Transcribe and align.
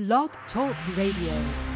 Blog 0.00 0.30
Talk 0.50 0.74
Radio. 0.96 1.69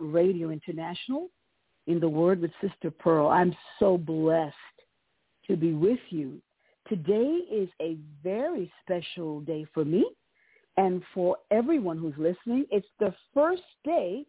Radio 0.00 0.50
International 0.50 1.28
in 1.86 2.00
the 2.00 2.08
Word 2.08 2.40
with 2.40 2.50
Sister 2.60 2.90
Pearl. 2.90 3.28
I'm 3.28 3.54
so 3.78 3.98
blessed 3.98 4.54
to 5.46 5.56
be 5.56 5.72
with 5.72 6.00
you. 6.10 6.40
Today 6.88 7.40
is 7.50 7.68
a 7.80 7.96
very 8.22 8.70
special 8.82 9.40
day 9.40 9.66
for 9.72 9.84
me 9.84 10.06
and 10.76 11.02
for 11.14 11.36
everyone 11.50 11.98
who's 11.98 12.14
listening. 12.18 12.66
It's 12.70 12.86
the 12.98 13.14
first 13.32 13.62
day 13.84 14.24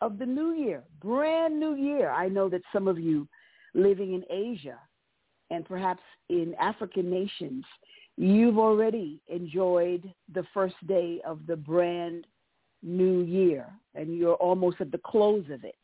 of 0.00 0.18
the 0.18 0.26
new 0.26 0.52
year, 0.52 0.82
brand 1.00 1.58
new 1.58 1.74
year. 1.74 2.10
I 2.10 2.28
know 2.28 2.48
that 2.48 2.62
some 2.72 2.86
of 2.86 2.98
you 2.98 3.26
living 3.74 4.14
in 4.14 4.24
Asia 4.30 4.78
and 5.50 5.64
perhaps 5.64 6.02
in 6.28 6.54
African 6.60 7.10
nations, 7.10 7.64
you've 8.16 8.58
already 8.58 9.20
enjoyed 9.28 10.12
the 10.34 10.44
first 10.52 10.74
day 10.86 11.20
of 11.26 11.40
the 11.46 11.56
brand 11.56 12.26
new 12.86 13.22
year 13.22 13.66
and 13.94 14.16
you're 14.16 14.34
almost 14.34 14.80
at 14.80 14.92
the 14.92 14.98
close 14.98 15.44
of 15.50 15.64
it. 15.64 15.74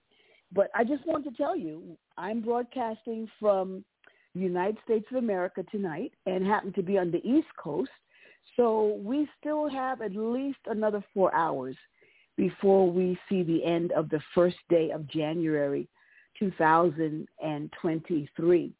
But 0.54 0.70
I 0.74 0.84
just 0.84 1.06
want 1.06 1.24
to 1.24 1.30
tell 1.32 1.56
you, 1.56 1.96
I'm 2.16 2.40
broadcasting 2.40 3.28
from 3.40 3.84
United 4.34 4.78
States 4.84 5.06
of 5.10 5.16
America 5.16 5.64
tonight 5.70 6.12
and 6.26 6.46
happen 6.46 6.72
to 6.74 6.82
be 6.82 6.98
on 6.98 7.10
the 7.10 7.26
East 7.26 7.48
Coast. 7.58 7.90
So 8.56 9.00
we 9.02 9.26
still 9.40 9.68
have 9.68 10.00
at 10.02 10.14
least 10.14 10.58
another 10.66 11.02
four 11.14 11.34
hours 11.34 11.74
before 12.36 12.88
we 12.90 13.19
see 13.28 13.42
the 13.42 13.64
end 13.64 13.90
of 13.92 14.10
the 14.10 14.20
first 14.34 14.56
day 14.69 14.90
of 14.90 15.08
January 15.08 15.88
2023. 16.38 18.72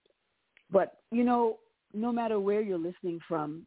But, 0.71 0.99
you 1.11 1.25
know, 1.25 1.59
no 1.93 2.13
matter 2.13 2.41
where 2.41 2.63
you're 2.63 2.79
listening 2.79 3.21
from, 3.29 3.67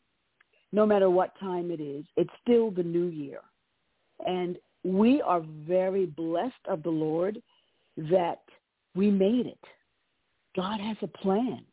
no 0.71 0.85
matter 0.85 1.09
what 1.09 1.37
time 1.39 1.71
it 1.71 1.79
is, 1.79 2.05
it's 2.17 2.29
still 2.41 2.69
the 2.71 2.83
new 2.83 3.07
year. 3.07 3.39
And 4.25 4.57
we 4.83 5.21
are 5.21 5.43
very 5.67 6.05
blessed 6.05 6.53
of 6.67 6.83
the 6.83 6.89
Lord 6.89 7.41
that 7.97 8.41
we 8.95 9.09
made 9.09 9.45
it. 9.47 9.59
God 10.55 10.79
has 10.79 10.97
a 11.01 11.07
plan. 11.07 11.63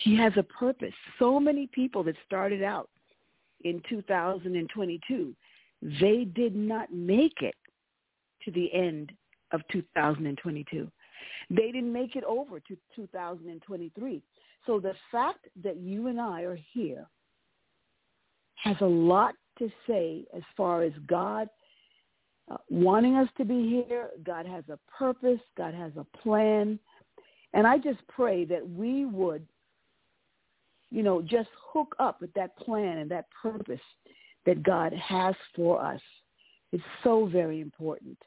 He 0.00 0.16
has 0.16 0.32
a 0.36 0.42
purpose. 0.42 0.94
So 1.18 1.38
many 1.38 1.68
people 1.68 2.02
that 2.04 2.16
started 2.26 2.62
out 2.62 2.88
in 3.64 3.82
2022, 3.88 5.34
they 6.00 6.24
did 6.34 6.56
not 6.56 6.92
make 6.92 7.42
it 7.42 7.54
to 8.44 8.50
the 8.50 8.72
end 8.72 9.12
of 9.52 9.60
2022. 9.70 10.90
They 11.50 11.70
didn't 11.70 11.92
make 11.92 12.16
it 12.16 12.24
over 12.24 12.58
to 12.60 12.76
2023. 12.96 14.22
So 14.66 14.80
the 14.80 14.94
fact 15.10 15.48
that 15.62 15.76
you 15.76 16.06
and 16.08 16.20
I 16.20 16.42
are 16.42 16.58
here 16.72 17.06
has 18.56 18.76
a 18.80 18.86
lot 18.86 19.34
to 19.58 19.70
say 19.86 20.24
as 20.34 20.42
far 20.56 20.82
as 20.82 20.92
God 21.06 21.48
wanting 22.68 23.16
us 23.16 23.28
to 23.36 23.44
be 23.44 23.84
here. 23.86 24.10
God 24.24 24.46
has 24.46 24.64
a 24.68 24.78
purpose. 24.98 25.40
God 25.56 25.74
has 25.74 25.92
a 25.96 26.06
plan. 26.18 26.78
And 27.54 27.66
I 27.66 27.78
just 27.78 28.00
pray 28.08 28.44
that 28.46 28.68
we 28.68 29.04
would, 29.04 29.46
you 30.90 31.02
know, 31.02 31.22
just 31.22 31.48
hook 31.72 31.94
up 31.98 32.20
with 32.20 32.32
that 32.34 32.56
plan 32.56 32.98
and 32.98 33.10
that 33.10 33.26
purpose 33.42 33.80
that 34.46 34.62
God 34.62 34.92
has 34.92 35.34
for 35.54 35.80
us. 35.84 36.00
It's 36.72 36.82
so 37.04 37.26
very 37.26 37.60
important. 37.60 38.18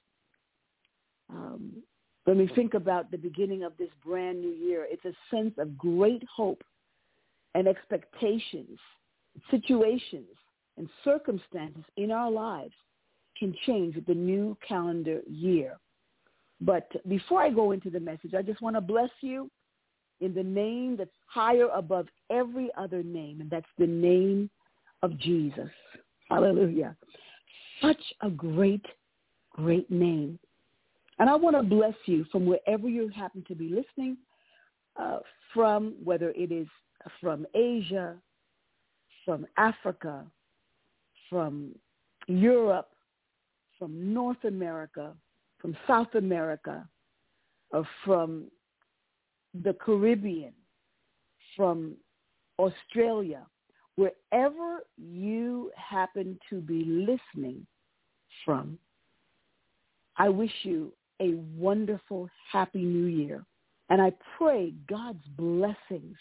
um, 1.29 1.71
when 2.25 2.37
we 2.39 2.47
think 2.55 2.73
about 2.73 3.11
the 3.11 3.17
beginning 3.17 3.63
of 3.63 3.73
this 3.77 3.89
brand 4.03 4.41
new 4.41 4.49
year, 4.49 4.87
it's 4.89 5.05
a 5.05 5.13
sense 5.35 5.53
of 5.57 5.77
great 5.77 6.23
hope 6.23 6.63
and 7.53 7.67
expectations, 7.67 8.79
situations, 9.51 10.27
and 10.77 10.89
circumstances 11.03 11.83
in 11.97 12.11
our 12.11 12.31
lives 12.31 12.73
can 13.37 13.55
change 13.65 13.95
with 13.95 14.05
the 14.05 14.13
new 14.13 14.57
calendar 14.67 15.21
year. 15.27 15.77
But 16.61 16.89
before 17.07 17.41
I 17.41 17.49
go 17.49 17.71
into 17.71 17.89
the 17.89 17.99
message, 17.99 18.33
I 18.33 18.41
just 18.41 18.61
want 18.61 18.75
to 18.75 18.81
bless 18.81 19.09
you 19.21 19.49
in 20.21 20.33
the 20.33 20.43
name 20.43 20.95
that's 20.97 21.11
higher 21.27 21.67
above 21.73 22.07
every 22.29 22.69
other 22.77 23.03
name, 23.03 23.41
and 23.41 23.49
that's 23.49 23.65
the 23.77 23.87
name 23.87 24.49
of 25.03 25.17
Jesus. 25.19 25.69
Hallelujah. 26.29 26.95
Such 27.81 28.01
a 28.21 28.29
great, 28.29 28.85
great 29.51 29.89
name. 29.91 30.39
And 31.19 31.29
I 31.29 31.35
want 31.35 31.55
to 31.55 31.63
bless 31.63 31.95
you 32.05 32.25
from 32.31 32.45
wherever 32.45 32.89
you 32.89 33.09
happen 33.09 33.43
to 33.47 33.55
be 33.55 33.69
listening 33.69 34.17
uh, 34.97 35.19
from, 35.53 35.95
whether 36.03 36.31
it 36.31 36.51
is 36.51 36.67
from 37.21 37.45
Asia, 37.53 38.15
from 39.23 39.45
Africa, 39.57 40.25
from 41.29 41.75
Europe, 42.27 42.89
from 43.85 44.15
North 44.15 44.43
America, 44.45 45.13
from 45.59 45.77
South 45.85 46.15
America, 46.15 46.89
or 47.69 47.87
from 48.03 48.45
the 49.63 49.73
Caribbean, 49.73 50.53
from 51.55 51.93
Australia, 52.57 53.45
wherever 53.95 54.79
you 54.97 55.69
happen 55.75 56.39
to 56.49 56.61
be 56.61 56.83
listening 56.83 57.63
from, 58.43 58.79
I 60.17 60.29
wish 60.29 60.53
you 60.63 60.91
a 61.21 61.35
wonderful, 61.55 62.27
happy 62.51 62.81
new 62.81 63.05
year. 63.05 63.45
And 63.91 64.01
I 64.01 64.13
pray 64.35 64.73
God's 64.89 65.23
blessings 65.37 66.17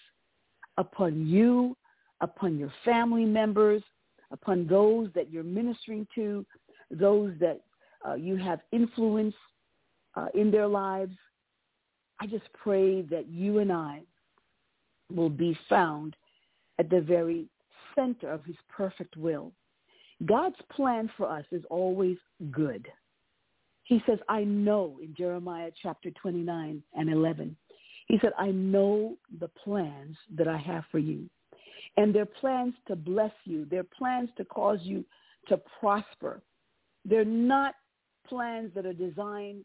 upon 0.76 1.26
you, 1.26 1.78
upon 2.20 2.58
your 2.58 2.72
family 2.84 3.24
members, 3.24 3.82
upon 4.30 4.66
those 4.66 5.08
that 5.14 5.32
you're 5.32 5.42
ministering 5.42 6.06
to, 6.14 6.44
those 6.94 7.32
that 7.40 7.60
uh, 8.06 8.14
you 8.14 8.36
have 8.36 8.60
influence 8.72 9.34
uh, 10.14 10.26
in 10.34 10.50
their 10.50 10.66
lives. 10.66 11.16
I 12.20 12.26
just 12.26 12.44
pray 12.52 13.02
that 13.02 13.28
you 13.28 13.58
and 13.58 13.72
I 13.72 14.02
will 15.12 15.30
be 15.30 15.58
found 15.68 16.16
at 16.78 16.90
the 16.90 17.00
very 17.00 17.46
center 17.94 18.30
of 18.30 18.44
his 18.44 18.56
perfect 18.68 19.16
will. 19.16 19.52
God's 20.24 20.56
plan 20.70 21.10
for 21.16 21.28
us 21.28 21.44
is 21.50 21.62
always 21.70 22.16
good. 22.50 22.86
He 23.84 24.02
says, 24.06 24.18
I 24.28 24.44
know 24.44 24.98
in 25.02 25.14
Jeremiah 25.14 25.70
chapter 25.82 26.10
29 26.10 26.82
and 26.94 27.10
11, 27.10 27.56
he 28.06 28.18
said, 28.20 28.32
I 28.38 28.50
know 28.50 29.16
the 29.40 29.48
plans 29.48 30.16
that 30.36 30.48
I 30.48 30.56
have 30.56 30.84
for 30.90 30.98
you. 30.98 31.28
And 31.96 32.14
they're 32.14 32.26
plans 32.26 32.74
to 32.88 32.96
bless 32.96 33.32
you. 33.44 33.66
They're 33.70 33.84
plans 33.84 34.30
to 34.36 34.44
cause 34.44 34.80
you 34.82 35.04
to 35.48 35.60
prosper. 35.80 36.40
They're 37.04 37.24
not 37.24 37.74
plans 38.26 38.70
that 38.74 38.86
are 38.86 38.92
designed 38.92 39.64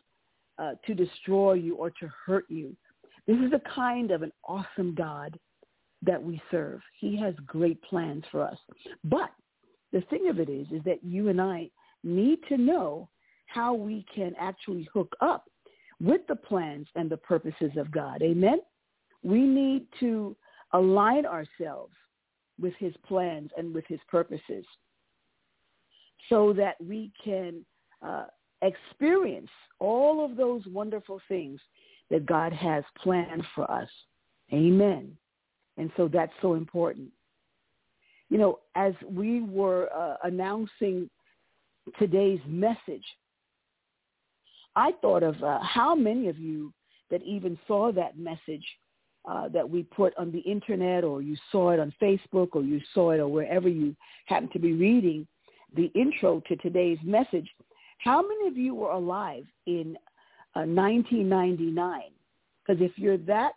uh, 0.57 0.73
to 0.85 0.93
destroy 0.93 1.53
you 1.53 1.75
or 1.75 1.89
to 1.89 2.09
hurt 2.25 2.45
you. 2.49 2.75
This 3.27 3.37
is 3.37 3.51
the 3.51 3.61
kind 3.73 4.11
of 4.11 4.21
an 4.21 4.31
awesome 4.47 4.95
God 4.95 5.39
that 6.01 6.21
we 6.21 6.41
serve. 6.51 6.81
He 6.99 7.17
has 7.17 7.33
great 7.45 7.81
plans 7.81 8.23
for 8.31 8.41
us. 8.41 8.57
But 9.03 9.31
the 9.91 10.01
thing 10.09 10.29
of 10.29 10.39
it 10.39 10.49
is, 10.49 10.67
is 10.71 10.83
that 10.85 11.03
you 11.03 11.29
and 11.29 11.41
I 11.41 11.69
need 12.03 12.39
to 12.49 12.57
know 12.57 13.09
how 13.47 13.73
we 13.73 14.05
can 14.13 14.33
actually 14.39 14.87
hook 14.93 15.15
up 15.21 15.45
with 16.01 16.21
the 16.27 16.35
plans 16.35 16.87
and 16.95 17.09
the 17.09 17.17
purposes 17.17 17.71
of 17.77 17.91
God. 17.91 18.21
Amen? 18.21 18.59
We 19.23 19.41
need 19.41 19.85
to 19.99 20.35
align 20.73 21.25
ourselves 21.25 21.93
with 22.59 22.73
his 22.79 22.93
plans 23.07 23.49
and 23.57 23.73
with 23.73 23.85
his 23.87 23.99
purposes 24.07 24.65
so 26.27 26.53
that 26.53 26.75
we 26.83 27.11
can 27.23 27.65
uh, 28.01 28.25
experience 28.61 29.49
all 29.79 30.23
of 30.23 30.35
those 30.35 30.61
wonderful 30.67 31.21
things 31.27 31.59
that 32.09 32.25
God 32.25 32.51
has 32.53 32.83
planned 33.01 33.43
for 33.55 33.69
us. 33.69 33.89
Amen. 34.51 35.15
And 35.77 35.91
so 35.95 36.07
that's 36.07 36.33
so 36.41 36.55
important. 36.55 37.09
You 38.29 38.37
know, 38.37 38.59
as 38.75 38.93
we 39.09 39.41
were 39.41 39.89
uh, 39.95 40.15
announcing 40.23 41.09
today's 41.97 42.39
message, 42.47 43.05
I 44.75 44.91
thought 45.01 45.23
of 45.23 45.41
uh, 45.43 45.59
how 45.61 45.95
many 45.95 46.27
of 46.27 46.37
you 46.37 46.73
that 47.09 47.23
even 47.23 47.57
saw 47.67 47.91
that 47.91 48.17
message 48.19 48.65
uh, 49.27 49.49
that 49.49 49.67
we 49.67 49.83
put 49.83 50.15
on 50.17 50.31
the 50.31 50.39
internet 50.39 51.03
or 51.03 51.21
you 51.21 51.35
saw 51.51 51.71
it 51.71 51.79
on 51.79 51.93
Facebook 52.01 52.49
or 52.53 52.61
you 52.61 52.79
saw 52.93 53.11
it 53.11 53.19
or 53.19 53.27
wherever 53.27 53.67
you 53.67 53.95
happened 54.25 54.51
to 54.53 54.59
be 54.59 54.73
reading 54.73 55.27
the 55.75 55.91
intro 55.95 56.41
to 56.47 56.55
today's 56.57 56.97
message. 57.03 57.47
How 57.99 58.21
many 58.21 58.47
of 58.47 58.57
you 58.57 58.75
were 58.75 58.91
alive 58.91 59.45
in 59.65 59.97
uh, 60.55 60.63
1999? 60.65 62.01
Because 62.65 62.81
if 62.81 62.91
you're 62.97 63.17
that, 63.17 63.53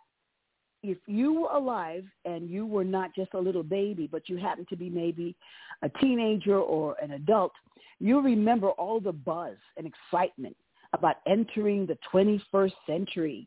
if 0.83 0.99
you 1.07 1.41
were 1.41 1.51
alive 1.51 2.05
and 2.25 2.51
you 2.51 2.67
were 2.67 2.85
not 2.85 3.15
just 3.15 3.35
a 3.35 3.39
little 3.39 3.63
baby, 3.63 4.09
but 4.11 4.29
you 4.29 4.37
happened 4.37 4.69
to 4.69 4.77
be 4.77 4.91
maybe 4.91 5.37
a 5.83 5.89
teenager 6.01 6.59
or 6.59 6.97
an 7.01 7.13
adult, 7.13 7.53
you 8.01 8.21
remember 8.21 8.71
all 8.71 9.01
the 9.01 9.13
buzz 9.13 9.57
and 9.77 9.87
excitement 9.87 10.57
about 10.93 11.17
entering 11.27 11.87
the 11.87 11.97
21st 12.13 12.73
century. 12.87 13.47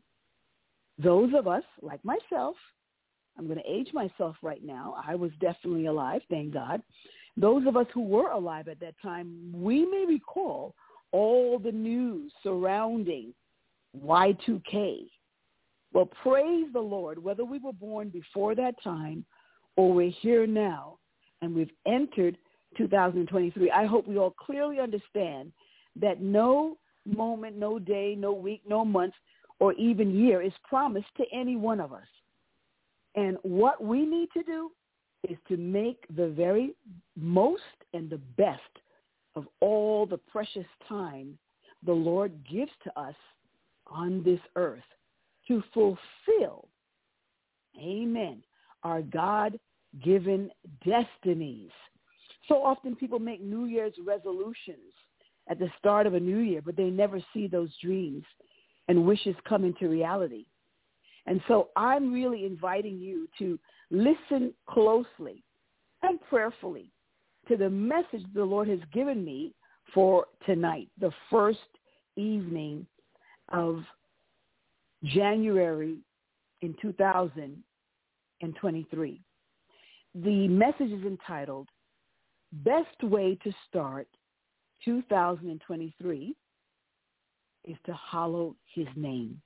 Those 0.97 1.31
of 1.35 1.47
us, 1.47 1.63
like 1.81 1.99
myself, 2.05 2.55
I'm 3.37 3.47
going 3.47 3.59
to 3.59 3.69
age 3.69 3.89
myself 3.93 4.37
right 4.41 4.63
now. 4.63 4.95
I 5.05 5.15
was 5.15 5.31
definitely 5.41 5.87
alive, 5.87 6.21
thank 6.29 6.53
God. 6.53 6.81
Those 7.37 7.67
of 7.67 7.75
us 7.75 7.87
who 7.93 8.01
were 8.01 8.31
alive 8.31 8.67
at 8.67 8.79
that 8.79 8.95
time, 9.01 9.51
we 9.53 9.85
may 9.85 10.05
recall 10.07 10.73
all 11.11 11.59
the 11.59 11.71
news 11.71 12.31
surrounding 12.43 13.33
Y2K. 14.03 15.07
Well, 15.93 16.09
praise 16.21 16.67
the 16.73 16.79
Lord, 16.79 17.21
whether 17.23 17.45
we 17.45 17.59
were 17.59 17.73
born 17.73 18.09
before 18.09 18.55
that 18.55 18.75
time 18.83 19.25
or 19.75 19.93
we're 19.93 20.11
here 20.21 20.45
now 20.45 20.97
and 21.41 21.55
we've 21.55 21.71
entered 21.85 22.37
2023, 22.77 23.71
I 23.71 23.85
hope 23.85 24.07
we 24.07 24.17
all 24.17 24.31
clearly 24.31 24.79
understand 24.79 25.51
that 25.95 26.21
no 26.21 26.77
moment, 27.05 27.57
no 27.57 27.79
day, 27.79 28.15
no 28.17 28.33
week, 28.33 28.61
no 28.67 28.83
month, 28.83 29.13
or 29.59 29.73
even 29.73 30.13
year 30.13 30.41
is 30.41 30.51
promised 30.67 31.07
to 31.17 31.23
any 31.33 31.55
one 31.55 31.79
of 31.79 31.93
us. 31.93 32.07
And 33.15 33.37
what 33.43 33.81
we 33.81 34.05
need 34.05 34.29
to 34.33 34.43
do 34.43 34.71
is 35.31 35.37
to 35.47 35.57
make 35.57 36.05
the 36.15 36.29
very 36.29 36.73
most 37.15 37.61
and 37.93 38.09
the 38.09 38.21
best 38.37 38.61
of 39.35 39.47
all 39.59 40.05
the 40.05 40.17
precious 40.17 40.65
time 40.87 41.37
the 41.85 41.93
Lord 41.93 42.31
gives 42.49 42.71
to 42.83 42.99
us 42.99 43.15
on 43.87 44.23
this 44.23 44.39
earth 44.55 44.83
to 45.47 45.61
fulfill, 45.73 46.67
amen, 47.79 48.41
our 48.83 49.01
God-given 49.01 50.49
destinies. 50.85 51.69
So 52.47 52.63
often 52.63 52.95
people 52.95 53.19
make 53.19 53.41
New 53.41 53.65
Year's 53.65 53.93
resolutions 54.03 54.93
at 55.47 55.59
the 55.59 55.69
start 55.77 56.07
of 56.07 56.15
a 56.15 56.19
new 56.19 56.39
year, 56.39 56.61
but 56.63 56.75
they 56.75 56.89
never 56.89 57.19
see 57.33 57.47
those 57.47 57.69
dreams 57.81 58.23
and 58.87 59.05
wishes 59.05 59.35
come 59.47 59.63
into 59.63 59.89
reality. 59.89 60.45
And 61.27 61.41
so 61.47 61.69
I'm 61.75 62.13
really 62.13 62.45
inviting 62.45 62.99
you 62.99 63.27
to 63.39 63.59
listen 63.91 64.53
closely 64.67 65.43
and 66.03 66.19
prayerfully 66.29 66.91
to 67.47 67.57
the 67.57 67.69
message 67.69 68.23
the 68.33 68.43
Lord 68.43 68.67
has 68.67 68.79
given 68.93 69.23
me 69.23 69.53
for 69.93 70.25
tonight, 70.45 70.89
the 70.99 71.11
first 71.29 71.59
evening 72.15 72.87
of 73.49 73.83
January 75.03 75.99
in 76.61 76.75
2023. 76.81 79.21
The 80.15 80.47
message 80.47 80.91
is 80.91 81.05
entitled, 81.05 81.69
Best 82.51 83.03
Way 83.03 83.37
to 83.43 83.53
Start 83.67 84.07
2023 84.83 86.35
is 87.65 87.77
to 87.85 87.93
hallow 87.93 88.55
his 88.73 88.87
name. 88.95 89.39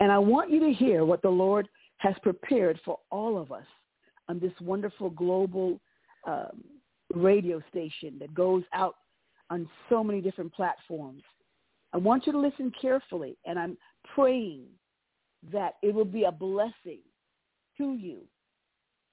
And 0.00 0.10
I 0.12 0.18
want 0.18 0.50
you 0.50 0.60
to 0.60 0.72
hear 0.72 1.04
what 1.04 1.20
the 1.22 1.28
Lord 1.28 1.68
has 1.98 2.14
prepared 2.22 2.80
for 2.84 2.98
all 3.10 3.38
of 3.38 3.52
us 3.52 3.66
on 4.28 4.38
this 4.38 4.52
wonderful 4.60 5.10
global 5.10 5.80
um, 6.26 6.62
radio 7.14 7.60
station 7.70 8.16
that 8.20 8.34
goes 8.34 8.62
out 8.72 8.96
on 9.50 9.68
so 9.88 10.04
many 10.04 10.20
different 10.20 10.52
platforms. 10.52 11.22
I 11.92 11.96
want 11.96 12.26
you 12.26 12.32
to 12.32 12.38
listen 12.38 12.72
carefully, 12.80 13.36
and 13.46 13.58
I'm 13.58 13.76
praying 14.14 14.64
that 15.52 15.74
it 15.82 15.94
will 15.94 16.04
be 16.04 16.24
a 16.24 16.32
blessing 16.32 17.00
to 17.78 17.94
you 17.94 18.18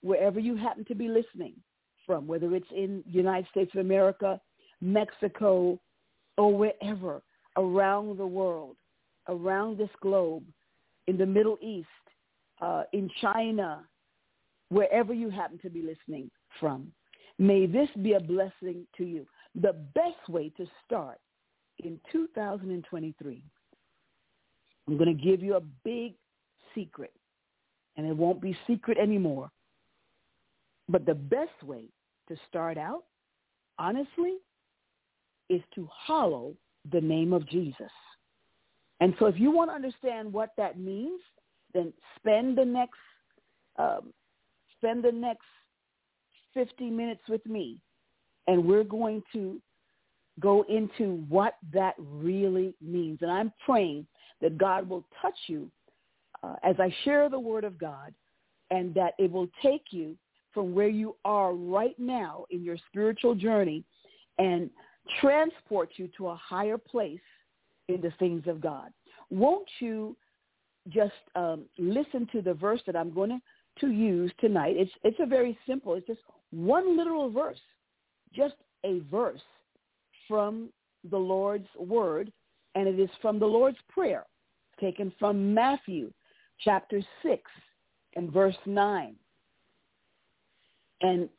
wherever 0.01 0.39
you 0.39 0.56
happen 0.56 0.86
to 0.86 0.96
be 0.96 1.08
listening 1.08 1.54
from, 2.06 2.27
whether 2.27 2.54
it's 2.56 2.68
in 2.75 3.04
the 3.08 3.13
United 3.13 3.48
States 3.50 3.72
of 3.74 3.80
America, 3.80 4.39
Mexico, 4.82 5.80
or 6.38 6.56
wherever. 6.56 7.22
around 7.58 8.18
the 8.18 8.27
world, 8.27 8.75
around 9.30 9.77
this 9.77 9.89
globe, 10.01 10.44
in 11.08 11.18
the 11.18 11.25
Middle 11.25 11.58
East, 11.62 11.88
uh, 12.62 12.83
in 12.93 13.09
China, 13.21 13.83
wherever 14.69 15.13
you 15.13 15.29
happen 15.29 15.59
to 15.59 15.69
be 15.69 15.81
listening 15.81 16.29
from. 16.59 16.91
May 17.38 17.65
this 17.65 17.89
be 18.01 18.13
a 18.13 18.19
blessing 18.19 18.88
to 18.97 19.03
you. 19.03 19.25
The 19.55 19.74
best 19.93 20.29
way 20.29 20.51
to 20.57 20.65
start 20.85 21.19
in 21.83 22.00
2023, 22.12 23.43
I'm 24.88 24.97
going 24.97 25.17
to 25.17 25.24
give 25.24 25.41
you 25.41 25.55
a 25.55 25.62
big 25.83 26.13
secret, 26.74 27.13
and 27.97 28.05
it 28.05 28.15
won't 28.15 28.41
be 28.41 28.57
secret 28.67 28.97
anymore. 28.97 29.51
But 30.88 31.05
the 31.05 31.15
best 31.15 31.63
way 31.63 31.85
to 32.29 32.35
start 32.47 32.77
out, 32.77 33.03
honestly, 33.77 34.35
is 35.50 35.62
to 35.75 35.89
hallow 36.07 36.55
the 36.91 37.01
name 37.01 37.33
of 37.33 37.47
Jesus. 37.50 37.91
And 39.01 39.13
so 39.19 39.25
if 39.25 39.38
you 39.38 39.51
want 39.51 39.69
to 39.69 39.75
understand 39.75 40.31
what 40.31 40.51
that 40.57 40.79
means, 40.79 41.19
then 41.75 41.94
spend 42.17 42.58
the 42.58 42.65
next 42.65 42.98
um, 43.77 44.13
spend 44.77 45.03
the 45.03 45.12
next 45.12 45.46
50 46.53 46.89
minutes 46.89 47.22
with 47.27 47.46
me, 47.46 47.77
and 48.48 48.65
we're 48.65 48.84
going 48.84 49.22
to 49.34 49.62
go 50.39 50.63
into 50.70 51.24
what 51.29 51.55
that 51.74 51.94
really 52.00 52.74
means. 52.82 53.20
And 53.22 53.32
I'm 53.32 53.51
praying 53.65 54.08
that 54.41 54.58
God 54.58 54.88
will 54.88 55.05
touch 55.22 55.38
you 55.48 55.70
uh, 56.44 56.55
as 56.63 56.75
I 56.79 56.94
share 57.03 57.29
the 57.29 57.39
word 57.39 57.63
of 57.63 57.77
God 57.77 58.13
and 58.72 58.94
that 58.96 59.13
it 59.17 59.32
will 59.32 59.48
take 59.62 59.86
you 59.91 60.15
from 60.53 60.74
where 60.74 60.89
you 60.89 61.15
are 61.25 61.53
right 61.53 61.98
now 62.00 62.46
in 62.50 62.63
your 62.63 62.77
spiritual 62.89 63.36
journey 63.36 63.84
and 64.39 64.70
transport 65.22 65.89
you 65.98 66.10
to 66.17 66.27
a 66.27 66.36
higher 66.36 66.77
place 66.77 67.20
in 67.88 68.01
the 68.01 68.12
things 68.20 68.44
of 68.48 68.60
God. 68.62 68.91
Won't 69.29 69.67
you 69.79 70.15
just 70.89 71.13
um, 71.36 71.65
listen 71.77 72.27
to 72.32 72.42
the 72.42 72.54
verse 72.54 72.82
that 72.86 72.96
I'm 72.96 73.13
going 73.13 73.30
to, 73.30 73.39
to 73.82 73.92
use 73.92 74.32
tonight? 74.39 74.75
It's, 74.77 74.92
it's 75.04 75.20
a 75.20 75.25
very 75.25 75.58
simple, 75.68 75.96
it's 75.96 76.08
just 76.08 76.22
one 76.51 76.98
literal 76.98 77.30
verse, 77.30 77.60
just 78.34 78.56
a 78.84 79.00
verse 79.12 79.42
from 80.27 80.70
the 81.10 81.18
Lord's 81.18 81.68
word, 81.77 82.32
and 82.75 82.88
it 82.88 83.00
is 83.00 83.10
from 83.22 83.39
the 83.39 83.46
Lord's 83.46 83.77
prayer, 83.89 84.25
taken 84.80 85.12
from 85.20 85.54
Matthew 85.54 86.12
chapter 86.63 87.01
6 87.24 87.42
and 88.15 88.32
verse 88.32 88.56
9. 88.65 89.15
And 91.01 91.30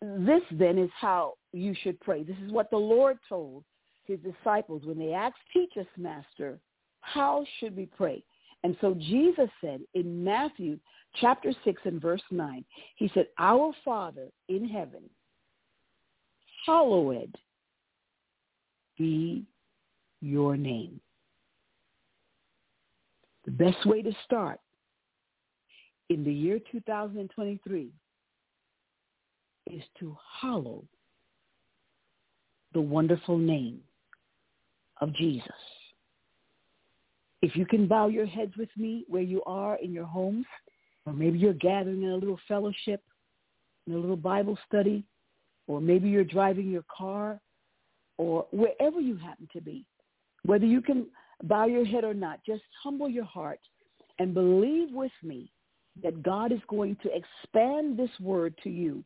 this 0.00 0.42
then 0.52 0.78
is 0.78 0.90
how 1.00 1.34
you 1.52 1.74
should 1.82 2.00
pray. 2.00 2.22
This 2.22 2.36
is 2.44 2.52
what 2.52 2.70
the 2.70 2.76
Lord 2.76 3.18
told 3.28 3.64
his 4.04 4.18
disciples 4.20 4.82
when 4.84 4.98
they 4.98 5.12
asked, 5.12 5.36
teach 5.52 5.72
us, 5.78 5.86
Master, 5.96 6.58
how 7.00 7.44
should 7.58 7.76
we 7.76 7.86
pray? 7.86 8.22
And 8.64 8.76
so 8.80 8.94
Jesus 8.94 9.50
said 9.60 9.80
in 9.94 10.22
Matthew 10.22 10.78
chapter 11.20 11.52
6 11.64 11.82
and 11.84 12.00
verse 12.00 12.22
9, 12.30 12.64
he 12.96 13.10
said, 13.12 13.26
Our 13.38 13.72
Father 13.84 14.28
in 14.48 14.68
heaven, 14.68 15.02
hallowed 16.64 17.36
be 18.96 19.44
your 20.20 20.56
name. 20.56 21.00
The 23.44 23.50
best 23.50 23.84
way 23.84 24.02
to 24.02 24.12
start 24.24 24.60
in 26.08 26.22
the 26.22 26.32
year 26.32 26.60
2023 26.70 27.90
is 29.70 29.82
to 29.98 30.16
hallow 30.40 30.84
the 32.74 32.80
wonderful 32.80 33.38
name 33.38 33.80
of 35.00 35.12
Jesus. 35.14 35.50
If 37.42 37.56
you 37.56 37.66
can 37.66 37.88
bow 37.88 38.06
your 38.06 38.26
heads 38.26 38.56
with 38.56 38.68
me 38.76 39.04
where 39.08 39.22
you 39.22 39.42
are 39.44 39.76
in 39.76 39.92
your 39.92 40.06
homes, 40.06 40.46
or 41.04 41.12
maybe 41.12 41.38
you're 41.38 41.52
gathering 41.54 42.02
in 42.02 42.10
a 42.10 42.16
little 42.16 42.38
fellowship, 42.46 43.02
in 43.86 43.94
a 43.94 43.98
little 43.98 44.16
Bible 44.16 44.56
study, 44.66 45.04
or 45.66 45.80
maybe 45.80 46.08
you're 46.08 46.24
driving 46.24 46.70
your 46.70 46.84
car, 46.96 47.40
or 48.16 48.46
wherever 48.52 49.00
you 49.00 49.16
happen 49.16 49.48
to 49.52 49.60
be, 49.60 49.84
whether 50.44 50.66
you 50.66 50.80
can 50.80 51.06
bow 51.42 51.66
your 51.66 51.84
head 51.84 52.04
or 52.04 52.14
not, 52.14 52.38
just 52.46 52.62
humble 52.80 53.08
your 53.08 53.24
heart 53.24 53.60
and 54.20 54.34
believe 54.34 54.92
with 54.92 55.12
me 55.24 55.50
that 56.02 56.22
God 56.22 56.52
is 56.52 56.60
going 56.68 56.96
to 57.02 57.10
expand 57.12 57.98
this 57.98 58.10
word 58.20 58.54
to 58.62 58.70
you, 58.70 59.02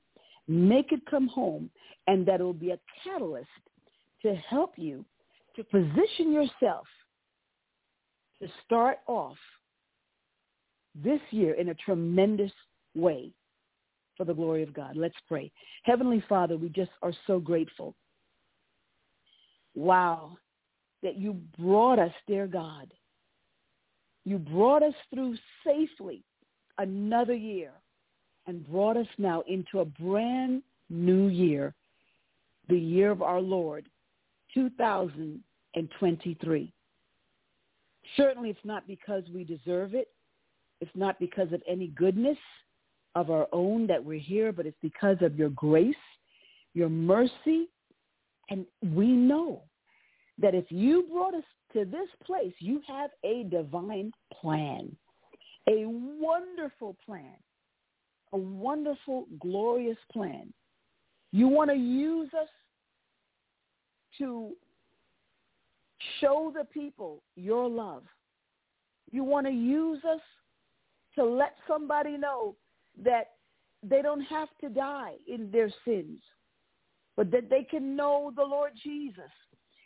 make 0.46 0.92
it 0.92 1.00
come 1.10 1.26
home, 1.26 1.70
and 2.06 2.26
that 2.26 2.40
it 2.40 2.44
will 2.44 2.52
be 2.52 2.72
a 2.72 2.78
catalyst 3.02 3.48
to 4.22 4.34
help 4.34 4.74
you 4.76 5.04
to 5.56 5.64
position 5.64 6.32
yourself 6.32 6.86
to 8.40 8.48
start 8.64 8.98
off 9.06 9.36
this 10.94 11.20
year 11.30 11.54
in 11.54 11.70
a 11.70 11.74
tremendous 11.74 12.52
way 12.94 13.32
for 14.16 14.24
the 14.24 14.34
glory 14.34 14.62
of 14.62 14.72
God. 14.72 14.96
Let's 14.96 15.16
pray. 15.28 15.52
Heavenly 15.84 16.24
Father, 16.28 16.56
we 16.56 16.68
just 16.70 16.90
are 17.02 17.12
so 17.26 17.38
grateful. 17.38 17.94
Wow, 19.74 20.38
that 21.02 21.16
you 21.16 21.38
brought 21.58 21.98
us, 21.98 22.12
dear 22.26 22.46
God. 22.46 22.94
You 24.24 24.38
brought 24.38 24.82
us 24.82 24.94
through 25.12 25.36
safely 25.64 26.24
another 26.78 27.34
year 27.34 27.72
and 28.46 28.66
brought 28.66 28.96
us 28.96 29.06
now 29.18 29.42
into 29.46 29.80
a 29.80 29.84
brand 29.84 30.62
new 30.88 31.28
year, 31.28 31.74
the 32.68 32.78
year 32.78 33.10
of 33.10 33.20
our 33.22 33.40
Lord, 33.40 33.88
2023. 34.54 36.72
Certainly 38.16 38.50
it's 38.50 38.64
not 38.64 38.86
because 38.86 39.24
we 39.32 39.44
deserve 39.44 39.94
it. 39.94 40.08
It's 40.80 40.90
not 40.94 41.18
because 41.18 41.52
of 41.52 41.62
any 41.66 41.88
goodness 41.88 42.38
of 43.14 43.30
our 43.30 43.48
own 43.52 43.86
that 43.86 44.04
we're 44.04 44.18
here, 44.18 44.52
but 44.52 44.66
it's 44.66 44.76
because 44.82 45.16
of 45.22 45.38
your 45.38 45.48
grace, 45.50 45.94
your 46.74 46.90
mercy, 46.90 47.68
and 48.50 48.66
we 48.94 49.06
know 49.06 49.62
that 50.38 50.54
if 50.54 50.66
you 50.70 51.06
brought 51.10 51.34
us 51.34 51.44
to 51.72 51.84
this 51.84 52.08
place, 52.24 52.52
you 52.58 52.82
have 52.86 53.10
a 53.24 53.44
divine 53.44 54.12
plan, 54.32 54.94
a 55.68 55.84
wonderful 55.86 56.94
plan, 57.04 57.34
a 58.32 58.36
wonderful, 58.36 59.26
glorious 59.40 59.96
plan. 60.12 60.52
You 61.32 61.48
want 61.48 61.70
to 61.70 61.76
use 61.76 62.28
us 62.40 62.48
to 64.18 64.52
show 66.20 66.52
the 66.56 66.64
people 66.64 67.22
your 67.36 67.68
love. 67.68 68.02
You 69.10 69.24
want 69.24 69.46
to 69.46 69.52
use 69.52 70.02
us 70.04 70.20
to 71.14 71.24
let 71.24 71.54
somebody 71.66 72.16
know 72.16 72.56
that 73.02 73.30
they 73.82 74.02
don't 74.02 74.22
have 74.22 74.48
to 74.60 74.68
die 74.68 75.14
in 75.26 75.50
their 75.50 75.70
sins, 75.84 76.20
but 77.16 77.30
that 77.30 77.48
they 77.48 77.62
can 77.62 77.96
know 77.96 78.32
the 78.34 78.42
Lord 78.44 78.72
Jesus 78.82 79.30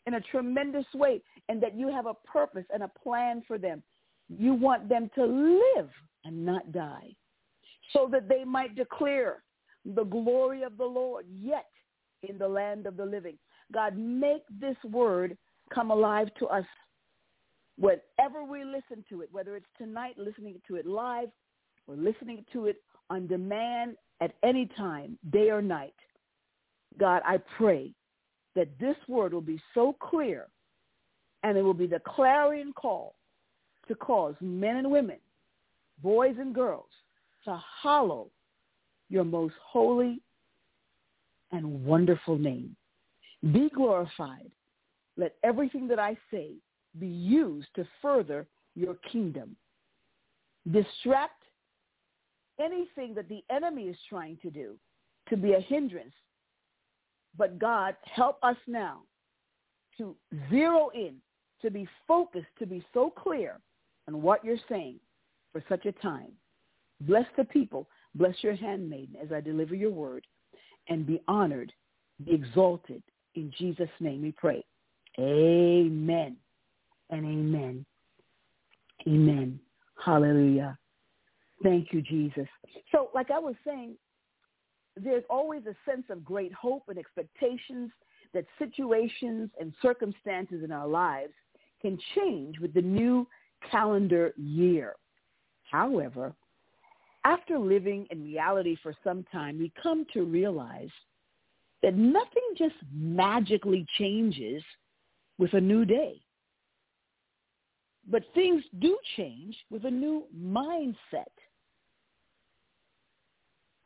in 0.07 0.15
a 0.15 0.21
tremendous 0.21 0.87
way 0.95 1.23
and 1.49 1.63
that 1.63 1.77
you 1.77 1.89
have 1.89 2.07
a 2.07 2.15
purpose 2.27 2.65
and 2.73 2.83
a 2.83 2.91
plan 3.03 3.43
for 3.47 3.59
them. 3.59 3.83
You 4.29 4.55
want 4.55 4.89
them 4.89 5.11
to 5.15 5.25
live 5.25 5.91
and 6.25 6.45
not 6.45 6.73
die 6.73 7.15
so 7.93 8.09
that 8.13 8.29
they 8.29 8.45
might 8.45 8.77
declare 8.77 9.43
the 9.85 10.05
glory 10.05 10.63
of 10.63 10.77
the 10.77 10.85
Lord 10.85 11.27
yet 11.31 11.67
in 12.29 12.39
the 12.39 12.49
land 12.49 12.87
of 12.87 12.97
the 12.97 13.05
living. 13.05 13.37
God, 13.73 13.97
make 13.97 14.43
this 14.61 14.77
word 14.85 15.37
come 15.73 15.91
alive 15.91 16.29
to 16.39 16.47
us 16.47 16.65
whenever 17.79 18.45
we 18.45 18.65
listen 18.65 19.05
to 19.09 19.23
it, 19.23 19.29
whether 19.33 19.57
it's 19.57 19.67
tonight, 19.79 20.17
listening 20.19 20.61
to 20.69 20.77
it 20.77 20.87
live, 20.87 21.29
or 21.87 21.97
listening 21.97 22.45
to 22.53 22.67
it 22.67 22.83
on 23.09 23.27
demand 23.27 23.97
at 24.21 24.33
any 24.43 24.67
time, 24.77 25.19
day 25.31 25.51
or 25.51 25.63
night. 25.63 25.95
God, 26.99 27.23
I 27.25 27.39
pray 27.57 27.93
that 28.55 28.69
this 28.79 28.97
word 29.09 29.33
will 29.33 29.41
be 29.41 29.61
so 29.75 29.97
clear 30.01 30.49
and 31.43 31.57
it 31.57 31.63
will 31.63 31.75
be 31.75 31.87
the 31.87 32.01
clarion 32.01 32.73
call 32.75 33.15
to 33.89 33.95
cause 33.95 34.35
men 34.41 34.77
and 34.77 34.91
women, 34.91 35.17
boys 36.03 36.37
and 36.39 36.55
girls, 36.55 36.91
to 37.45 37.61
hallow 37.83 38.29
your 39.09 39.25
most 39.25 39.55
holy 39.65 40.21
and 41.53 41.85
wonderful 41.85 42.37
name. 42.37 42.77
Be 43.53 43.71
glorified. 43.75 44.51
Let 45.21 45.35
everything 45.45 45.87
that 45.89 45.99
I 45.99 46.17
say 46.33 46.55
be 46.99 47.07
used 47.07 47.69
to 47.77 47.87
further 48.03 48.47
your 48.75 48.95
kingdom. 49.13 49.55
Distract 50.71 51.43
anything 52.59 53.15
that 53.15 53.29
the 53.29 53.45
enemy 53.51 53.85
is 53.85 53.97
trying 54.09 54.39
to 54.43 54.51
do 54.51 54.77
to 55.29 55.37
be 55.37 55.53
a 55.53 55.61
hindrance 55.61 56.15
but 57.37 57.59
God, 57.59 57.97
help 58.03 58.39
us 58.43 58.57
now 58.67 59.03
to 59.99 60.17
zero 60.49 60.91
in, 60.95 61.17
to 61.63 61.71
be 61.71 61.89
focused, 62.07 62.47
to 62.59 62.67
be 62.67 62.85
so 62.93 63.11
clear 63.11 63.61
on 64.09 64.23
what 64.23 64.45
you're 64.45 64.57
saying 64.69 64.99
for 65.53 65.63
such 65.69 65.87
a 65.87 65.93
time. 65.93 66.33
Bless 67.03 67.27
the 67.37 67.45
people. 67.45 67.89
Bless 68.15 68.35
your 68.43 68.57
handmaiden 68.57 69.17
as 69.23 69.33
I 69.33 69.41
deliver 69.41 69.75
your 69.75 69.91
word 69.91 70.27
and 70.89 71.07
be 71.07 71.23
honored, 71.29 71.73
be 72.25 72.33
exalted. 72.33 73.03
In 73.35 73.53
Jesus' 73.57 73.89
name 74.01 74.23
we 74.23 74.33
pray. 74.33 74.65
Amen. 75.19 76.37
and 77.11 77.25
amen. 77.25 77.85
Amen. 79.07 79.59
Hallelujah. 80.03 80.79
Thank 81.63 81.93
you, 81.93 82.01
Jesus. 82.03 82.47
So, 82.93 83.11
like 83.15 83.31
I 83.31 83.39
was 83.39 83.55
saying, 83.67 83.97
there's 84.97 85.25
always 85.29 85.63
a 85.67 85.75
sense 85.91 86.05
of 86.11 86.25
great 86.25 86.53
hope 86.53 86.85
and 86.89 86.99
expectations 86.99 87.91
that 88.33 88.45
situations 88.59 89.51
and 89.59 89.73
circumstances 89.83 90.63
in 90.65 90.73
our 90.73 90.87
lives 90.87 91.33
can 91.83 91.99
change 92.15 92.59
with 92.61 92.73
the 92.75 92.83
new 92.83 93.27
calendar 93.71 94.33
year. 94.37 94.95
However, 95.71 96.35
after 97.25 97.59
living 97.59 98.07
in 98.11 98.25
reality 98.25 98.77
for 98.83 98.95
some 99.05 99.25
time, 99.31 99.59
we 99.59 99.73
come 99.83 100.07
to 100.13 100.25
realize 100.25 100.91
that 101.83 101.95
nothing 101.95 102.43
just 102.57 102.75
magically 102.93 103.87
changes 103.99 104.63
with 105.41 105.55
a 105.55 105.61
new 105.61 105.87
day. 105.87 106.21
But 108.09 108.23
things 108.35 108.63
do 108.79 108.97
change 109.17 109.57
with 109.71 109.87
a 109.87 109.91
new 109.91 110.25
mindset. 110.39 111.33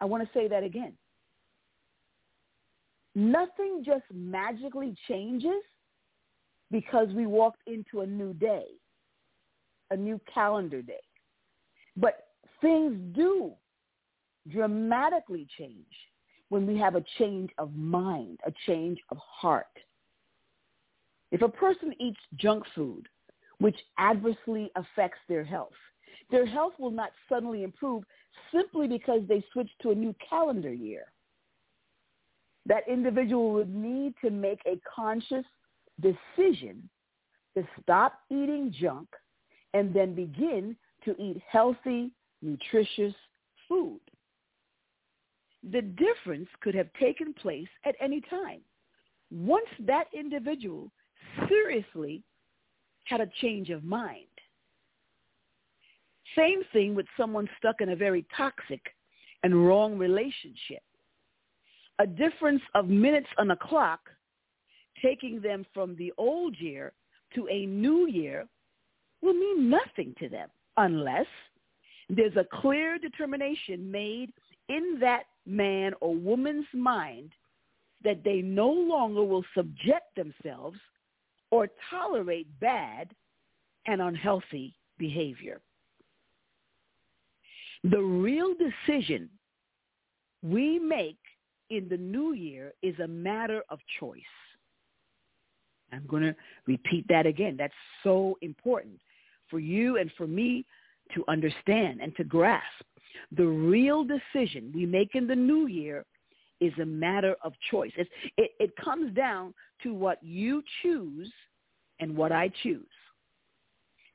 I 0.00 0.04
want 0.04 0.24
to 0.24 0.28
say 0.34 0.48
that 0.48 0.64
again. 0.64 0.94
Nothing 3.14 3.84
just 3.86 4.04
magically 4.12 4.96
changes 5.06 5.62
because 6.72 7.08
we 7.14 7.26
walked 7.26 7.62
into 7.68 8.00
a 8.00 8.06
new 8.06 8.34
day, 8.34 8.64
a 9.92 9.96
new 9.96 10.20
calendar 10.32 10.82
day. 10.82 11.04
But 11.96 12.26
things 12.60 12.98
do 13.14 13.52
dramatically 14.50 15.46
change 15.56 15.94
when 16.48 16.66
we 16.66 16.76
have 16.78 16.96
a 16.96 17.04
change 17.18 17.50
of 17.58 17.76
mind, 17.76 18.40
a 18.44 18.52
change 18.66 18.98
of 19.10 19.18
heart. 19.18 19.66
If 21.30 21.42
a 21.42 21.48
person 21.48 21.94
eats 21.98 22.20
junk 22.36 22.64
food, 22.74 23.08
which 23.58 23.76
adversely 23.98 24.70
affects 24.76 25.18
their 25.28 25.44
health, 25.44 25.72
their 26.30 26.46
health 26.46 26.74
will 26.78 26.90
not 26.90 27.10
suddenly 27.28 27.62
improve 27.62 28.04
simply 28.52 28.86
because 28.88 29.20
they 29.28 29.44
switch 29.52 29.70
to 29.82 29.90
a 29.90 29.94
new 29.94 30.14
calendar 30.28 30.72
year. 30.72 31.04
That 32.66 32.88
individual 32.88 33.52
would 33.52 33.74
need 33.74 34.14
to 34.24 34.30
make 34.30 34.60
a 34.66 34.80
conscious 34.94 35.44
decision 36.00 36.88
to 37.56 37.66
stop 37.82 38.20
eating 38.30 38.74
junk 38.78 39.08
and 39.74 39.94
then 39.94 40.14
begin 40.14 40.76
to 41.04 41.20
eat 41.20 41.40
healthy, 41.48 42.10
nutritious 42.42 43.14
food. 43.68 44.00
The 45.70 45.82
difference 45.82 46.48
could 46.60 46.74
have 46.74 46.88
taken 46.98 47.32
place 47.34 47.68
at 47.84 47.94
any 48.00 48.20
time. 48.22 48.60
Once 49.30 49.66
that 49.80 50.04
individual 50.12 50.90
seriously 51.48 52.22
had 53.04 53.20
a 53.20 53.30
change 53.40 53.70
of 53.70 53.84
mind. 53.84 54.26
Same 56.36 56.62
thing 56.72 56.94
with 56.94 57.06
someone 57.16 57.48
stuck 57.58 57.80
in 57.80 57.90
a 57.90 57.96
very 57.96 58.26
toxic 58.36 58.80
and 59.42 59.66
wrong 59.66 59.96
relationship. 59.98 60.82
A 62.00 62.06
difference 62.06 62.62
of 62.74 62.88
minutes 62.88 63.28
on 63.38 63.50
a 63.50 63.56
clock 63.56 64.00
taking 65.02 65.40
them 65.40 65.66
from 65.72 65.94
the 65.96 66.12
old 66.18 66.56
year 66.58 66.92
to 67.34 67.46
a 67.48 67.66
new 67.66 68.08
year 68.08 68.46
will 69.22 69.34
mean 69.34 69.68
nothing 69.70 70.14
to 70.18 70.28
them 70.28 70.48
unless 70.76 71.26
there's 72.08 72.36
a 72.36 72.46
clear 72.60 72.98
determination 72.98 73.90
made 73.90 74.32
in 74.68 74.98
that 75.00 75.24
man 75.46 75.92
or 76.00 76.14
woman's 76.14 76.66
mind 76.72 77.30
that 78.02 78.22
they 78.24 78.40
no 78.40 78.68
longer 78.68 79.22
will 79.22 79.44
subject 79.54 80.14
themselves 80.16 80.78
or 81.54 81.68
tolerate 81.88 82.48
bad 82.58 83.14
and 83.86 84.02
unhealthy 84.02 84.74
behavior. 84.98 85.60
The 87.84 88.00
real 88.00 88.54
decision 88.54 89.28
we 90.42 90.80
make 90.80 91.20
in 91.70 91.88
the 91.88 91.96
new 91.96 92.32
year 92.32 92.72
is 92.82 92.98
a 92.98 93.06
matter 93.06 93.62
of 93.68 93.78
choice. 94.00 94.34
I'm 95.92 96.04
going 96.08 96.24
to 96.24 96.34
repeat 96.66 97.06
that 97.08 97.24
again. 97.24 97.54
That's 97.56 97.72
so 98.02 98.36
important 98.42 98.98
for 99.48 99.60
you 99.60 99.98
and 99.98 100.10
for 100.18 100.26
me 100.26 100.66
to 101.14 101.22
understand 101.28 102.00
and 102.00 102.16
to 102.16 102.24
grasp. 102.24 102.84
The 103.36 103.46
real 103.46 104.04
decision 104.04 104.72
we 104.74 104.86
make 104.86 105.14
in 105.14 105.28
the 105.28 105.36
new 105.36 105.68
year 105.68 106.04
is 106.60 106.72
a 106.80 106.86
matter 106.86 107.36
of 107.44 107.52
choice. 107.70 107.92
It, 107.96 108.08
it, 108.36 108.74
comes 108.76 109.14
down 109.14 109.54
to 109.84 109.94
what 109.94 110.18
you 110.22 110.62
choose 110.82 111.32
and 112.00 112.16
what 112.16 112.32
I 112.32 112.50
choose. 112.62 112.84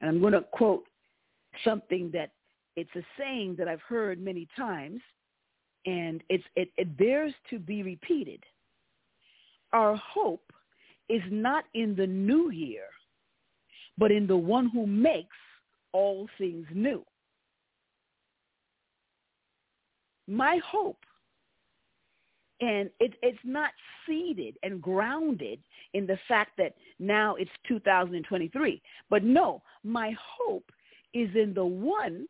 And 0.01 0.09
I'm 0.09 0.19
going 0.19 0.33
to 0.33 0.41
quote 0.41 0.83
something 1.63 2.11
that 2.13 2.31
it's 2.75 2.93
a 2.95 3.01
saying 3.17 3.55
that 3.57 3.67
I've 3.67 3.81
heard 3.81 4.21
many 4.21 4.47
times, 4.55 5.01
and 5.85 6.21
it's, 6.29 6.43
it, 6.55 6.69
it 6.77 6.97
bears 6.97 7.33
to 7.49 7.59
be 7.59 7.83
repeated. 7.83 8.43
Our 9.73 9.95
hope 9.95 10.51
is 11.09 11.21
not 11.29 11.65
in 11.73 11.95
the 11.95 12.07
new 12.07 12.51
year, 12.51 12.85
but 13.97 14.11
in 14.11 14.27
the 14.27 14.37
one 14.37 14.69
who 14.69 14.85
makes 14.85 15.35
all 15.91 16.27
things 16.37 16.65
new. 16.73 17.03
My 20.27 20.59
hope, 20.65 20.99
and 22.61 22.89
it, 22.99 23.13
it's 23.21 23.39
not 23.43 23.71
seated 24.05 24.55
and 24.63 24.81
grounded 24.81 25.59
in 25.93 26.05
the 26.05 26.19
fact 26.27 26.51
that 26.57 26.75
now 26.99 27.35
it's 27.35 27.51
2023, 27.67 28.81
but 29.09 29.23
no, 29.23 29.61
my 29.83 30.15
hope 30.37 30.71
is 31.13 31.29
in 31.35 31.53
the 31.53 31.65
one 31.65 32.27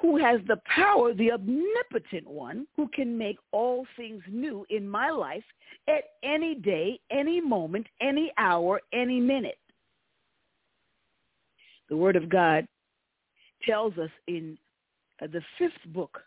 who 0.00 0.16
has 0.16 0.40
the 0.46 0.60
power, 0.64 1.12
the 1.12 1.32
omnipotent 1.32 2.26
one, 2.26 2.66
who 2.76 2.88
can 2.88 3.18
make 3.18 3.36
all 3.52 3.86
things 3.96 4.22
new 4.30 4.64
in 4.70 4.88
my 4.88 5.10
life 5.10 5.44
at 5.88 6.04
any 6.22 6.54
day, 6.54 6.98
any 7.10 7.40
moment, 7.40 7.86
any 8.00 8.32
hour, 8.38 8.80
any 8.92 9.20
minute. 9.20 9.58
The 11.90 11.96
Word 11.96 12.16
of 12.16 12.28
God 12.28 12.66
tells 13.66 13.98
us 13.98 14.10
in 14.26 14.56
the 15.20 15.42
fifth 15.58 15.92
book 15.92 16.22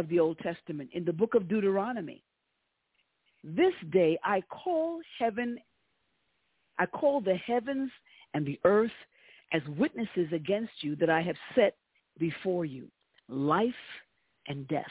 of 0.00 0.08
the 0.08 0.18
Old 0.18 0.38
Testament, 0.38 0.90
in 0.92 1.04
the 1.04 1.12
book 1.12 1.34
of 1.34 1.46
Deuteronomy, 1.46 2.24
this 3.44 3.74
day 3.92 4.18
I 4.24 4.42
call 4.50 5.00
heaven, 5.18 5.58
I 6.78 6.86
call 6.86 7.20
the 7.20 7.36
heavens 7.36 7.90
and 8.34 8.44
the 8.44 8.58
earth 8.64 8.90
as 9.52 9.62
witnesses 9.78 10.28
against 10.32 10.72
you 10.80 10.96
that 10.96 11.10
I 11.10 11.20
have 11.20 11.36
set 11.54 11.76
before 12.18 12.64
you 12.64 12.88
life 13.28 13.84
and 14.48 14.66
death, 14.68 14.84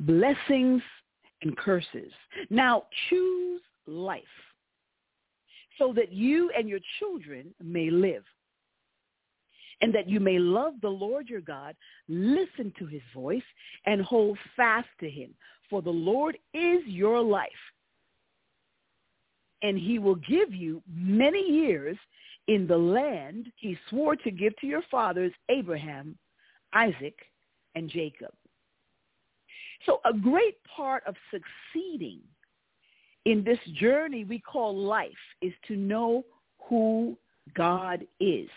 blessings 0.00 0.82
and 1.42 1.56
curses. 1.56 2.12
Now 2.50 2.84
choose 3.10 3.60
life 3.86 4.22
so 5.78 5.92
that 5.94 6.12
you 6.12 6.50
and 6.56 6.68
your 6.68 6.80
children 6.98 7.54
may 7.62 7.90
live 7.90 8.24
and 9.82 9.92
that 9.94 10.08
you 10.08 10.20
may 10.20 10.38
love 10.38 10.74
the 10.80 10.88
Lord 10.88 11.28
your 11.28 11.40
God, 11.40 11.74
listen 12.08 12.72
to 12.78 12.86
his 12.86 13.02
voice, 13.12 13.42
and 13.84 14.00
hold 14.00 14.38
fast 14.56 14.88
to 15.00 15.10
him. 15.10 15.34
For 15.68 15.82
the 15.82 15.90
Lord 15.90 16.38
is 16.54 16.80
your 16.86 17.20
life, 17.20 17.50
and 19.62 19.76
he 19.76 19.98
will 19.98 20.14
give 20.14 20.54
you 20.54 20.82
many 20.92 21.42
years 21.42 21.96
in 22.48 22.66
the 22.66 22.76
land 22.76 23.50
he 23.56 23.76
swore 23.90 24.16
to 24.16 24.30
give 24.30 24.56
to 24.56 24.66
your 24.66 24.82
fathers, 24.90 25.32
Abraham, 25.48 26.16
Isaac, 26.72 27.16
and 27.74 27.88
Jacob. 27.90 28.32
So 29.86 30.00
a 30.04 30.12
great 30.12 30.56
part 30.64 31.02
of 31.06 31.16
succeeding 31.30 32.20
in 33.24 33.42
this 33.44 33.58
journey 33.80 34.24
we 34.24 34.38
call 34.38 34.76
life 34.76 35.10
is 35.40 35.52
to 35.68 35.76
know 35.76 36.24
who 36.68 37.16
God 37.54 38.06
is. 38.20 38.48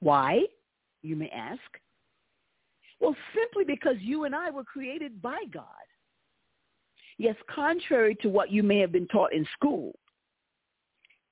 Why? 0.00 0.42
You 1.06 1.16
may 1.16 1.30
ask. 1.30 1.60
Well, 3.00 3.16
simply 3.34 3.64
because 3.64 3.96
you 4.00 4.24
and 4.24 4.34
I 4.34 4.50
were 4.50 4.64
created 4.64 5.20
by 5.20 5.42
God. 5.52 5.64
Yes, 7.18 7.36
contrary 7.54 8.14
to 8.22 8.28
what 8.28 8.50
you 8.50 8.62
may 8.62 8.78
have 8.78 8.92
been 8.92 9.08
taught 9.08 9.32
in 9.32 9.46
school, 9.54 9.94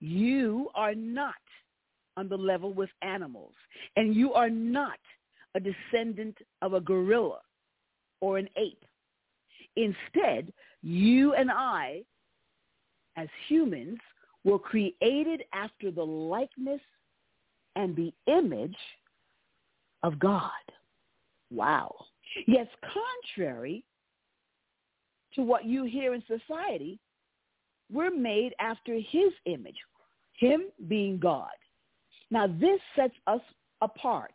you 0.00 0.70
are 0.74 0.94
not 0.94 1.34
on 2.16 2.28
the 2.28 2.36
level 2.36 2.72
with 2.72 2.90
animals, 3.02 3.54
and 3.96 4.14
you 4.14 4.32
are 4.34 4.50
not 4.50 4.98
a 5.54 5.60
descendant 5.60 6.36
of 6.62 6.74
a 6.74 6.80
gorilla 6.80 7.40
or 8.20 8.38
an 8.38 8.48
ape. 8.56 8.84
Instead, 9.76 10.52
you 10.82 11.34
and 11.34 11.50
I, 11.50 12.02
as 13.16 13.28
humans, 13.48 13.98
were 14.44 14.58
created 14.58 15.42
after 15.52 15.90
the 15.90 16.04
likeness 16.04 16.80
and 17.76 17.96
the 17.96 18.12
image 18.26 18.76
of 20.04 20.18
God. 20.18 20.50
Wow. 21.50 21.92
Yes, 22.46 22.68
contrary 22.92 23.84
to 25.34 25.42
what 25.42 25.64
you 25.64 25.84
hear 25.84 26.14
in 26.14 26.22
society, 26.28 27.00
we're 27.90 28.14
made 28.14 28.54
after 28.60 28.94
his 28.94 29.32
image, 29.46 29.76
him 30.34 30.66
being 30.88 31.18
God. 31.18 31.48
Now 32.30 32.46
this 32.46 32.80
sets 32.94 33.14
us 33.26 33.40
apart 33.80 34.34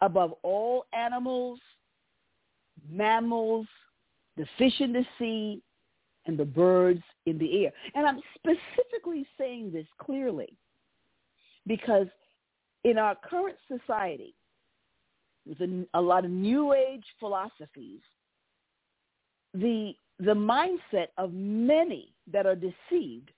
above 0.00 0.34
all 0.42 0.86
animals, 0.92 1.60
mammals, 2.90 3.66
the 4.36 4.46
fish 4.58 4.80
in 4.80 4.92
the 4.92 5.04
sea, 5.18 5.62
and 6.26 6.38
the 6.38 6.44
birds 6.44 7.02
in 7.26 7.38
the 7.38 7.64
air. 7.64 7.72
And 7.94 8.06
I'm 8.06 8.20
specifically 8.36 9.26
saying 9.38 9.72
this 9.72 9.86
clearly 9.98 10.56
because 11.66 12.06
in 12.84 12.98
our 12.98 13.16
current 13.28 13.56
society, 13.68 14.34
with 15.46 15.60
a, 15.60 15.86
a 15.94 16.00
lot 16.00 16.24
of 16.24 16.30
new 16.30 16.72
age 16.72 17.04
philosophies, 17.18 18.00
the 19.52 19.94
the 20.20 20.32
mindset 20.32 21.08
of 21.18 21.32
many 21.32 22.12
that 22.32 22.46
are 22.46 22.54
deceived 22.54 23.30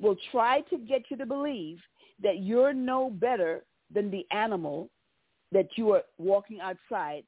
will 0.00 0.16
try 0.32 0.60
to 0.62 0.76
get 0.78 1.02
you 1.10 1.16
to 1.16 1.26
believe 1.26 1.78
that 2.22 2.42
you're 2.42 2.72
no 2.72 3.08
better 3.08 3.64
than 3.94 4.10
the 4.10 4.26
animal 4.32 4.90
that 5.52 5.68
you 5.76 5.92
are 5.92 6.02
walking 6.18 6.60
outside 6.60 7.22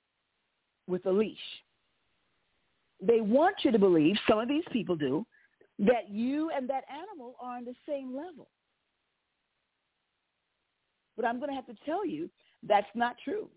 with 0.88 1.06
a 1.06 1.10
leash. 1.10 1.38
They 3.00 3.20
want 3.20 3.56
you 3.62 3.70
to 3.70 3.78
believe, 3.78 4.16
some 4.28 4.38
of 4.38 4.48
these 4.48 4.64
people 4.72 4.96
do, 4.96 5.24
that 5.78 6.10
you 6.10 6.50
and 6.54 6.68
that 6.68 6.84
animal 6.92 7.36
are 7.40 7.56
on 7.56 7.64
the 7.64 7.74
same 7.88 8.14
level. 8.14 8.48
But 11.16 11.24
I'm 11.24 11.38
going 11.38 11.48
to 11.48 11.54
have 11.54 11.66
to 11.66 11.76
tell 11.86 12.04
you 12.04 12.28
that's 12.66 12.86
not 12.94 13.16
true. 13.24 13.48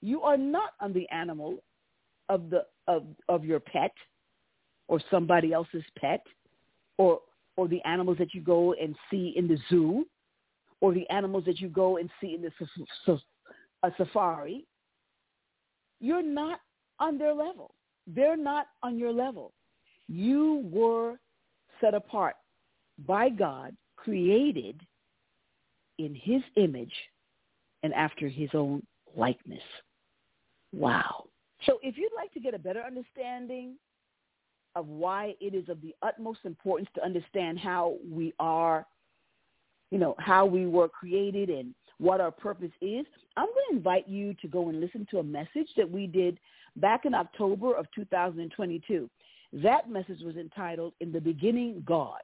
You 0.00 0.22
are 0.22 0.36
not 0.36 0.70
on 0.80 0.92
the 0.92 1.08
animal 1.10 1.58
of 2.28 2.50
the 2.50 2.64
of 2.86 3.04
of 3.28 3.44
your 3.44 3.60
pet 3.60 3.92
or 4.86 5.00
somebody 5.10 5.52
else's 5.52 5.84
pet 5.98 6.24
or 6.96 7.20
or 7.56 7.68
the 7.68 7.82
animals 7.82 8.18
that 8.18 8.34
you 8.34 8.40
go 8.40 8.74
and 8.74 8.94
see 9.10 9.34
in 9.36 9.48
the 9.48 9.58
zoo 9.68 10.06
or 10.80 10.94
the 10.94 11.08
animals 11.10 11.44
that 11.44 11.60
you 11.60 11.68
go 11.68 11.96
and 11.96 12.08
see 12.20 12.34
in 12.34 12.42
the 12.42 13.20
a 13.82 13.92
safari. 13.96 14.64
You're 16.00 16.22
not 16.22 16.60
on 17.00 17.18
their 17.18 17.34
level. 17.34 17.74
They're 18.06 18.36
not 18.36 18.66
on 18.82 18.98
your 18.98 19.12
level. 19.12 19.52
You 20.08 20.68
were 20.72 21.18
set 21.80 21.94
apart 21.94 22.36
by 23.06 23.28
God, 23.28 23.76
created 23.96 24.80
in 25.98 26.14
his 26.14 26.42
image 26.56 26.94
and 27.82 27.92
after 27.94 28.28
his 28.28 28.50
own 28.54 28.82
likeness. 29.16 29.62
Wow. 30.72 31.24
So 31.66 31.78
if 31.82 31.96
you'd 31.96 32.12
like 32.14 32.32
to 32.34 32.40
get 32.40 32.54
a 32.54 32.58
better 32.58 32.82
understanding 32.82 33.74
of 34.74 34.86
why 34.86 35.34
it 35.40 35.54
is 35.54 35.68
of 35.68 35.80
the 35.80 35.94
utmost 36.02 36.40
importance 36.44 36.88
to 36.94 37.04
understand 37.04 37.58
how 37.58 37.96
we 38.08 38.32
are, 38.38 38.86
you 39.90 39.98
know, 39.98 40.14
how 40.18 40.46
we 40.46 40.66
were 40.66 40.88
created 40.88 41.48
and 41.50 41.74
what 41.98 42.20
our 42.20 42.30
purpose 42.30 42.70
is, 42.80 43.06
I'm 43.36 43.46
going 43.46 43.66
to 43.70 43.76
invite 43.76 44.08
you 44.08 44.34
to 44.34 44.48
go 44.48 44.68
and 44.68 44.80
listen 44.80 45.06
to 45.10 45.18
a 45.18 45.22
message 45.22 45.68
that 45.76 45.90
we 45.90 46.06
did 46.06 46.38
back 46.76 47.06
in 47.06 47.14
October 47.14 47.74
of 47.74 47.86
2022. 47.94 49.10
That 49.52 49.90
message 49.90 50.20
was 50.22 50.36
entitled, 50.36 50.92
In 51.00 51.10
the 51.10 51.20
Beginning, 51.20 51.82
God. 51.86 52.20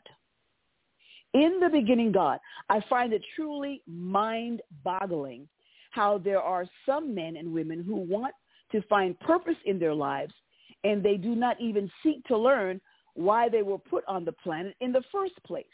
In 1.33 1.59
the 1.59 1.69
beginning, 1.69 2.13
God. 2.13 2.39
I 2.69 2.81
find 2.89 3.13
it 3.13 3.23
truly 3.35 3.83
mind-boggling 3.89 5.49
how 5.95 6.19
there 6.19 6.41
are 6.41 6.67
some 6.85 7.15
men 7.15 7.37
and 7.37 7.53
women 7.53 7.85
who 7.85 7.95
want 7.95 8.35
to 8.73 8.83
find 8.83 9.19
purpose 9.21 9.57
in 9.65 9.79
their 9.79 9.95
lives 9.95 10.35
and 10.83 11.03
they 11.03 11.17
do 11.17 11.37
not 11.37 11.61
even 11.61 11.89
seek 12.03 12.25
to 12.25 12.37
learn 12.37 12.81
why 13.15 13.49
they 13.49 13.63
were 13.63 13.79
put 13.79 14.03
on 14.09 14.25
the 14.25 14.33
planet 14.33 14.75
in 14.81 14.91
the 14.91 15.03
first 15.13 15.35
place. 15.47 15.65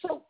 So, 0.00 0.22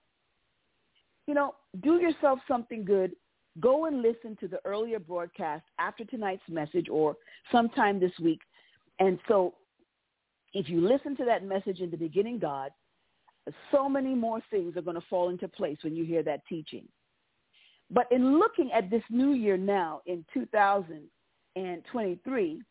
you 1.28 1.34
know, 1.34 1.54
do 1.82 2.00
yourself 2.00 2.40
something 2.48 2.84
good. 2.84 3.12
Go 3.60 3.86
and 3.86 4.02
listen 4.02 4.36
to 4.40 4.48
the 4.48 4.58
earlier 4.64 4.98
broadcast 4.98 5.64
after 5.78 6.04
tonight's 6.04 6.42
message 6.48 6.88
or 6.90 7.16
sometime 7.52 8.00
this 8.00 8.12
week. 8.20 8.40
And 8.98 9.20
so 9.28 9.54
if 10.54 10.68
you 10.68 10.80
listen 10.80 11.16
to 11.18 11.24
that 11.26 11.44
message 11.44 11.78
in 11.78 11.90
the 11.90 11.96
beginning, 11.96 12.40
God, 12.40 12.72
so 13.70 13.88
many 13.88 14.14
more 14.14 14.40
things 14.50 14.76
are 14.76 14.82
going 14.82 15.00
to 15.00 15.06
fall 15.08 15.28
into 15.28 15.46
place 15.46 15.78
when 15.82 15.94
you 15.94 16.04
hear 16.04 16.24
that 16.24 16.40
teaching. 16.48 16.88
But 17.90 18.06
in 18.12 18.38
looking 18.38 18.70
at 18.72 18.88
this 18.88 19.02
new 19.10 19.32
year 19.32 19.56
now 19.56 20.00
in 20.06 20.24
2023, 20.32 22.62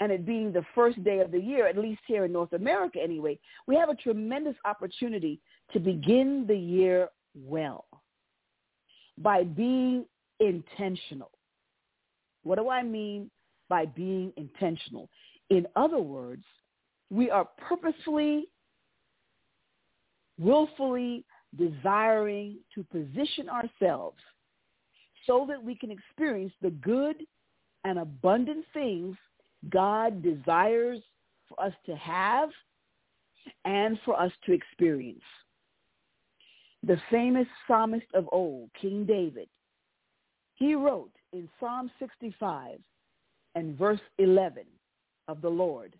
and 0.00 0.10
it 0.10 0.26
being 0.26 0.52
the 0.52 0.64
first 0.74 1.04
day 1.04 1.20
of 1.20 1.30
the 1.30 1.38
year, 1.38 1.68
at 1.68 1.78
least 1.78 2.00
here 2.08 2.24
in 2.24 2.32
North 2.32 2.54
America 2.54 2.98
anyway, 3.00 3.38
we 3.68 3.76
have 3.76 3.88
a 3.88 3.94
tremendous 3.94 4.56
opportunity 4.64 5.38
to 5.72 5.78
begin 5.78 6.44
the 6.48 6.56
year 6.56 7.08
well 7.36 7.86
by 9.18 9.44
being 9.44 10.04
intentional. 10.40 11.30
What 12.42 12.58
do 12.58 12.68
I 12.68 12.82
mean 12.82 13.30
by 13.68 13.86
being 13.86 14.32
intentional? 14.36 15.08
In 15.50 15.68
other 15.76 16.00
words, 16.00 16.42
we 17.10 17.30
are 17.30 17.44
purposefully, 17.58 18.48
willfully 20.36 21.24
desiring 21.56 22.58
to 22.74 22.82
position 22.84 23.48
ourselves 23.48 24.18
so 25.26 25.44
that 25.48 25.62
we 25.62 25.74
can 25.74 25.90
experience 25.90 26.52
the 26.62 26.70
good 26.70 27.16
and 27.84 27.98
abundant 27.98 28.64
things 28.72 29.16
God 29.70 30.22
desires 30.22 31.00
for 31.48 31.64
us 31.64 31.72
to 31.86 31.96
have 31.96 32.50
and 33.64 33.98
for 34.04 34.20
us 34.20 34.32
to 34.46 34.52
experience. 34.52 35.22
The 36.84 37.00
famous 37.10 37.46
psalmist 37.66 38.06
of 38.14 38.28
old, 38.32 38.70
King 38.80 39.04
David, 39.04 39.48
he 40.54 40.74
wrote 40.74 41.12
in 41.32 41.48
Psalm 41.60 41.90
65 41.98 42.78
and 43.54 43.78
verse 43.78 44.00
11 44.18 44.64
of 45.28 45.40
the 45.40 45.48
Lord, 45.48 45.94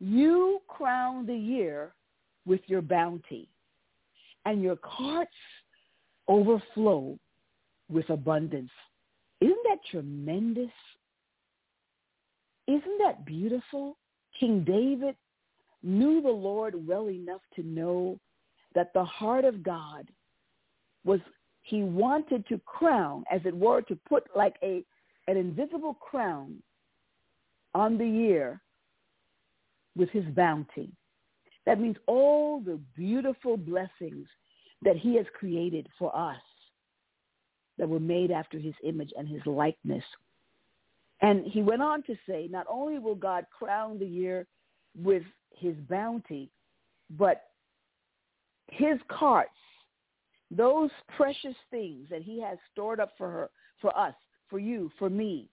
you 0.00 0.60
crown 0.68 1.26
the 1.26 1.36
year 1.36 1.92
with 2.46 2.60
your 2.66 2.82
bounty, 2.82 3.48
and 4.44 4.62
your 4.62 4.76
carts 4.76 5.32
overflow 6.28 7.18
with 7.88 8.08
abundance. 8.10 8.70
Isn't 9.40 9.56
that 9.68 9.78
tremendous? 9.90 10.70
Isn't 12.66 12.98
that 12.98 13.26
beautiful? 13.26 13.96
King 14.38 14.64
David 14.64 15.16
knew 15.82 16.22
the 16.22 16.28
Lord 16.28 16.86
well 16.86 17.08
enough 17.08 17.42
to 17.56 17.62
know 17.62 18.18
that 18.74 18.92
the 18.94 19.04
heart 19.04 19.44
of 19.44 19.62
God 19.62 20.08
was 21.04 21.20
he 21.62 21.82
wanted 21.82 22.46
to 22.48 22.58
crown, 22.66 23.24
as 23.30 23.40
it 23.44 23.54
were, 23.54 23.80
to 23.82 23.98
put 24.08 24.24
like 24.36 24.56
a 24.62 24.84
an 25.28 25.36
invisible 25.36 25.94
crown 25.94 26.62
on 27.74 27.96
the 27.96 28.06
year 28.06 28.60
with 29.96 30.10
his 30.10 30.24
bounty. 30.36 30.90
That 31.64 31.80
means 31.80 31.96
all 32.06 32.60
the 32.60 32.78
beautiful 32.94 33.56
blessings 33.56 34.26
that 34.82 34.96
he 34.96 35.16
has 35.16 35.24
created 35.38 35.88
for 35.98 36.14
us 36.14 36.40
that 37.78 37.88
were 37.88 38.00
made 38.00 38.30
after 38.30 38.58
his 38.58 38.74
image 38.82 39.12
and 39.16 39.28
his 39.28 39.44
likeness 39.46 40.04
and 41.24 41.46
he 41.46 41.62
went 41.62 41.80
on 41.80 42.02
to 42.02 42.14
say, 42.28 42.48
not 42.50 42.66
only 42.68 42.98
will 42.98 43.14
God 43.14 43.46
crown 43.56 43.98
the 43.98 44.06
year 44.06 44.46
with 44.94 45.22
his 45.56 45.74
bounty, 45.88 46.50
but 47.10 47.44
his 48.70 48.98
carts, 49.08 49.50
those 50.50 50.90
precious 51.16 51.54
things 51.70 52.06
that 52.10 52.22
he 52.22 52.40
has 52.42 52.58
stored 52.72 53.00
up 53.00 53.12
for 53.16 53.30
her, 53.30 53.50
for 53.80 53.96
us, 53.96 54.14
for 54.50 54.58
you, 54.58 54.90
for 54.98 55.08
me, 55.08 55.48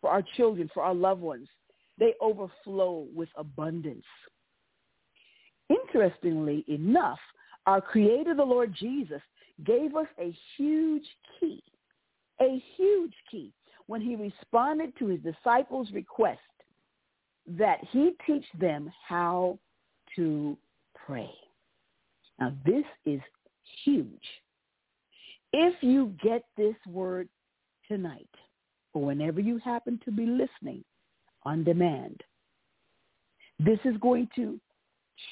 for 0.00 0.08
our 0.08 0.22
children, 0.36 0.70
for 0.72 0.82
our 0.82 0.94
loved 0.94 1.20
ones, 1.20 1.48
they 1.98 2.14
overflow 2.22 3.06
with 3.14 3.28
abundance. 3.36 4.06
Interestingly 5.68 6.64
enough, 6.68 7.18
our 7.66 7.82
Creator, 7.82 8.34
the 8.34 8.42
Lord 8.42 8.74
Jesus, 8.74 9.20
gave 9.64 9.94
us 9.96 10.06
a 10.18 10.34
huge 10.56 11.06
key, 11.38 11.62
a 12.40 12.62
huge 12.76 13.14
key 13.30 13.52
when 13.86 14.00
he 14.00 14.16
responded 14.16 14.96
to 14.98 15.06
his 15.06 15.20
disciples' 15.20 15.90
request 15.92 16.40
that 17.46 17.78
he 17.90 18.12
teach 18.26 18.44
them 18.58 18.90
how 19.06 19.58
to 20.16 20.56
pray. 20.94 21.30
Now, 22.38 22.52
this 22.64 22.84
is 23.04 23.20
huge. 23.84 24.08
If 25.52 25.74
you 25.82 26.14
get 26.22 26.44
this 26.56 26.76
word 26.86 27.28
tonight, 27.88 28.28
or 28.94 29.04
whenever 29.04 29.40
you 29.40 29.58
happen 29.58 30.00
to 30.04 30.12
be 30.12 30.26
listening 30.26 30.84
on 31.42 31.64
demand, 31.64 32.20
this 33.58 33.78
is 33.84 33.96
going 34.00 34.28
to 34.36 34.60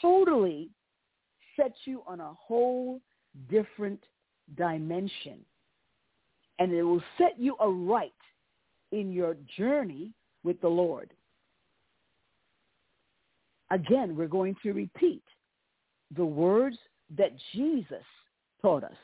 totally 0.02 0.68
set 1.56 1.72
you 1.84 2.02
on 2.06 2.20
a 2.20 2.32
whole 2.34 3.00
different 3.50 4.00
dimension. 4.56 5.38
And 6.58 6.72
it 6.72 6.82
will 6.82 7.02
set 7.18 7.38
you 7.38 7.56
aright 7.60 8.12
in 8.92 9.12
your 9.12 9.36
journey 9.56 10.12
with 10.44 10.60
the 10.60 10.68
Lord. 10.68 11.10
Again, 13.70 14.16
we're 14.16 14.28
going 14.28 14.56
to 14.62 14.72
repeat 14.72 15.22
the 16.16 16.24
words 16.24 16.78
that 17.16 17.32
Jesus 17.54 18.04
taught 18.62 18.82
us. 18.82 18.96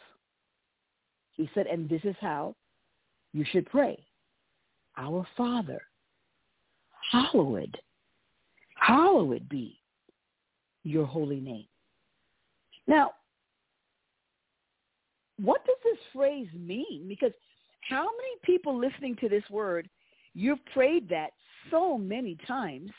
He 1.33 1.49
said, 1.55 1.67
and 1.67 1.89
this 1.89 2.01
is 2.05 2.17
how 2.21 2.55
you 3.33 3.45
should 3.51 3.67
pray. 3.67 3.99
Our 4.97 5.27
Father, 5.37 5.83
hallowed, 7.13 7.77
hallowed 8.77 9.49
be 9.49 9.79
your 10.85 11.07
holy 11.07 11.41
name. 11.41 11.67
Now, 12.87 13.13
what 15.43 15.65
does 15.67 15.77
this 15.85 15.99
phrase 16.13 16.49
mean? 16.55 17.07
Because 17.09 17.33
how 17.89 18.05
many 18.05 18.37
people 18.45 18.79
listening 18.79 19.17
to 19.17 19.29
this 19.29 19.45
word, 19.51 19.89
you've 20.35 20.65
prayed 20.67 21.09
that 21.09 21.31
so 21.71 21.99
many 21.99 22.37
times, 22.47 22.91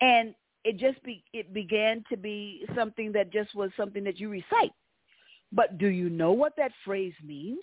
and 0.00 0.34
it 0.64 0.78
just 0.78 1.02
be, 1.04 1.22
it 1.32 1.52
began 1.54 2.02
to 2.10 2.16
be 2.16 2.64
something 2.74 3.12
that 3.12 3.32
just 3.32 3.54
was 3.54 3.70
something 3.76 4.04
that 4.04 4.18
you 4.18 4.28
recite. 4.28 4.72
But 5.52 5.78
do 5.78 5.86
you 5.86 6.10
know 6.10 6.32
what 6.32 6.54
that 6.56 6.72
phrase 6.84 7.14
means? 7.24 7.60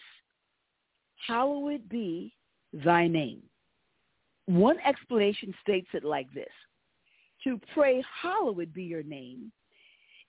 Hallowed 1.28 1.90
be 1.90 2.34
thy 2.74 3.08
name. 3.08 3.42
One 4.46 4.78
explanation 4.80 5.54
states 5.62 5.90
it 5.94 6.04
like 6.04 6.32
this. 6.34 6.50
To 7.44 7.60
pray, 7.74 8.04
hallowed 8.22 8.74
be 8.74 8.84
your 8.84 9.04
name, 9.04 9.52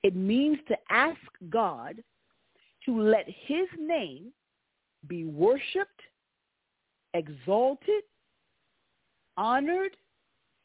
it 0.02 0.16
means 0.16 0.58
to 0.68 0.76
ask 0.90 1.20
God 1.48 2.02
to 2.84 3.00
let 3.00 3.26
his 3.26 3.68
name 3.78 4.32
be 5.06 5.24
worshiped, 5.24 6.00
exalted, 7.14 8.02
honored, 9.36 9.96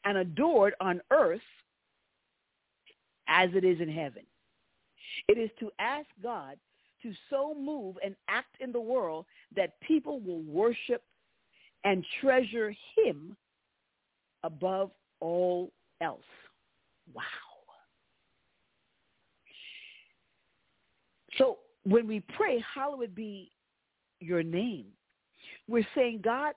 and 0.04 0.18
adored 0.18 0.74
on 0.80 1.00
earth 1.10 1.40
as 3.28 3.50
it 3.54 3.64
is 3.64 3.80
in 3.80 3.88
heaven. 3.88 4.22
It 5.28 5.38
is 5.38 5.50
to 5.60 5.70
ask 5.78 6.06
God 6.22 6.56
to 7.02 7.12
so 7.30 7.54
move 7.54 7.96
and 8.04 8.16
act 8.28 8.56
in 8.60 8.72
the 8.72 8.80
world 8.80 9.26
that 9.54 9.80
people 9.80 10.20
will 10.20 10.42
worship 10.42 11.02
and 11.84 12.04
treasure 12.20 12.74
him 12.96 13.36
above 14.42 14.90
all 15.20 15.70
else. 16.00 16.20
Wow. 17.14 17.22
So 21.38 21.58
when 21.88 22.06
we 22.06 22.22
pray, 22.36 22.62
hallowed 22.74 23.14
be 23.14 23.50
your 24.20 24.42
name, 24.42 24.86
we're 25.68 25.86
saying, 25.94 26.20
God, 26.22 26.52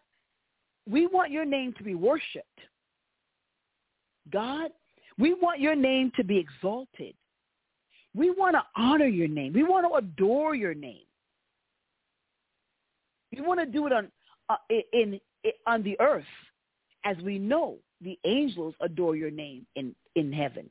we 0.89 1.08
want 1.08 1.32
your 1.32 1.46
name 1.46 1.74
to 1.78 1.84
be 1.84 1.96
worshiped. 1.96 2.60
God, 4.32 4.72
we 5.17 5.34
want 5.34 5.60
your 5.60 5.76
name 5.76 6.12
to 6.17 6.24
be 6.24 6.38
exalted. 6.38 7.13
We 8.13 8.30
want 8.30 8.56
to 8.56 8.63
honor 8.76 9.06
your 9.06 9.28
name. 9.28 9.54
We 9.54 9.63
want 9.63 9.88
to 9.88 9.96
adore 9.96 10.54
your 10.54 10.74
name. 10.74 11.06
We 13.34 13.41
want 13.41 13.62
to 13.62 13.65
do 13.65 13.88
it 13.88 13.94
on 13.94 14.12
uh, 14.50 14.58
in, 14.70 15.20
in 15.44 15.52
on 15.65 15.82
the 15.84 15.98
earth, 16.02 16.26
as 17.06 17.15
we 17.24 17.39
know 17.39 17.78
the 18.02 18.20
angels 18.26 18.76
adore 18.82 19.15
your 19.15 19.32
name 19.32 19.65
in 19.76 19.96
in 20.15 20.34
heaven. 20.34 20.70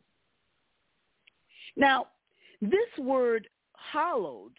Now, 1.77 2.09
this 2.61 2.91
word 2.99 3.49
hallowed, 3.93 4.53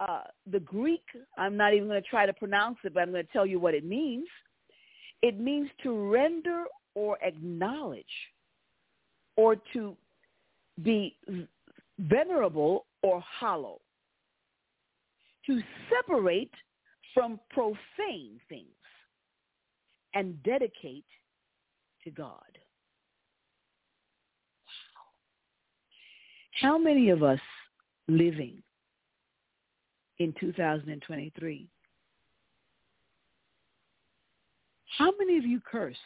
uh, 0.00 0.24
the 0.50 0.60
Greek, 0.60 1.04
I'm 1.38 1.56
not 1.56 1.72
even 1.74 1.88
going 1.88 2.02
to 2.02 2.08
try 2.08 2.26
to 2.26 2.32
pronounce 2.32 2.76
it, 2.84 2.92
but 2.92 3.00
I'm 3.00 3.12
going 3.12 3.24
to 3.24 3.32
tell 3.32 3.46
you 3.46 3.58
what 3.58 3.74
it 3.74 3.84
means. 3.84 4.26
It 5.22 5.40
means 5.40 5.70
to 5.82 6.10
render 6.10 6.64
or 6.94 7.18
acknowledge 7.22 8.04
or 9.36 9.56
to 9.72 9.96
be 10.82 11.16
venerable 11.98 12.86
or 13.02 13.22
hallow, 13.40 13.80
to 15.46 15.60
separate 15.90 16.52
from 17.14 17.40
profane 17.50 18.40
things 18.48 18.66
and 20.14 20.42
dedicate 20.42 21.04
to 22.04 22.10
God. 22.10 22.58
Wow. 24.66 25.04
How 26.60 26.78
many 26.78 27.10
of 27.10 27.22
us 27.22 27.40
living 28.08 28.62
in 30.18 30.34
2023 30.40 31.68
how 34.98 35.12
many 35.18 35.36
of 35.36 35.44
you 35.44 35.60
curse? 35.60 35.96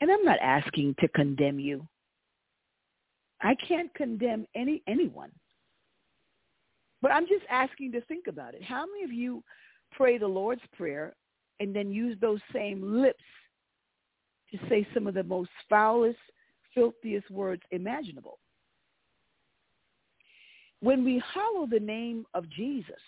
And 0.00 0.10
I'm 0.10 0.24
not 0.24 0.38
asking 0.40 0.94
to 1.00 1.08
condemn 1.08 1.60
you. 1.60 1.86
I 3.42 3.54
can't 3.66 3.92
condemn 3.94 4.46
any 4.54 4.82
anyone. 4.86 5.30
But 7.02 7.12
I'm 7.12 7.26
just 7.26 7.44
asking 7.50 7.92
to 7.92 8.00
think 8.02 8.26
about 8.26 8.54
it. 8.54 8.62
How 8.62 8.86
many 8.86 9.04
of 9.04 9.12
you 9.12 9.42
pray 9.92 10.18
the 10.18 10.26
Lord's 10.26 10.62
Prayer 10.76 11.14
and 11.58 11.74
then 11.74 11.92
use 11.92 12.16
those 12.20 12.40
same 12.52 13.02
lips 13.02 13.24
to 14.50 14.58
say 14.68 14.86
some 14.94 15.06
of 15.06 15.14
the 15.14 15.22
most 15.22 15.50
foulest, 15.68 16.18
filthiest 16.74 17.30
words 17.30 17.62
imaginable? 17.70 18.38
When 20.80 21.04
we 21.04 21.22
hallow 21.34 21.66
the 21.66 21.80
name 21.80 22.24
of 22.34 22.48
Jesus, 22.48 23.00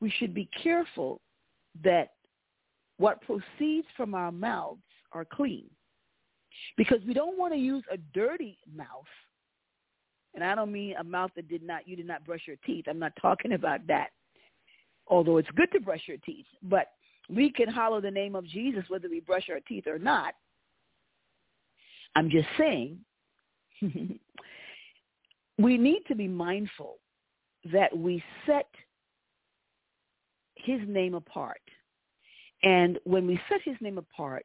we 0.00 0.10
should 0.10 0.34
be 0.34 0.48
careful 0.62 1.20
that 1.82 2.10
what 2.98 3.22
proceeds 3.22 3.86
from 3.96 4.14
our 4.14 4.30
mouths 4.30 4.82
are 5.12 5.24
clean 5.24 5.64
because 6.76 6.98
we 7.06 7.14
don't 7.14 7.38
want 7.38 7.52
to 7.52 7.58
use 7.58 7.82
a 7.90 7.96
dirty 8.12 8.58
mouth. 8.74 9.04
And 10.34 10.42
I 10.42 10.54
don't 10.54 10.72
mean 10.72 10.94
a 10.98 11.04
mouth 11.04 11.30
that 11.36 11.48
did 11.48 11.62
not, 11.62 11.86
you 11.86 11.96
did 11.96 12.06
not 12.06 12.24
brush 12.24 12.42
your 12.46 12.56
teeth. 12.66 12.86
I'm 12.88 12.98
not 12.98 13.12
talking 13.20 13.52
about 13.52 13.86
that. 13.86 14.08
Although 15.06 15.38
it's 15.38 15.50
good 15.56 15.70
to 15.72 15.80
brush 15.80 16.02
your 16.06 16.16
teeth, 16.18 16.46
but 16.62 16.88
we 17.28 17.50
can 17.50 17.68
hallow 17.68 18.00
the 18.00 18.10
name 18.10 18.34
of 18.34 18.46
Jesus 18.46 18.84
whether 18.88 19.08
we 19.08 19.20
brush 19.20 19.48
our 19.50 19.60
teeth 19.60 19.86
or 19.86 19.98
not. 19.98 20.34
I'm 22.16 22.30
just 22.30 22.48
saying 22.58 22.98
we 25.58 25.76
need 25.78 26.02
to 26.08 26.14
be 26.14 26.28
mindful 26.28 26.96
that 27.72 27.96
we 27.96 28.22
set 28.46 28.68
his 30.56 30.80
name 30.86 31.14
apart. 31.14 31.60
And 32.62 32.98
when 33.04 33.26
we 33.26 33.40
set 33.48 33.60
his 33.62 33.76
name 33.80 33.98
apart, 33.98 34.44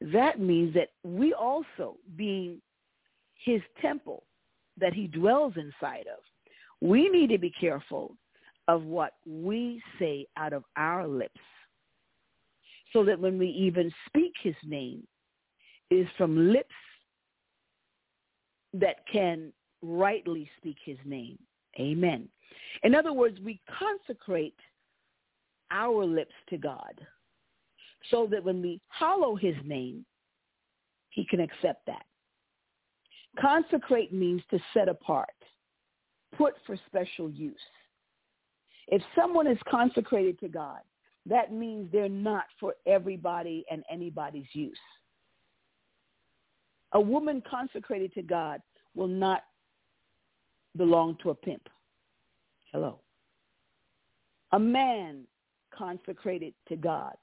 that 0.00 0.40
means 0.40 0.74
that 0.74 0.90
we 1.02 1.32
also, 1.32 1.96
being 2.16 2.60
his 3.44 3.60
temple 3.80 4.24
that 4.78 4.92
he 4.92 5.08
dwells 5.08 5.54
inside 5.56 6.06
of, 6.06 6.22
we 6.80 7.08
need 7.08 7.30
to 7.30 7.38
be 7.38 7.50
careful 7.50 8.14
of 8.68 8.84
what 8.84 9.14
we 9.26 9.82
say 9.98 10.26
out 10.36 10.52
of 10.52 10.62
our 10.76 11.08
lips 11.08 11.40
so 12.92 13.04
that 13.04 13.18
when 13.18 13.38
we 13.38 13.48
even 13.48 13.92
speak 14.06 14.32
his 14.42 14.54
name 14.64 15.06
is 15.90 16.06
from 16.16 16.52
lips 16.52 16.74
that 18.74 18.96
can 19.10 19.52
rightly 19.82 20.50
speak 20.58 20.76
his 20.84 20.98
name. 21.04 21.38
Amen. 21.78 22.28
In 22.82 22.94
other 22.94 23.12
words, 23.12 23.38
we 23.40 23.60
consecrate 23.78 24.56
our 25.70 26.04
lips 26.04 26.34
to 26.50 26.56
God 26.56 27.00
so 28.10 28.26
that 28.30 28.42
when 28.42 28.62
we 28.62 28.80
hallow 28.88 29.36
his 29.36 29.54
name, 29.64 30.04
he 31.10 31.24
can 31.24 31.40
accept 31.40 31.84
that. 31.86 32.04
Consecrate 33.40 34.12
means 34.12 34.42
to 34.50 34.58
set 34.74 34.88
apart, 34.88 35.28
put 36.36 36.54
for 36.66 36.76
special 36.86 37.30
use. 37.30 37.56
If 38.88 39.02
someone 39.14 39.46
is 39.46 39.58
consecrated 39.70 40.40
to 40.40 40.48
God, 40.48 40.80
that 41.26 41.52
means 41.52 41.90
they're 41.92 42.08
not 42.08 42.44
for 42.58 42.74
everybody 42.86 43.64
and 43.70 43.84
anybody's 43.90 44.46
use. 44.52 44.78
A 46.92 47.00
woman 47.00 47.42
consecrated 47.48 48.14
to 48.14 48.22
God 48.22 48.62
will 48.94 49.08
not 49.08 49.42
belong 50.78 51.18
to 51.22 51.30
a 51.30 51.34
pimp. 51.34 51.68
Hello. 52.72 53.00
A 54.52 54.58
man 54.58 55.24
consecrated 55.76 56.54
to 56.68 56.76
God 56.76 57.14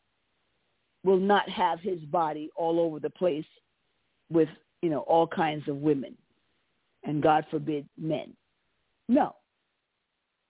will 1.03 1.19
not 1.19 1.49
have 1.49 1.79
his 1.79 1.99
body 2.01 2.51
all 2.55 2.79
over 2.79 2.99
the 2.99 3.09
place 3.09 3.45
with, 4.29 4.49
you 4.81 4.89
know, 4.89 4.99
all 5.01 5.25
kinds 5.25 5.67
of 5.67 5.77
women 5.77 6.15
and 7.03 7.23
God 7.23 7.45
forbid 7.49 7.87
men. 7.97 8.33
No. 9.07 9.35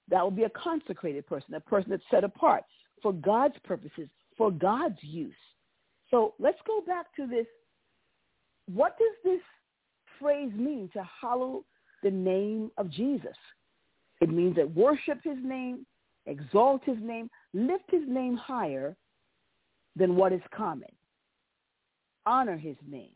That 0.09 0.23
will 0.23 0.31
be 0.31 0.43
a 0.43 0.49
consecrated 0.49 1.25
person, 1.27 1.53
a 1.53 1.59
person 1.59 1.91
that's 1.91 2.03
set 2.09 2.23
apart 2.23 2.63
for 3.01 3.13
God's 3.13 3.55
purposes, 3.63 4.07
for 4.37 4.51
God's 4.51 4.97
use. 5.01 5.33
So 6.11 6.33
let's 6.39 6.59
go 6.65 6.81
back 6.81 7.07
to 7.17 7.27
this. 7.27 7.47
What 8.73 8.97
does 8.97 9.15
this 9.23 9.41
phrase 10.19 10.51
mean 10.55 10.89
to 10.93 11.03
hallow 11.21 11.65
the 12.05 12.11
name 12.11 12.71
of 12.77 12.89
Jesus? 12.89 13.35
It 14.21 14.29
means 14.29 14.55
that 14.55 14.73
worship 14.73 15.19
his 15.23 15.37
name, 15.43 15.85
exalt 16.25 16.81
his 16.85 16.97
name, 17.01 17.29
lift 17.53 17.91
his 17.91 18.07
name 18.07 18.37
higher 18.37 18.95
than 19.97 20.15
what 20.15 20.31
is 20.31 20.41
common. 20.55 20.89
Honor 22.25 22.55
his 22.55 22.77
name. 22.89 23.11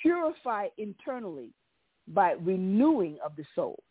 purify 0.00 0.66
internally 0.78 1.50
by 2.08 2.32
renewing 2.40 3.18
of 3.24 3.36
the 3.36 3.44
soul. 3.54 3.82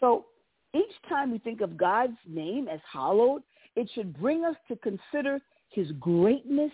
So 0.00 0.26
each 0.74 0.92
time 1.08 1.30
we 1.30 1.38
think 1.38 1.60
of 1.60 1.76
God's 1.76 2.18
name 2.28 2.68
as 2.68 2.80
hallowed, 2.90 3.42
it 3.76 3.88
should 3.94 4.18
bring 4.18 4.44
us 4.44 4.56
to 4.68 4.76
consider 4.76 5.40
his 5.70 5.90
greatness 6.00 6.72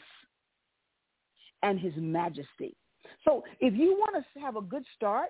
and 1.62 1.78
his 1.78 1.92
majesty. 1.96 2.74
So 3.24 3.44
if 3.60 3.74
you 3.74 3.96
want 3.98 4.24
to 4.34 4.40
have 4.40 4.56
a 4.56 4.60
good 4.60 4.84
start 4.96 5.28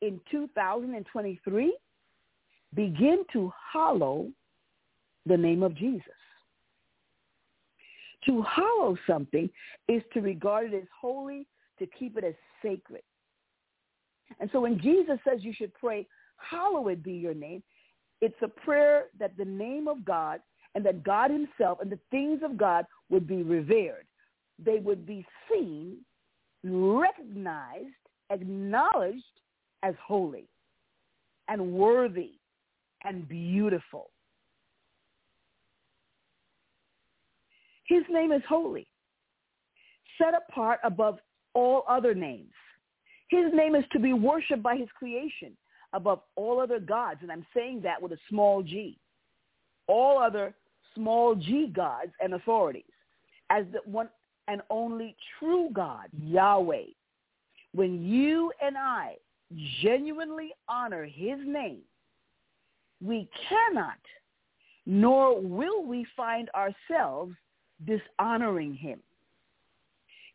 in 0.00 0.20
2023, 0.30 1.76
begin 2.74 3.24
to 3.32 3.52
hallow 3.72 4.28
the 5.26 5.36
name 5.36 5.62
of 5.62 5.74
Jesus. 5.74 6.04
To 8.26 8.42
hallow 8.42 8.96
something 9.06 9.50
is 9.88 10.02
to 10.14 10.20
regard 10.20 10.72
it 10.72 10.76
as 10.76 10.88
holy, 10.98 11.46
to 11.78 11.86
keep 11.86 12.16
it 12.16 12.24
as 12.24 12.34
sacred. 12.62 13.02
And 14.40 14.48
so 14.52 14.60
when 14.60 14.80
Jesus 14.80 15.18
says 15.28 15.40
you 15.44 15.52
should 15.52 15.74
pray, 15.74 16.06
hallowed 16.36 17.02
be 17.02 17.12
your 17.12 17.34
name, 17.34 17.62
it's 18.20 18.40
a 18.42 18.48
prayer 18.48 19.06
that 19.18 19.36
the 19.36 19.44
name 19.44 19.88
of 19.88 20.04
God 20.04 20.40
and 20.74 20.84
that 20.86 21.04
God 21.04 21.30
himself 21.30 21.78
and 21.80 21.90
the 21.90 21.98
things 22.10 22.40
of 22.42 22.56
God 22.56 22.86
would 23.10 23.26
be 23.26 23.42
revered. 23.42 24.06
They 24.62 24.78
would 24.78 25.06
be 25.06 25.26
seen, 25.50 25.98
recognized, 26.62 27.94
acknowledged 28.30 29.22
as 29.82 29.94
holy 30.04 30.48
and 31.48 31.72
worthy 31.72 32.32
and 33.04 33.28
beautiful. 33.28 34.10
His 37.86 38.02
name 38.08 38.32
is 38.32 38.42
holy, 38.48 38.86
set 40.16 40.34
apart 40.34 40.80
above 40.84 41.18
all 41.52 41.84
other 41.88 42.14
names. 42.14 42.52
His 43.28 43.52
name 43.52 43.74
is 43.74 43.84
to 43.92 43.98
be 43.98 44.12
worshiped 44.12 44.62
by 44.62 44.76
his 44.76 44.88
creation 44.98 45.56
above 45.92 46.20
all 46.36 46.60
other 46.60 46.80
gods. 46.80 47.20
And 47.22 47.30
I'm 47.30 47.46
saying 47.54 47.82
that 47.82 48.00
with 48.00 48.12
a 48.12 48.18
small 48.28 48.62
g. 48.62 48.98
All 49.86 50.18
other 50.18 50.54
small 50.94 51.34
g 51.34 51.66
gods 51.74 52.12
and 52.20 52.34
authorities 52.34 52.84
as 53.50 53.64
the 53.72 53.80
one 53.84 54.08
and 54.48 54.62
only 54.70 55.16
true 55.38 55.68
God, 55.72 56.06
Yahweh. 56.22 56.86
When 57.72 58.02
you 58.04 58.52
and 58.62 58.76
I 58.78 59.16
genuinely 59.82 60.52
honor 60.68 61.04
his 61.04 61.38
name, 61.44 61.80
we 63.00 63.28
cannot 63.48 63.98
nor 64.86 65.40
will 65.40 65.84
we 65.84 66.06
find 66.16 66.50
ourselves 66.50 67.34
dishonoring 67.86 68.74
him. 68.74 69.00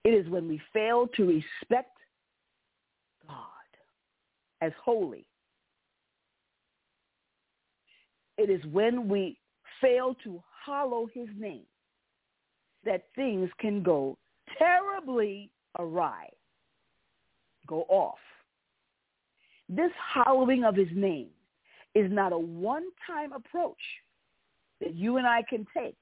It 0.04 0.10
is 0.10 0.30
when 0.30 0.48
we 0.48 0.62
fail 0.74 1.08
to 1.16 1.26
respect 1.26 1.98
God 3.28 3.46
as 4.62 4.72
holy. 4.84 5.26
It 8.38 8.50
is 8.50 8.64
when 8.72 9.10
we 9.10 9.38
fail 9.82 10.16
to 10.24 10.42
hallow 10.66 11.08
his 11.14 11.28
name 11.38 11.66
that 12.90 13.04
things 13.16 13.50
can 13.60 13.84
go 13.84 14.18
terribly 14.58 15.52
awry, 15.78 16.28
go 17.68 17.84
off. 17.88 18.18
This 19.70 19.92
hallowing 20.14 20.64
of 20.64 20.76
his 20.76 20.88
name 20.94 21.28
is 21.94 22.12
not 22.12 22.34
a 22.34 22.38
one-time 22.38 23.32
approach 23.34 23.78
that 24.82 24.96
you 24.96 25.18
and 25.18 25.28
I 25.28 25.44
can 25.48 25.68
take. 25.78 25.98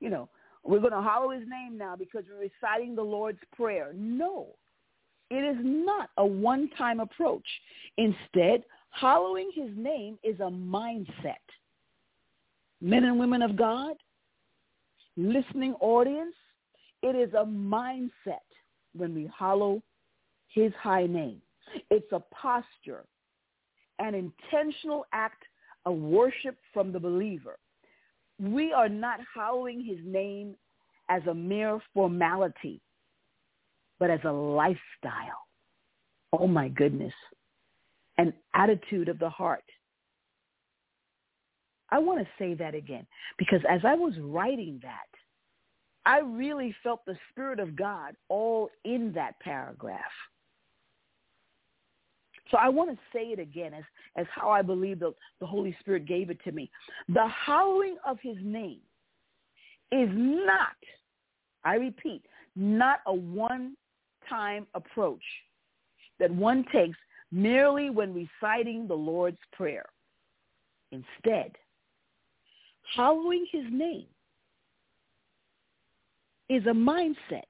You 0.00 0.08
know, 0.08 0.30
we're 0.64 0.80
going 0.80 0.94
to 0.94 1.02
hallow 1.02 1.28
his 1.30 1.46
name 1.46 1.76
now 1.76 1.94
because 1.94 2.24
we're 2.26 2.48
reciting 2.48 2.96
the 2.96 3.02
Lord's 3.02 3.40
Prayer. 3.54 3.92
No, 3.94 4.46
it 5.30 5.44
is 5.44 5.58
not 5.62 6.08
a 6.16 6.24
one-time 6.24 7.00
approach. 7.00 7.46
Instead, 7.98 8.64
hallowing 8.92 9.50
his 9.54 9.70
name 9.76 10.18
is 10.24 10.40
a 10.40 10.50
mindset. 10.50 11.44
Men 12.80 13.04
and 13.04 13.18
women 13.18 13.42
of 13.42 13.56
God, 13.56 13.96
listening 15.16 15.74
audience, 15.80 16.34
it 17.02 17.16
is 17.16 17.32
a 17.34 17.44
mindset 17.44 18.10
when 18.94 19.14
we 19.14 19.30
hallow 19.36 19.82
his 20.48 20.72
high 20.80 21.06
name. 21.06 21.40
It's 21.90 22.10
a 22.12 22.20
posture, 22.34 23.04
an 23.98 24.14
intentional 24.14 25.06
act 25.12 25.42
of 25.86 25.96
worship 25.96 26.56
from 26.72 26.92
the 26.92 27.00
believer 27.00 27.56
we 28.40 28.72
are 28.72 28.88
not 28.88 29.20
hallowing 29.34 29.84
his 29.84 29.98
name 30.04 30.54
as 31.08 31.22
a 31.26 31.34
mere 31.34 31.78
formality, 31.92 32.80
but 33.98 34.10
as 34.10 34.20
a 34.24 34.32
lifestyle. 34.32 35.46
Oh 36.32 36.46
my 36.46 36.68
goodness. 36.68 37.12
An 38.16 38.32
attitude 38.54 39.08
of 39.08 39.18
the 39.18 39.28
heart. 39.28 39.64
I 41.92 41.98
want 41.98 42.20
to 42.20 42.26
say 42.38 42.54
that 42.54 42.74
again 42.74 43.06
because 43.38 43.60
as 43.68 43.80
I 43.84 43.94
was 43.94 44.14
writing 44.20 44.78
that, 44.82 45.06
I 46.06 46.20
really 46.20 46.74
felt 46.82 47.04
the 47.04 47.16
Spirit 47.30 47.60
of 47.60 47.76
God 47.76 48.14
all 48.28 48.70
in 48.84 49.12
that 49.14 49.38
paragraph. 49.40 50.00
So 52.50 52.56
I 52.56 52.68
want 52.68 52.90
to 52.90 52.98
say 53.12 53.26
it 53.26 53.38
again 53.38 53.74
as, 53.74 53.84
as 54.16 54.26
how 54.34 54.50
I 54.50 54.62
believe 54.62 54.98
the, 55.00 55.14
the 55.40 55.46
Holy 55.46 55.76
Spirit 55.80 56.06
gave 56.06 56.30
it 56.30 56.42
to 56.44 56.52
me. 56.52 56.70
The 57.08 57.28
hallowing 57.28 57.96
of 58.06 58.18
his 58.20 58.36
name 58.42 58.80
is 59.92 60.08
not, 60.12 60.76
I 61.64 61.74
repeat, 61.74 62.22
not 62.56 63.00
a 63.06 63.14
one-time 63.14 64.66
approach 64.74 65.22
that 66.18 66.30
one 66.30 66.64
takes 66.72 66.98
merely 67.30 67.90
when 67.90 68.12
reciting 68.12 68.88
the 68.88 68.94
Lord's 68.94 69.38
Prayer. 69.52 69.86
Instead, 70.90 71.52
hallowing 72.94 73.46
his 73.50 73.64
name 73.70 74.06
is 76.48 76.64
a 76.66 76.70
mindset. 76.70 77.42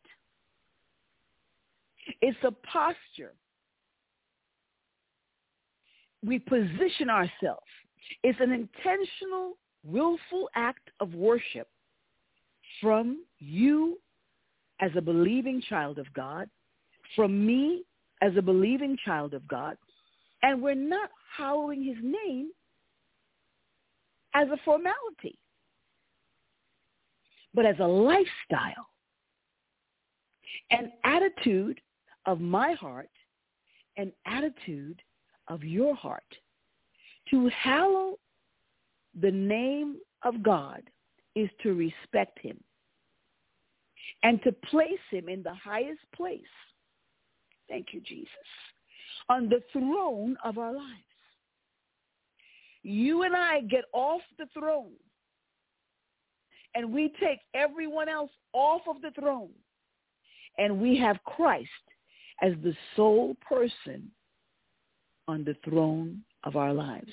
It's 2.21 2.39
a 2.45 2.53
posture 2.53 3.35
we 6.25 6.39
position 6.39 7.09
ourselves. 7.09 7.67
It's 8.23 8.39
an 8.41 8.53
intentional, 8.53 9.57
willful 9.85 10.51
act 10.55 10.91
of 11.01 11.15
worship 11.15 11.69
from 12.81 13.25
you 13.39 13.99
as 14.81 14.91
a 14.97 15.01
believing 15.01 15.63
child 15.69 15.99
of 15.99 16.13
God, 16.15 16.49
from 17.17 17.47
me 17.47 17.85
as 18.23 18.33
a 18.37 18.43
believing 18.43 18.97
child 19.05 19.35
of 19.35 19.47
God, 19.49 19.77
and 20.43 20.63
we're 20.63 20.75
not 20.75 21.11
hallowing 21.37 21.83
his 21.83 21.97
name 22.03 22.51
as 24.35 24.49
a 24.49 24.57
formality, 24.65 25.39
but 27.55 27.67
as 27.67 27.77
a 27.81 27.87
lifestyle, 27.87 28.89
an 30.71 30.93
attitude 31.05 31.81
of 32.27 32.41
my 32.41 32.73
heart, 32.75 33.11
an 33.97 34.13
attitude 34.27 35.03
of 35.49 35.65
your 35.65 35.95
heart 35.95 36.23
to 37.31 37.49
hallow 37.49 38.19
the 39.21 39.31
name 39.31 39.97
of 40.23 40.43
God 40.43 40.83
is 41.35 41.49
to 41.63 41.75
respect 41.75 42.39
him 42.41 42.59
and 44.23 44.43
to 44.43 44.53
place 44.53 45.01
him 45.11 45.29
in 45.29 45.43
the 45.43 45.55
highest 45.55 46.01
place. 46.15 46.41
Thank 47.69 47.89
you, 47.93 48.01
Jesus. 48.01 48.29
On 49.29 49.49
the 49.49 49.63
throne 49.73 50.37
of 50.45 50.59
our 50.59 50.73
lives. 50.73 51.10
You 52.83 53.23
and 53.23 53.37
I 53.37 53.61
get 53.63 53.85
off 53.93 54.23
the 54.39 54.47
throne 54.55 54.93
and 56.75 56.93
we 56.93 57.13
take 57.21 57.41
everyone 57.55 58.09
else 58.09 58.31
off 58.53 58.83
of 58.89 59.03
the 59.03 59.11
throne 59.11 59.51
and 60.59 60.81
we 60.81 60.97
have 60.99 61.23
Christ 61.25 61.69
as 62.43 62.53
the 62.63 62.75
sole 62.97 63.37
person 63.47 64.11
on 65.29 65.45
the 65.45 65.57
throne 65.65 66.23
of 66.45 66.57
our 66.57 66.73
lives. 66.73 67.13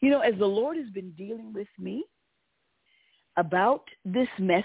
You 0.00 0.10
know, 0.10 0.20
as 0.20 0.34
the 0.38 0.46
Lord 0.46 0.76
has 0.76 0.90
been 0.90 1.10
dealing 1.12 1.52
with 1.54 1.68
me 1.78 2.04
about 3.36 3.84
this 4.04 4.28
message, 4.38 4.64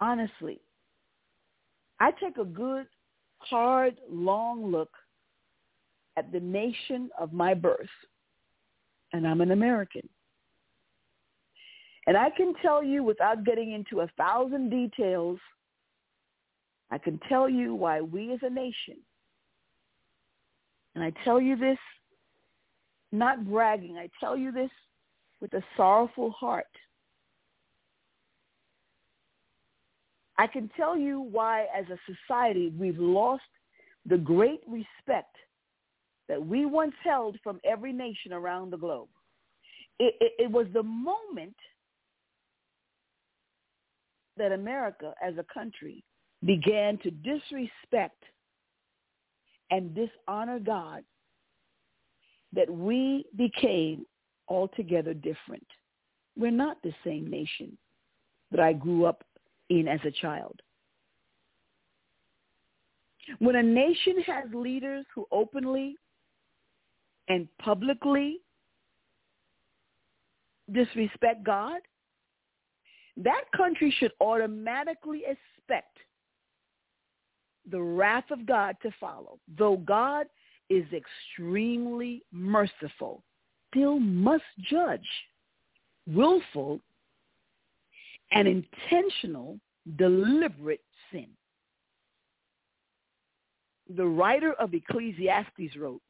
honestly, 0.00 0.60
I 2.00 2.10
take 2.12 2.38
a 2.38 2.44
good, 2.44 2.86
hard, 3.38 3.96
long 4.10 4.70
look 4.70 4.90
at 6.16 6.32
the 6.32 6.40
nation 6.40 7.10
of 7.18 7.32
my 7.32 7.54
birth, 7.54 7.88
and 9.12 9.26
I'm 9.26 9.40
an 9.40 9.52
American. 9.52 10.08
And 12.06 12.16
I 12.16 12.30
can 12.30 12.54
tell 12.62 12.82
you 12.82 13.04
without 13.04 13.44
getting 13.44 13.72
into 13.72 14.00
a 14.00 14.08
thousand 14.16 14.70
details 14.70 15.38
I 16.92 16.98
can 16.98 17.18
tell 17.26 17.48
you 17.48 17.74
why 17.74 18.02
we 18.02 18.34
as 18.34 18.40
a 18.42 18.50
nation, 18.50 18.98
and 20.94 21.02
I 21.02 21.10
tell 21.24 21.40
you 21.40 21.56
this 21.56 21.78
not 23.12 23.46
bragging, 23.46 23.96
I 23.96 24.10
tell 24.20 24.36
you 24.36 24.52
this 24.52 24.70
with 25.40 25.54
a 25.54 25.62
sorrowful 25.74 26.30
heart. 26.32 26.66
I 30.36 30.46
can 30.46 30.70
tell 30.76 30.96
you 30.96 31.20
why 31.20 31.66
as 31.74 31.86
a 31.88 31.98
society 32.06 32.72
we've 32.78 32.98
lost 32.98 33.42
the 34.04 34.18
great 34.18 34.60
respect 34.66 35.34
that 36.32 36.46
we 36.46 36.64
once 36.64 36.94
held 37.04 37.36
from 37.44 37.60
every 37.62 37.92
nation 37.92 38.32
around 38.32 38.70
the 38.70 38.76
globe. 38.78 39.10
It, 39.98 40.14
it, 40.18 40.32
it 40.44 40.50
was 40.50 40.66
the 40.72 40.82
moment 40.82 41.54
that 44.38 44.50
America 44.50 45.12
as 45.22 45.34
a 45.36 45.44
country 45.52 46.02
began 46.46 46.96
to 47.00 47.10
disrespect 47.10 48.22
and 49.70 49.94
dishonor 49.94 50.58
God 50.58 51.04
that 52.54 52.70
we 52.70 53.26
became 53.36 54.06
altogether 54.48 55.12
different. 55.12 55.66
We're 56.34 56.50
not 56.50 56.82
the 56.82 56.94
same 57.04 57.28
nation 57.28 57.76
that 58.52 58.60
I 58.60 58.72
grew 58.72 59.04
up 59.04 59.22
in 59.68 59.86
as 59.86 60.00
a 60.06 60.10
child. 60.10 60.58
When 63.38 63.56
a 63.56 63.62
nation 63.62 64.22
has 64.26 64.46
leaders 64.54 65.04
who 65.14 65.26
openly 65.30 65.96
and 67.28 67.48
publicly 67.58 68.40
disrespect 70.72 71.44
God, 71.44 71.80
that 73.16 73.44
country 73.56 73.94
should 73.98 74.12
automatically 74.20 75.22
expect 75.26 75.96
the 77.70 77.80
wrath 77.80 78.30
of 78.30 78.46
God 78.46 78.76
to 78.82 78.90
follow. 78.98 79.38
Though 79.56 79.76
God 79.76 80.26
is 80.68 80.84
extremely 80.92 82.22
merciful, 82.32 83.22
still 83.70 83.98
must 83.98 84.44
judge 84.68 85.00
willful 86.06 86.80
and 88.32 88.48
intentional 88.48 89.58
deliberate 89.96 90.82
sin. 91.10 91.28
The 93.94 94.06
writer 94.06 94.54
of 94.54 94.72
Ecclesiastes 94.74 95.76
wrote 95.78 96.00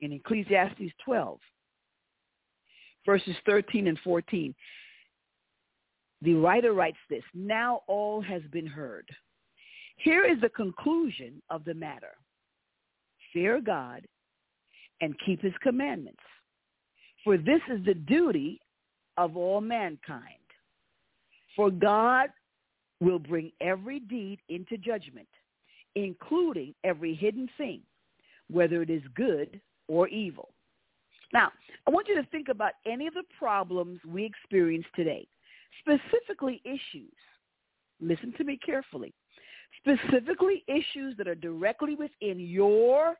in 0.00 0.12
Ecclesiastes 0.12 0.92
12, 1.04 1.38
verses 3.06 3.36
13 3.46 3.86
and 3.88 3.98
14, 4.04 4.54
the 6.22 6.34
writer 6.34 6.72
writes 6.72 6.98
this, 7.08 7.22
now 7.34 7.80
all 7.86 8.20
has 8.20 8.42
been 8.52 8.66
heard. 8.66 9.08
Here 9.96 10.24
is 10.24 10.40
the 10.40 10.50
conclusion 10.50 11.42
of 11.50 11.64
the 11.64 11.74
matter. 11.74 12.14
Fear 13.32 13.60
God 13.60 14.06
and 15.00 15.14
keep 15.24 15.40
his 15.40 15.52
commandments. 15.62 16.20
For 17.24 17.36
this 17.36 17.60
is 17.72 17.84
the 17.84 17.94
duty 17.94 18.60
of 19.16 19.36
all 19.36 19.60
mankind. 19.60 20.22
For 21.56 21.70
God 21.70 22.30
will 23.00 23.18
bring 23.18 23.50
every 23.60 24.00
deed 24.00 24.40
into 24.48 24.76
judgment, 24.78 25.28
including 25.94 26.74
every 26.84 27.14
hidden 27.14 27.48
thing, 27.56 27.80
whether 28.50 28.82
it 28.82 28.90
is 28.90 29.02
good 29.14 29.60
or 29.90 30.06
evil. 30.08 30.50
Now, 31.32 31.50
I 31.86 31.90
want 31.90 32.08
you 32.08 32.14
to 32.14 32.26
think 32.30 32.48
about 32.48 32.72
any 32.86 33.06
of 33.06 33.14
the 33.14 33.24
problems 33.38 33.98
we 34.06 34.24
experience 34.24 34.86
today, 34.94 35.26
specifically 35.80 36.62
issues. 36.64 37.12
Listen 38.00 38.32
to 38.38 38.44
me 38.44 38.58
carefully. 38.64 39.12
Specifically 39.78 40.64
issues 40.66 41.16
that 41.18 41.28
are 41.28 41.34
directly 41.34 41.94
within 41.94 42.38
your 42.38 43.16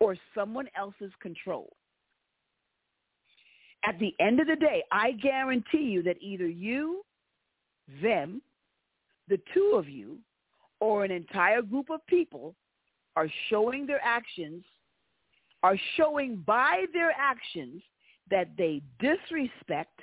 or 0.00 0.16
someone 0.34 0.68
else's 0.76 1.12
control. 1.20 1.68
At 3.84 3.98
the 3.98 4.14
end 4.20 4.40
of 4.40 4.46
the 4.46 4.56
day, 4.56 4.82
I 4.92 5.12
guarantee 5.12 5.84
you 5.84 6.02
that 6.02 6.16
either 6.20 6.46
you, 6.46 7.02
them, 8.02 8.42
the 9.28 9.40
two 9.54 9.74
of 9.74 9.88
you, 9.88 10.18
or 10.80 11.04
an 11.04 11.10
entire 11.10 11.62
group 11.62 11.90
of 11.90 12.04
people 12.06 12.54
are 13.16 13.28
showing 13.48 13.86
their 13.86 14.00
actions, 14.04 14.64
are 15.62 15.76
showing 15.96 16.42
by 16.46 16.84
their 16.92 17.12
actions 17.16 17.82
that 18.30 18.48
they 18.56 18.82
disrespect, 18.98 20.00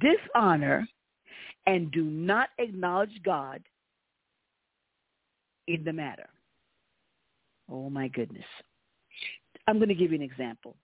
dishonor, 0.00 0.86
and 1.66 1.90
do 1.92 2.04
not 2.04 2.50
acknowledge 2.58 3.20
God 3.24 3.62
in 5.68 5.84
the 5.84 5.92
matter. 5.92 6.28
Oh 7.70 7.88
my 7.88 8.08
goodness. 8.08 8.44
I'm 9.66 9.78
going 9.78 9.88
to 9.88 9.94
give 9.94 10.10
you 10.10 10.18
an 10.18 10.22
example. 10.22 10.76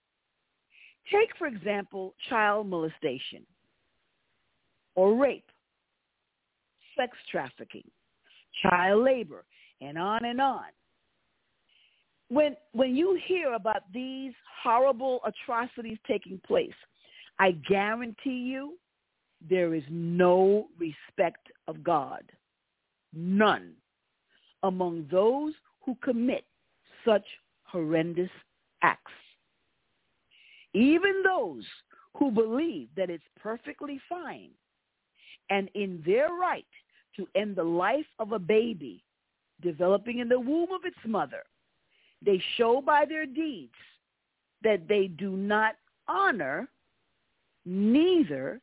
Take, 1.11 1.35
for 1.37 1.47
example, 1.47 2.15
child 2.29 2.67
molestation 2.67 3.45
or 4.95 5.15
rape, 5.15 5.49
sex 6.97 7.17
trafficking, 7.31 7.89
child 8.63 9.03
labor, 9.03 9.45
and 9.81 9.97
on 9.97 10.23
and 10.25 10.39
on. 10.39 10.65
When, 12.29 12.55
when 12.73 12.95
you 12.95 13.19
hear 13.25 13.53
about 13.53 13.91
these 13.91 14.33
horrible 14.63 15.19
atrocities 15.25 15.97
taking 16.07 16.39
place, 16.45 16.73
I 17.39 17.51
guarantee 17.51 18.29
you 18.29 18.77
there 19.49 19.73
is 19.73 19.83
no 19.89 20.67
respect 20.77 21.47
of 21.67 21.83
God, 21.83 22.23
none, 23.13 23.73
among 24.63 25.07
those 25.11 25.53
who 25.85 25.95
commit 26.03 26.45
such 27.05 27.25
horrendous 27.63 28.29
acts. 28.81 29.11
Even 30.73 31.23
those 31.23 31.63
who 32.17 32.31
believe 32.31 32.89
that 32.95 33.09
it's 33.09 33.23
perfectly 33.41 33.99
fine 34.07 34.49
and 35.49 35.69
in 35.73 36.03
their 36.05 36.29
right 36.33 36.65
to 37.15 37.27
end 37.35 37.55
the 37.55 37.63
life 37.63 38.05
of 38.19 38.33
a 38.33 38.39
baby 38.39 39.03
developing 39.61 40.19
in 40.19 40.29
the 40.29 40.39
womb 40.39 40.71
of 40.71 40.85
its 40.85 40.97
mother, 41.05 41.43
they 42.23 42.41
show 42.57 42.81
by 42.81 43.05
their 43.05 43.25
deeds 43.25 43.73
that 44.63 44.87
they 44.87 45.07
do 45.07 45.31
not 45.31 45.75
honor, 46.07 46.67
neither 47.65 48.59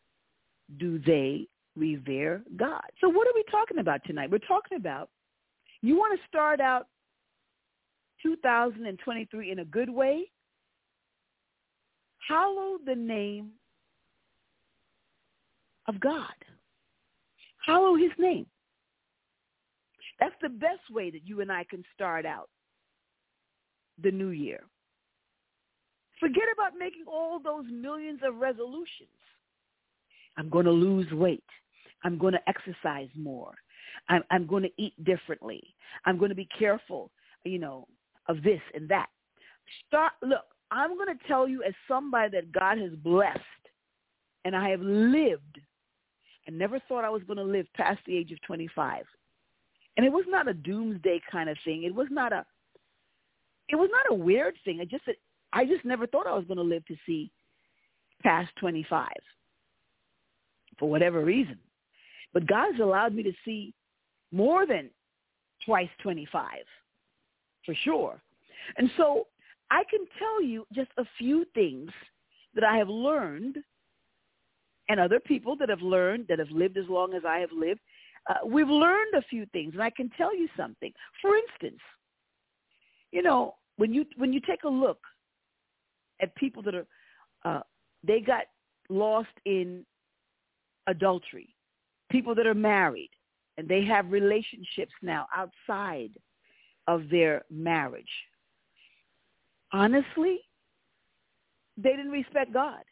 do 0.78 0.98
they 0.98 1.46
revere 1.76 2.42
God. 2.56 2.84
So 3.00 3.08
what 3.08 3.26
are 3.26 3.34
we 3.34 3.44
talking 3.50 3.78
about 3.78 4.00
tonight? 4.04 4.30
We're 4.30 4.38
talking 4.38 4.76
about 4.76 5.10
you 5.82 5.96
want 5.96 6.18
to 6.18 6.26
start 6.26 6.60
out 6.60 6.88
2023 8.22 9.50
in 9.50 9.58
a 9.60 9.64
good 9.64 9.90
way? 9.90 10.30
Hallow 12.28 12.78
the 12.84 12.94
name 12.94 13.50
of 15.86 16.00
God. 16.00 16.34
Hallow 17.64 17.96
his 17.96 18.10
name. 18.18 18.46
That's 20.18 20.34
the 20.42 20.48
best 20.48 20.90
way 20.90 21.10
that 21.10 21.26
you 21.26 21.40
and 21.40 21.52
I 21.52 21.64
can 21.64 21.84
start 21.94 22.24
out 22.26 22.48
the 24.02 24.10
new 24.10 24.28
year. 24.28 24.60
Forget 26.20 26.44
about 26.52 26.72
making 26.78 27.04
all 27.06 27.38
those 27.38 27.64
millions 27.70 28.20
of 28.26 28.36
resolutions. 28.36 29.08
I'm 30.36 30.48
going 30.48 30.64
to 30.64 30.72
lose 30.72 31.10
weight. 31.12 31.44
I'm 32.04 32.18
going 32.18 32.32
to 32.32 32.48
exercise 32.48 33.08
more. 33.14 33.54
I'm, 34.08 34.22
I'm 34.30 34.46
going 34.46 34.62
to 34.62 34.70
eat 34.78 34.92
differently. 35.04 35.62
I'm 36.04 36.18
going 36.18 36.28
to 36.28 36.34
be 36.34 36.48
careful, 36.58 37.10
you 37.44 37.58
know, 37.58 37.86
of 38.28 38.42
this 38.42 38.60
and 38.74 38.88
that. 38.88 39.06
Start, 39.86 40.12
look, 40.22 40.44
I'm 40.70 40.96
going 40.96 41.16
to 41.16 41.26
tell 41.26 41.48
you 41.48 41.62
as 41.62 41.74
somebody 41.88 42.30
that 42.32 42.52
God 42.52 42.78
has 42.78 42.92
blessed 43.02 43.40
and 44.44 44.54
I 44.54 44.70
have 44.70 44.80
lived 44.80 45.60
and 46.46 46.58
never 46.58 46.80
thought 46.88 47.04
I 47.04 47.10
was 47.10 47.22
going 47.24 47.38
to 47.38 47.42
live 47.42 47.66
past 47.74 48.00
the 48.06 48.16
age 48.16 48.30
of 48.30 48.40
25. 48.42 49.04
And 49.96 50.06
it 50.06 50.12
was 50.12 50.24
not 50.28 50.48
a 50.48 50.54
doomsday 50.54 51.20
kind 51.30 51.48
of 51.48 51.56
thing. 51.64 51.84
It 51.84 51.94
was 51.94 52.08
not 52.10 52.32
a, 52.32 52.44
it 53.68 53.76
was 53.76 53.90
not 53.92 54.10
a 54.10 54.22
weird 54.22 54.54
thing. 54.64 54.80
I 54.80 54.84
just, 54.84 55.04
I 55.52 55.64
just 55.64 55.84
never 55.84 56.06
thought 56.06 56.26
I 56.26 56.34
was 56.34 56.44
going 56.44 56.58
to 56.58 56.62
live 56.62 56.84
to 56.86 56.96
see 57.06 57.30
past 58.22 58.50
25 58.58 59.08
for 60.78 60.88
whatever 60.88 61.24
reason. 61.24 61.58
But 62.32 62.46
God 62.46 62.72
has 62.72 62.80
allowed 62.80 63.14
me 63.14 63.22
to 63.22 63.32
see 63.44 63.72
more 64.32 64.66
than 64.66 64.90
twice 65.64 65.88
25 66.02 66.50
for 67.64 67.74
sure. 67.82 68.20
And 68.76 68.90
so 68.96 69.26
I 69.70 69.82
can 69.90 70.00
tell 70.18 70.42
you 70.42 70.66
just 70.72 70.90
a 70.98 71.04
few 71.18 71.44
things 71.54 71.90
that 72.54 72.64
I 72.64 72.76
have 72.76 72.88
learned 72.88 73.58
and 74.88 75.00
other 75.00 75.20
people 75.20 75.56
that 75.56 75.68
have 75.68 75.82
learned, 75.82 76.26
that 76.28 76.38
have 76.38 76.50
lived 76.50 76.76
as 76.76 76.88
long 76.88 77.14
as 77.14 77.22
I 77.26 77.38
have 77.38 77.52
lived. 77.52 77.80
Uh, 78.28 78.46
we've 78.46 78.68
learned 78.68 79.14
a 79.14 79.22
few 79.22 79.46
things, 79.46 79.74
and 79.74 79.82
I 79.82 79.90
can 79.90 80.10
tell 80.16 80.34
you 80.36 80.48
something. 80.56 80.92
For 81.20 81.32
instance, 81.36 81.80
you 83.16 83.22
know, 83.22 83.54
when 83.78 83.94
you 83.94 84.04
when 84.18 84.30
you 84.30 84.40
take 84.40 84.64
a 84.64 84.68
look 84.68 84.98
at 86.20 86.36
people 86.36 86.62
that 86.62 86.74
are, 86.74 86.86
uh, 87.46 87.62
they 88.06 88.20
got 88.20 88.42
lost 88.90 89.30
in 89.46 89.86
adultery, 90.86 91.48
people 92.10 92.34
that 92.34 92.46
are 92.46 92.52
married, 92.54 93.08
and 93.56 93.66
they 93.66 93.82
have 93.86 94.12
relationships 94.12 94.92
now 95.00 95.26
outside 95.34 96.10
of 96.88 97.08
their 97.10 97.42
marriage. 97.50 98.04
Honestly, 99.72 100.40
they 101.78 101.96
didn't 101.96 102.10
respect 102.12 102.52
God. 102.52 102.82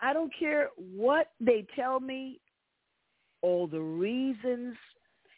I 0.00 0.12
don't 0.12 0.32
care 0.38 0.68
what 0.76 1.32
they 1.40 1.66
tell 1.74 1.98
me 1.98 2.38
all 3.42 3.66
the 3.66 3.80
reasons, 3.80 4.76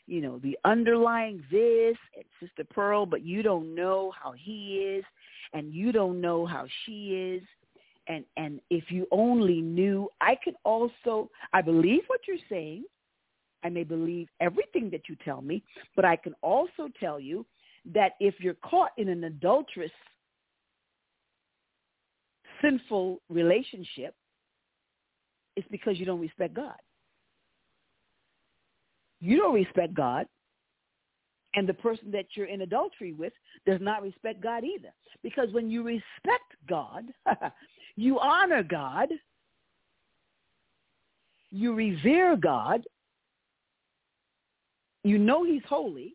you 0.09 0.23
know, 0.23 0.39
the 0.39 0.59
underlying 0.65 1.45
this 1.51 1.97
and 2.17 2.25
Sister 2.41 2.65
Pearl, 2.65 3.05
but 3.05 3.23
you 3.25 3.43
don't 3.43 3.75
know 3.75 4.11
how 4.21 4.33
he 4.33 4.97
is 4.97 5.05
and 5.53 5.73
you 5.73 5.93
don't 5.93 6.21
know 6.21 6.47
how 6.47 6.67
she 6.85 7.37
is. 7.37 7.43
And 8.09 8.25
and 8.39 8.61
if 8.71 8.91
you 8.91 9.07
only 9.13 9.61
knew, 9.61 10.09
I 10.21 10.37
could 10.43 10.55
also 10.65 11.31
I 11.53 11.61
believe 11.61 12.03
what 12.07 12.21
you're 12.27 12.39
saying. 12.49 12.85
I 13.63 13.69
may 13.69 13.85
believe 13.85 14.29
everything 14.41 14.89
that 14.91 15.03
you 15.09 15.17
tell 15.25 15.43
me, 15.43 15.63
but 15.95 16.05
I 16.05 16.17
can 16.17 16.35
also 16.43 16.89
tell 16.99 17.21
you 17.21 17.45
that 17.93 18.13
if 18.19 18.37
you're 18.39 18.55
caught 18.55 18.93
in 18.97 19.09
an 19.09 19.25
adulterous 19.25 19.91
sinful 22.63 23.21
relationship, 23.29 24.15
it's 25.57 25.69
because 25.71 25.99
you 25.99 26.07
don't 26.07 26.21
respect 26.21 26.55
God. 26.55 26.77
You 29.21 29.37
don't 29.39 29.55
respect 29.55 29.95
God, 29.95 30.27
and 31.55 31.69
the 31.69 31.75
person 31.75 32.11
that 32.13 32.27
you're 32.35 32.47
in 32.47 32.61
adultery 32.61 33.13
with 33.13 33.33
does 33.67 33.81
not 33.81 34.03
respect 34.03 34.43
God 34.43 34.65
either. 34.65 34.93
Because 35.23 35.53
when 35.53 35.71
you 35.71 35.83
respect 35.83 36.55
God, 36.69 37.05
you 37.97 38.21
honor 38.21 38.63
God, 38.63 39.09
you 41.51 41.75
revere 41.75 42.37
God, 42.37 42.83
you 45.03 45.19
know 45.19 45.45
he's 45.45 45.63
holy, 45.69 46.15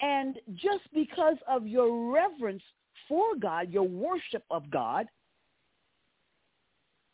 and 0.00 0.38
just 0.54 0.84
because 0.92 1.36
of 1.48 1.66
your 1.66 2.12
reverence 2.12 2.62
for 3.08 3.36
God, 3.40 3.70
your 3.70 3.88
worship 3.88 4.44
of 4.50 4.70
God, 4.70 5.06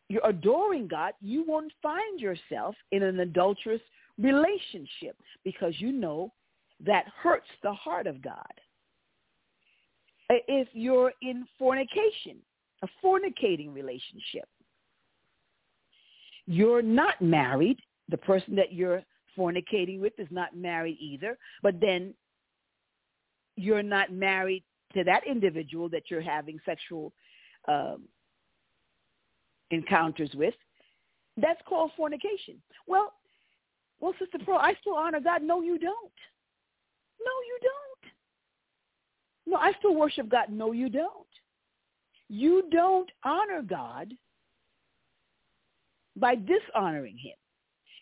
you're 0.09 0.27
adoring 0.27 0.89
God, 0.89 1.13
you 1.21 1.45
won't 1.47 1.73
find 1.83 2.21
yourself 2.21 2.75
in 2.91 3.03
an 3.03 3.21
adulterous 3.21 3.81
relationship 4.19 5.17
because 5.45 5.75
you 5.79 5.93
know 5.93 6.33
that 6.85 7.07
hurts 7.23 7.47
the 7.63 7.73
heart 7.73 8.07
of 8.07 8.23
God. 8.23 8.53
If 10.29 10.69
you're 10.73 11.13
in 11.23 11.47
fornication, 11.59 12.39
a 12.83 12.89
fornicating 13.05 13.75
relationship, 13.75 14.49
you're 16.47 16.83
not 16.83 17.21
married. 17.21 17.79
The 18.09 18.17
person 18.17 18.57
that 18.57 18.73
you're 18.73 19.03
fornicating 19.39 20.01
with 20.01 20.13
is 20.19 20.29
not 20.31 20.57
married 20.57 20.97
either, 21.01 21.39
but 21.63 21.81
then 21.81 22.15
you're 23.57 23.83
not 23.83 24.13
married 24.13 24.65
to 24.95 25.05
that 25.05 25.27
individual 25.27 25.89
that 25.91 26.05
you're 26.11 26.21
having 26.21 26.59
sexual 26.65 27.13
um, 27.69 28.03
encounters 29.71 30.31
with. 30.35 30.55
That's 31.37 31.61
called 31.67 31.93
fornication. 31.97 32.61
Well, 32.87 33.13
well, 34.03 34.13
Sister 34.19 34.39
Pearl, 34.45 34.59
I 34.59 34.75
still 34.81 34.95
honor 34.95 35.21
God. 35.21 35.43
No, 35.43 35.63
you 35.63 35.79
don't. 35.79 36.13
No, 37.25 37.33
you 37.47 37.59
don't. 37.63 38.13
No, 39.47 39.57
I 39.59 39.73
still 39.79 39.95
worship 39.95 40.29
God. 40.29 40.51
No, 40.51 40.73
you 40.73 40.89
don't. 40.91 41.27
You 42.29 42.65
don't 42.73 43.09
honor 43.25 43.63
God 43.63 44.13
by 46.17 46.35
dishonoring 46.35 47.17
him 47.17 47.37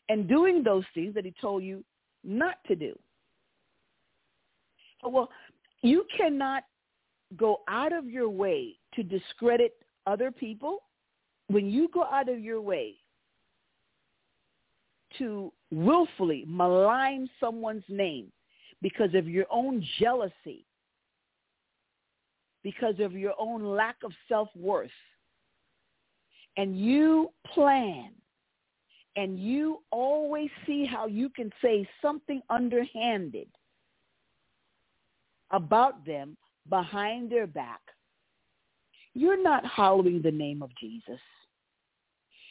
and 0.08 0.26
doing 0.26 0.62
those 0.62 0.84
things 0.94 1.14
that 1.14 1.26
he 1.26 1.34
told 1.38 1.62
you 1.62 1.84
not 2.24 2.56
to 2.66 2.74
do. 2.74 2.98
Well, 5.02 5.28
you 5.82 6.06
cannot 6.16 6.64
go 7.36 7.60
out 7.68 7.92
of 7.92 8.06
your 8.06 8.30
way 8.30 8.78
to 8.94 9.02
discredit 9.02 9.74
other 10.06 10.30
people. 10.30 10.78
When 11.48 11.68
you 11.68 11.88
go 11.92 12.04
out 12.04 12.30
of 12.30 12.40
your 12.40 12.62
way 12.62 12.94
to 15.18 15.52
willfully 15.70 16.44
malign 16.46 17.28
someone's 17.38 17.84
name 17.88 18.30
because 18.82 19.14
of 19.14 19.28
your 19.28 19.46
own 19.50 19.84
jealousy, 19.98 20.64
because 22.62 22.94
of 22.98 23.12
your 23.12 23.34
own 23.38 23.64
lack 23.64 23.96
of 24.04 24.12
self-worth, 24.28 24.90
and 26.56 26.78
you 26.78 27.30
plan 27.52 28.10
and 29.16 29.38
you 29.38 29.82
always 29.90 30.50
see 30.66 30.84
how 30.84 31.06
you 31.06 31.28
can 31.28 31.50
say 31.62 31.88
something 32.00 32.40
underhanded 32.48 33.48
about 35.50 36.06
them 36.06 36.36
behind 36.68 37.30
their 37.30 37.46
back, 37.46 37.80
you're 39.14 39.42
not 39.42 39.66
hallowing 39.66 40.22
the 40.22 40.30
name 40.30 40.62
of 40.62 40.70
Jesus. 40.80 41.20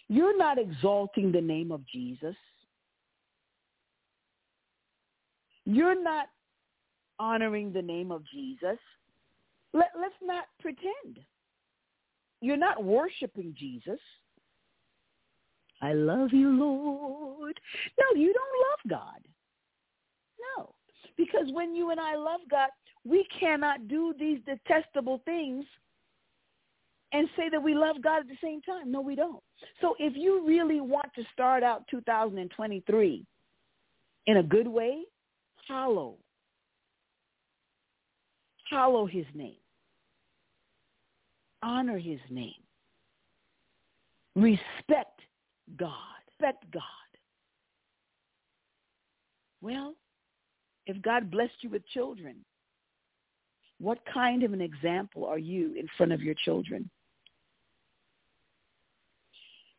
You're 0.10 0.38
not 0.38 0.57
exalting 0.57 1.32
the 1.32 1.41
name 1.41 1.72
of 1.72 1.86
Jesus. 1.88 2.36
You're 5.70 6.01
not 6.01 6.30
honoring 7.20 7.72
the 7.72 7.82
name 7.82 8.11
of 8.11 8.24
Jesus. 8.34 8.80
Let, 9.72 9.89
let's 9.99 10.15
not 10.24 10.45
pretend. 10.59 11.20
You're 12.41 12.57
not 12.57 12.84
worshiping 12.84 13.53
Jesus. 13.55 13.99
I 15.80 15.93
love 15.93 16.34
you, 16.34 16.49
Lord. 16.49 17.59
No, 17.99 18.20
you 18.20 18.34
don't 18.34 18.95
love 18.95 18.99
God. 18.99 19.28
No. 20.57 20.74
Because 21.17 21.53
when 21.53 21.76
you 21.76 21.91
and 21.91 21.99
I 21.99 22.15
love 22.15 22.41
God, 22.49 22.70
we 23.05 23.28
cannot 23.39 23.88
do 23.88 24.15
these 24.17 24.39
detestable 24.47 25.22
things 25.24 25.65
and 27.13 27.30
say 27.38 27.47
that 27.49 27.61
we 27.61 27.76
love 27.76 28.01
God 28.01 28.22
at 28.22 28.28
the 28.28 28.38
same 28.41 28.61
time. 28.63 28.91
No, 28.91 29.01
we 29.01 29.15
don't. 29.15 29.43
So 29.82 29.93
if 29.99 30.13
you 30.15 30.43
really 30.47 30.82
want 30.82 31.13
to 31.15 31.24
start 31.32 31.61
out 31.61 31.84
2023 31.91 33.24
in 34.26 34.38
a 34.38 34.43
good 34.43 34.67
way, 34.67 35.03
hallow. 35.70 36.17
Hallow 38.70 39.05
his 39.05 39.26
name. 39.34 39.55
Honor 41.63 41.97
his 41.97 42.20
name. 42.30 42.51
Respect 44.36 45.22
God. 45.78 45.93
Respect 46.39 46.65
God. 46.72 46.84
Well, 49.61 49.95
if 50.88 51.01
God 51.01 51.30
blessed 51.30 51.53
you 51.61 51.70
with 51.70 51.86
children, 51.88 52.38
what 53.80 53.99
kind 54.13 54.43
of 54.43 54.53
an 54.53 54.61
example 54.61 55.26
are 55.26 55.39
you 55.39 55.76
in 55.78 55.88
front 55.97 56.11
of 56.11 56.22
your 56.22 56.36
children? 56.45 56.89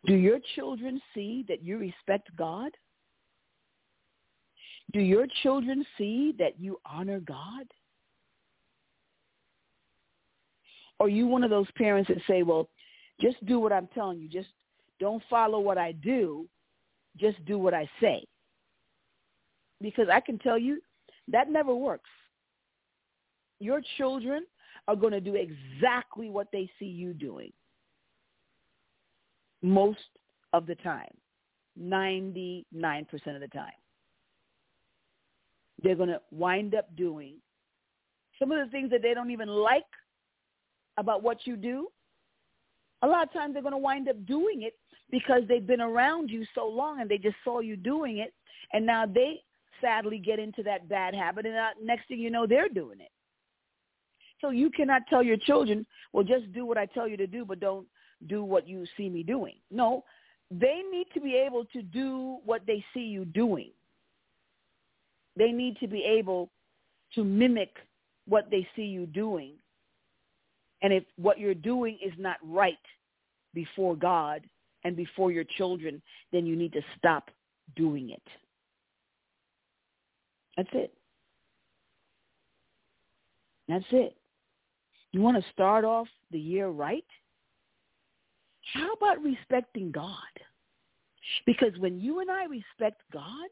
Do 0.06 0.14
your 0.14 0.38
children 0.54 1.00
see 1.14 1.44
that 1.48 1.62
you 1.62 1.78
respect 1.78 2.34
God? 2.36 2.70
Do 4.92 5.00
your 5.00 5.26
children 5.42 5.84
see 5.96 6.34
that 6.38 6.58
you 6.58 6.80
honor 6.84 7.20
God? 7.20 7.66
Or 10.98 11.06
are 11.06 11.10
you 11.10 11.26
one 11.26 11.44
of 11.44 11.50
those 11.50 11.70
parents 11.76 12.08
that 12.08 12.18
say, 12.26 12.42
well, 12.42 12.68
just 13.20 13.44
do 13.46 13.58
what 13.58 13.72
I'm 13.72 13.88
telling 13.94 14.18
you. 14.18 14.28
Just 14.28 14.48
don't 14.98 15.22
follow 15.30 15.60
what 15.60 15.78
I 15.78 15.92
do. 15.92 16.46
Just 17.16 17.42
do 17.44 17.58
what 17.58 17.74
I 17.74 17.88
say. 18.00 18.26
Because 19.80 20.08
I 20.12 20.20
can 20.20 20.38
tell 20.38 20.58
you 20.58 20.82
that 21.28 21.50
never 21.50 21.74
works 21.74 22.08
your 23.60 23.82
children 23.98 24.44
are 24.88 24.96
going 24.96 25.12
to 25.12 25.20
do 25.20 25.36
exactly 25.36 26.30
what 26.30 26.48
they 26.52 26.68
see 26.78 26.86
you 26.86 27.12
doing 27.12 27.52
most 29.62 29.98
of 30.52 30.66
the 30.66 30.74
time, 30.76 31.12
99% 31.80 32.64
of 32.64 33.40
the 33.40 33.48
time. 33.52 33.70
They're 35.82 35.96
going 35.96 36.08
to 36.08 36.20
wind 36.30 36.74
up 36.74 36.94
doing 36.96 37.36
some 38.38 38.50
of 38.52 38.64
the 38.64 38.70
things 38.70 38.90
that 38.90 39.02
they 39.02 39.14
don't 39.14 39.30
even 39.30 39.48
like 39.48 39.84
about 40.96 41.22
what 41.22 41.46
you 41.46 41.56
do. 41.56 41.88
A 43.02 43.06
lot 43.06 43.22
of 43.22 43.32
times 43.32 43.54
they're 43.54 43.62
going 43.62 43.72
to 43.72 43.78
wind 43.78 44.08
up 44.08 44.26
doing 44.26 44.62
it 44.62 44.74
because 45.10 45.42
they've 45.48 45.66
been 45.66 45.80
around 45.80 46.30
you 46.30 46.44
so 46.54 46.66
long 46.66 47.00
and 47.00 47.10
they 47.10 47.18
just 47.18 47.36
saw 47.44 47.60
you 47.60 47.76
doing 47.76 48.18
it. 48.18 48.34
And 48.72 48.84
now 48.84 49.06
they 49.06 49.42
sadly 49.80 50.18
get 50.18 50.38
into 50.38 50.62
that 50.64 50.88
bad 50.88 51.14
habit 51.14 51.46
and 51.46 51.56
uh, 51.56 51.68
next 51.82 52.08
thing 52.08 52.18
you 52.18 52.30
know, 52.30 52.46
they're 52.46 52.68
doing 52.68 53.00
it. 53.00 53.10
So 54.40 54.50
you 54.50 54.70
cannot 54.70 55.02
tell 55.08 55.22
your 55.22 55.36
children, 55.36 55.86
well, 56.12 56.24
just 56.24 56.52
do 56.52 56.64
what 56.64 56.78
I 56.78 56.86
tell 56.86 57.06
you 57.06 57.16
to 57.18 57.26
do, 57.26 57.44
but 57.44 57.60
don't 57.60 57.86
do 58.26 58.42
what 58.42 58.68
you 58.68 58.84
see 58.96 59.08
me 59.08 59.22
doing. 59.22 59.54
No, 59.70 60.04
they 60.50 60.82
need 60.90 61.06
to 61.14 61.20
be 61.20 61.36
able 61.36 61.64
to 61.66 61.82
do 61.82 62.38
what 62.44 62.62
they 62.66 62.84
see 62.92 63.00
you 63.00 63.24
doing. 63.24 63.70
They 65.40 65.52
need 65.52 65.78
to 65.78 65.86
be 65.86 66.04
able 66.04 66.50
to 67.14 67.24
mimic 67.24 67.70
what 68.28 68.50
they 68.50 68.68
see 68.76 68.82
you 68.82 69.06
doing. 69.06 69.52
And 70.82 70.92
if 70.92 71.02
what 71.16 71.38
you're 71.38 71.54
doing 71.54 71.98
is 72.04 72.12
not 72.18 72.36
right 72.44 72.76
before 73.54 73.96
God 73.96 74.42
and 74.84 74.94
before 74.94 75.32
your 75.32 75.44
children, 75.56 76.02
then 76.30 76.44
you 76.44 76.56
need 76.56 76.74
to 76.74 76.82
stop 76.98 77.30
doing 77.74 78.10
it. 78.10 78.22
That's 80.58 80.68
it. 80.74 80.92
That's 83.66 83.84
it. 83.92 84.14
You 85.12 85.22
want 85.22 85.42
to 85.42 85.50
start 85.52 85.86
off 85.86 86.08
the 86.30 86.38
year 86.38 86.68
right? 86.68 87.06
How 88.74 88.92
about 88.92 89.22
respecting 89.22 89.90
God? 89.90 90.12
Because 91.46 91.72
when 91.78 91.98
you 91.98 92.20
and 92.20 92.30
I 92.30 92.44
respect 92.44 93.00
God, 93.10 93.48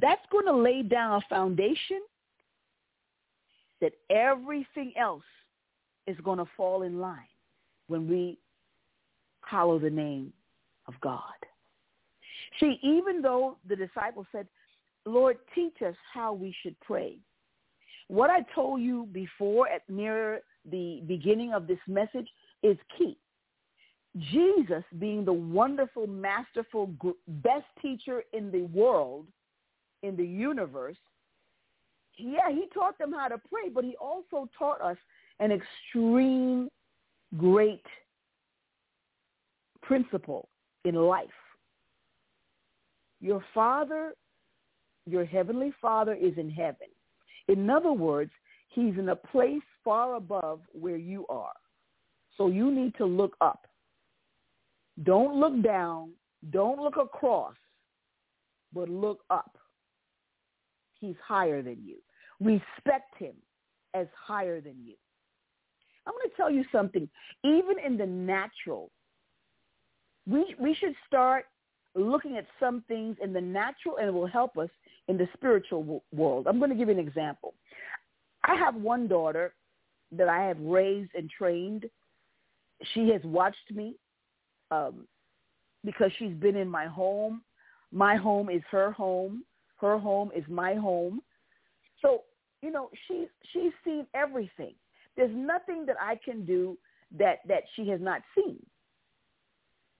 that's 0.00 0.24
going 0.30 0.46
to 0.46 0.56
lay 0.56 0.82
down 0.82 1.20
a 1.22 1.28
foundation 1.28 2.00
that 3.80 3.92
everything 4.10 4.92
else 4.98 5.24
is 6.06 6.16
going 6.24 6.38
to 6.38 6.46
fall 6.56 6.82
in 6.82 7.00
line 7.00 7.18
when 7.88 8.08
we 8.08 8.38
hallow 9.42 9.78
the 9.78 9.90
name 9.90 10.32
of 10.86 10.94
God. 11.00 11.20
See, 12.60 12.78
even 12.82 13.22
though 13.22 13.56
the 13.68 13.76
disciples 13.76 14.26
said, 14.32 14.46
Lord, 15.04 15.38
teach 15.54 15.82
us 15.86 15.94
how 16.12 16.32
we 16.32 16.54
should 16.62 16.78
pray. 16.80 17.18
What 18.08 18.30
I 18.30 18.42
told 18.54 18.80
you 18.80 19.08
before 19.12 19.68
at 19.68 19.88
near 19.88 20.40
the 20.70 21.02
beginning 21.06 21.52
of 21.52 21.66
this 21.66 21.78
message 21.86 22.28
is 22.62 22.76
key. 22.96 23.16
Jesus, 24.32 24.82
being 24.98 25.24
the 25.24 25.32
wonderful, 25.32 26.06
masterful, 26.06 26.90
best 27.28 27.66
teacher 27.82 28.22
in 28.32 28.50
the 28.50 28.62
world, 28.62 29.26
in 30.02 30.16
the 30.16 30.24
universe, 30.24 30.96
yeah, 32.18 32.50
he 32.50 32.66
taught 32.72 32.98
them 32.98 33.12
how 33.12 33.28
to 33.28 33.38
pray, 33.38 33.68
but 33.72 33.84
he 33.84 33.96
also 33.96 34.48
taught 34.58 34.80
us 34.80 34.96
an 35.40 35.52
extreme 35.52 36.68
great 37.36 37.84
principle 39.82 40.48
in 40.84 40.94
life. 40.94 41.28
Your 43.20 43.44
Father, 43.52 44.14
your 45.06 45.24
Heavenly 45.24 45.72
Father 45.80 46.14
is 46.14 46.32
in 46.36 46.50
heaven. 46.50 46.88
In 47.48 47.68
other 47.70 47.92
words, 47.92 48.30
he's 48.68 48.94
in 48.98 49.08
a 49.10 49.16
place 49.16 49.62
far 49.84 50.14
above 50.14 50.60
where 50.72 50.96
you 50.96 51.26
are. 51.28 51.52
So 52.36 52.48
you 52.48 52.70
need 52.70 52.94
to 52.98 53.06
look 53.06 53.36
up. 53.40 53.66
Don't 55.02 55.38
look 55.38 55.62
down. 55.62 56.12
Don't 56.50 56.80
look 56.80 56.96
across, 56.96 57.54
but 58.72 58.88
look 58.88 59.20
up. 59.30 59.56
He's 61.00 61.16
higher 61.26 61.62
than 61.62 61.78
you. 61.84 61.96
Respect 62.40 63.16
him 63.18 63.34
as 63.94 64.06
higher 64.18 64.60
than 64.60 64.76
you. 64.84 64.94
I'm 66.06 66.12
going 66.12 66.30
to 66.30 66.36
tell 66.36 66.50
you 66.50 66.64
something. 66.70 67.08
Even 67.44 67.78
in 67.84 67.96
the 67.96 68.06
natural, 68.06 68.90
we, 70.26 70.54
we 70.58 70.74
should 70.74 70.94
start 71.06 71.46
looking 71.94 72.36
at 72.36 72.46
some 72.60 72.84
things 72.88 73.16
in 73.22 73.32
the 73.32 73.40
natural 73.40 73.96
and 73.96 74.08
it 74.08 74.14
will 74.14 74.26
help 74.26 74.56
us 74.58 74.68
in 75.08 75.16
the 75.16 75.28
spiritual 75.34 75.80
w- 75.80 76.00
world. 76.14 76.46
I'm 76.46 76.58
going 76.58 76.70
to 76.70 76.76
give 76.76 76.88
you 76.88 76.94
an 76.94 77.00
example. 77.00 77.54
I 78.44 78.54
have 78.54 78.74
one 78.74 79.08
daughter 79.08 79.54
that 80.12 80.28
I 80.28 80.44
have 80.44 80.58
raised 80.60 81.10
and 81.16 81.28
trained. 81.30 81.86
She 82.92 83.08
has 83.08 83.22
watched 83.24 83.70
me 83.74 83.94
um, 84.70 85.06
because 85.84 86.12
she's 86.18 86.34
been 86.34 86.56
in 86.56 86.68
my 86.68 86.86
home. 86.86 87.42
My 87.92 88.16
home 88.16 88.50
is 88.50 88.62
her 88.70 88.92
home. 88.92 89.42
Her 89.76 89.98
home 89.98 90.30
is 90.34 90.44
my 90.48 90.74
home. 90.74 91.20
So, 92.02 92.22
you 92.62 92.70
know, 92.70 92.90
she's 93.06 93.28
she's 93.52 93.72
seen 93.84 94.06
everything. 94.14 94.74
There's 95.16 95.34
nothing 95.34 95.86
that 95.86 95.96
I 96.00 96.18
can 96.24 96.44
do 96.44 96.76
that 97.18 97.38
that 97.48 97.62
she 97.74 97.88
has 97.88 98.00
not 98.00 98.22
seen. 98.34 98.58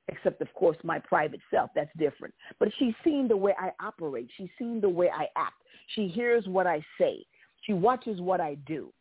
Except 0.08 0.40
of 0.40 0.52
course 0.54 0.76
my 0.84 0.98
private 0.98 1.40
self, 1.50 1.70
that's 1.74 1.90
different. 1.98 2.34
But 2.58 2.68
she's 2.78 2.94
seen 3.02 3.28
the 3.28 3.36
way 3.36 3.54
I 3.58 3.72
operate. 3.84 4.28
She's 4.36 4.48
seen 4.58 4.80
the 4.80 4.88
way 4.88 5.10
I 5.10 5.26
act. 5.36 5.62
She 5.94 6.08
hears 6.08 6.46
what 6.46 6.66
I 6.66 6.84
say. 6.98 7.24
She 7.62 7.72
watches 7.72 8.20
what 8.20 8.40
I 8.40 8.54
do. 8.66 8.92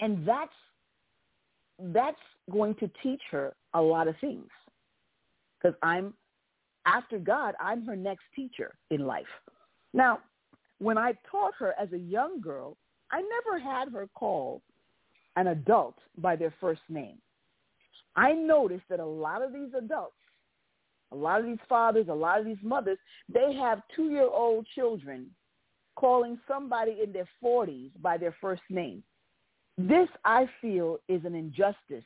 And 0.00 0.26
that's 0.26 0.52
that's 1.78 2.16
going 2.50 2.74
to 2.76 2.90
teach 3.02 3.22
her 3.30 3.54
a 3.74 3.80
lot 3.80 4.08
of 4.08 4.16
things. 4.20 4.48
Because 5.58 5.76
I'm 5.82 6.14
after 6.86 7.18
God, 7.18 7.54
I'm 7.60 7.84
her 7.86 7.96
next 7.96 8.24
teacher 8.34 8.74
in 8.90 9.06
life. 9.06 9.24
Now, 9.94 10.18
when 10.80 10.98
I 10.98 11.14
taught 11.30 11.54
her 11.58 11.72
as 11.80 11.90
a 11.92 11.98
young 11.98 12.40
girl, 12.40 12.76
I 13.10 13.22
never 13.22 13.58
had 13.58 13.92
her 13.92 14.08
call 14.14 14.60
an 15.36 15.46
adult 15.46 15.94
by 16.18 16.36
their 16.36 16.52
first 16.60 16.82
name. 16.88 17.18
I 18.16 18.32
noticed 18.32 18.84
that 18.90 19.00
a 19.00 19.06
lot 19.06 19.40
of 19.40 19.52
these 19.52 19.72
adults, 19.76 20.16
a 21.12 21.16
lot 21.16 21.40
of 21.40 21.46
these 21.46 21.58
fathers, 21.68 22.06
a 22.08 22.14
lot 22.14 22.40
of 22.40 22.44
these 22.44 22.58
mothers, 22.62 22.98
they 23.32 23.54
have 23.54 23.82
two-year-old 23.94 24.66
children 24.74 25.30
calling 25.94 26.38
somebody 26.48 26.98
in 27.02 27.12
their 27.12 27.28
40s 27.42 27.90
by 28.02 28.18
their 28.18 28.34
first 28.40 28.62
name. 28.68 29.02
This, 29.78 30.08
I 30.24 30.48
feel, 30.60 30.98
is 31.08 31.24
an 31.24 31.36
injustice 31.36 32.04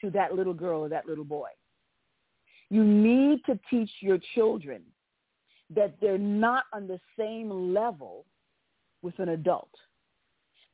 to 0.00 0.10
that 0.10 0.34
little 0.34 0.54
girl 0.54 0.82
or 0.82 0.88
that 0.88 1.06
little 1.06 1.24
boy. 1.24 1.48
You 2.70 2.84
need 2.84 3.44
to 3.46 3.58
teach 3.70 3.90
your 4.00 4.18
children 4.34 4.82
that 5.74 5.94
they're 6.00 6.18
not 6.18 6.64
on 6.72 6.86
the 6.86 7.00
same 7.18 7.74
level 7.74 8.24
with 9.02 9.18
an 9.18 9.30
adult. 9.30 9.70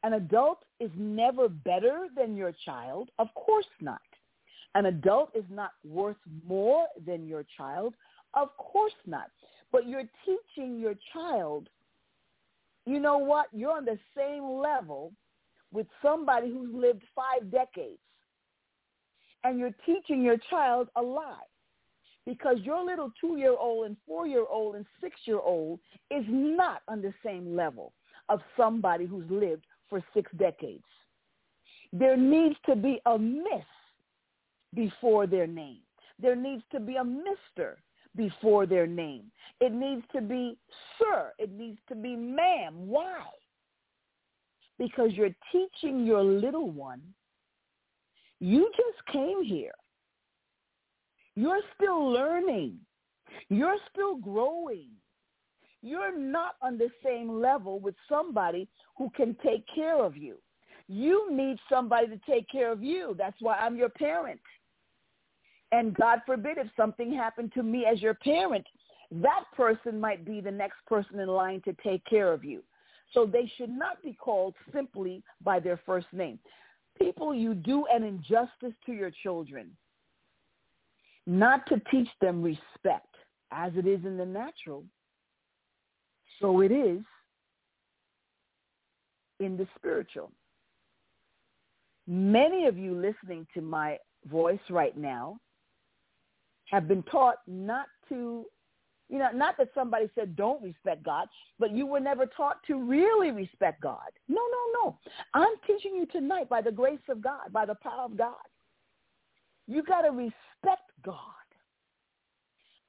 An 0.04 0.14
adult 0.14 0.64
is 0.80 0.90
never 0.96 1.48
better 1.48 2.08
than 2.16 2.36
your 2.36 2.52
child. 2.64 3.10
Of 3.18 3.28
course 3.34 3.66
not. 3.80 4.00
An 4.74 4.86
adult 4.86 5.30
is 5.34 5.44
not 5.50 5.72
worth 5.84 6.16
more 6.46 6.86
than 7.06 7.26
your 7.26 7.44
child. 7.56 7.94
Of 8.34 8.56
course 8.56 8.92
not. 9.06 9.30
But 9.70 9.86
you're 9.86 10.08
teaching 10.24 10.78
your 10.78 10.94
child, 11.12 11.68
you 12.84 12.98
know 12.98 13.18
what? 13.18 13.46
You're 13.52 13.76
on 13.76 13.84
the 13.84 13.98
same 14.16 14.44
level 14.58 15.12
with 15.72 15.86
somebody 16.02 16.50
who's 16.50 16.74
lived 16.74 17.02
five 17.14 17.50
decades. 17.50 17.98
And 19.44 19.58
you're 19.58 19.74
teaching 19.86 20.22
your 20.22 20.36
child 20.50 20.88
a 20.96 21.02
lie 21.02 21.48
because 22.26 22.58
your 22.60 22.84
little 22.84 23.10
two-year-old 23.20 23.86
and 23.86 23.96
four-year-old 24.06 24.76
and 24.76 24.86
six-year-old 25.00 25.80
is 26.10 26.24
not 26.28 26.82
on 26.88 27.02
the 27.02 27.12
same 27.24 27.56
level 27.56 27.92
of 28.28 28.40
somebody 28.56 29.06
who's 29.06 29.28
lived 29.30 29.64
for 29.88 30.02
six 30.14 30.30
decades. 30.38 30.84
There 31.92 32.16
needs 32.16 32.56
to 32.66 32.76
be 32.76 33.00
a 33.06 33.18
miss 33.18 33.66
before 34.74 35.26
their 35.26 35.46
name. 35.46 35.78
There 36.20 36.36
needs 36.36 36.62
to 36.72 36.80
be 36.80 36.96
a 36.96 37.04
mister 37.04 37.78
before 38.16 38.66
their 38.66 38.86
name. 38.86 39.24
It 39.60 39.72
needs 39.72 40.02
to 40.14 40.20
be 40.20 40.56
sir. 40.98 41.32
It 41.38 41.50
needs 41.52 41.78
to 41.88 41.94
be 41.94 42.14
ma'am. 42.14 42.86
Why? 42.86 43.24
Because 44.78 45.10
you're 45.12 45.34
teaching 45.50 46.06
your 46.06 46.22
little 46.22 46.70
one, 46.70 47.02
you 48.40 48.70
just 48.76 49.12
came 49.12 49.44
here. 49.44 49.72
You're 51.34 51.60
still 51.74 52.10
learning. 52.12 52.78
You're 53.48 53.78
still 53.90 54.16
growing. 54.16 54.88
You're 55.82 56.16
not 56.16 56.54
on 56.62 56.78
the 56.78 56.90
same 57.04 57.40
level 57.40 57.80
with 57.80 57.94
somebody 58.08 58.68
who 58.96 59.10
can 59.16 59.36
take 59.42 59.64
care 59.74 60.02
of 60.02 60.16
you. 60.16 60.38
You 60.88 61.28
need 61.32 61.58
somebody 61.68 62.06
to 62.08 62.20
take 62.28 62.48
care 62.48 62.70
of 62.70 62.82
you. 62.82 63.14
That's 63.18 63.40
why 63.40 63.56
I'm 63.56 63.76
your 63.76 63.88
parent. 63.88 64.40
And 65.72 65.94
God 65.94 66.20
forbid 66.26 66.58
if 66.58 66.68
something 66.76 67.12
happened 67.12 67.52
to 67.54 67.62
me 67.62 67.86
as 67.86 68.02
your 68.02 68.14
parent, 68.14 68.66
that 69.10 69.44
person 69.56 69.98
might 69.98 70.24
be 70.24 70.40
the 70.40 70.50
next 70.50 70.84
person 70.86 71.18
in 71.18 71.28
line 71.28 71.62
to 71.62 71.74
take 71.82 72.04
care 72.04 72.32
of 72.32 72.44
you. 72.44 72.62
So 73.12 73.26
they 73.26 73.50
should 73.56 73.70
not 73.70 74.02
be 74.02 74.12
called 74.12 74.54
simply 74.72 75.22
by 75.42 75.60
their 75.60 75.80
first 75.84 76.06
name. 76.12 76.38
People, 76.98 77.34
you 77.34 77.54
do 77.54 77.86
an 77.92 78.04
injustice 78.04 78.74
to 78.86 78.92
your 78.92 79.10
children 79.22 79.70
not 81.26 81.66
to 81.66 81.80
teach 81.90 82.08
them 82.20 82.42
respect 82.42 83.14
as 83.50 83.72
it 83.76 83.86
is 83.86 84.04
in 84.04 84.16
the 84.16 84.26
natural, 84.26 84.84
so 86.40 86.60
it 86.60 86.72
is 86.72 87.00
in 89.40 89.56
the 89.56 89.66
spiritual. 89.76 90.32
Many 92.06 92.66
of 92.66 92.76
you 92.76 92.94
listening 92.94 93.46
to 93.54 93.60
my 93.60 93.98
voice 94.26 94.60
right 94.70 94.96
now 94.96 95.38
have 96.66 96.88
been 96.88 97.02
taught 97.04 97.36
not 97.46 97.86
to, 98.08 98.44
you 99.08 99.18
know, 99.18 99.30
not 99.32 99.56
that 99.58 99.68
somebody 99.74 100.08
said 100.14 100.34
don't 100.34 100.62
respect 100.62 101.04
God, 101.04 101.28
but 101.58 101.70
you 101.70 101.86
were 101.86 102.00
never 102.00 102.26
taught 102.26 102.56
to 102.66 102.82
really 102.82 103.30
respect 103.30 103.80
God. 103.80 104.10
No, 104.28 104.40
no, 104.40 104.84
no. 104.84 104.98
I'm 105.34 105.54
teaching 105.66 105.94
you 105.94 106.06
tonight 106.06 106.48
by 106.48 106.62
the 106.62 106.72
grace 106.72 106.98
of 107.08 107.20
God, 107.20 107.52
by 107.52 107.66
the 107.66 107.76
power 107.76 108.04
of 108.04 108.16
God. 108.16 108.34
You 109.66 109.82
got 109.82 110.02
to 110.02 110.10
respect 110.10 110.90
God. 111.04 111.16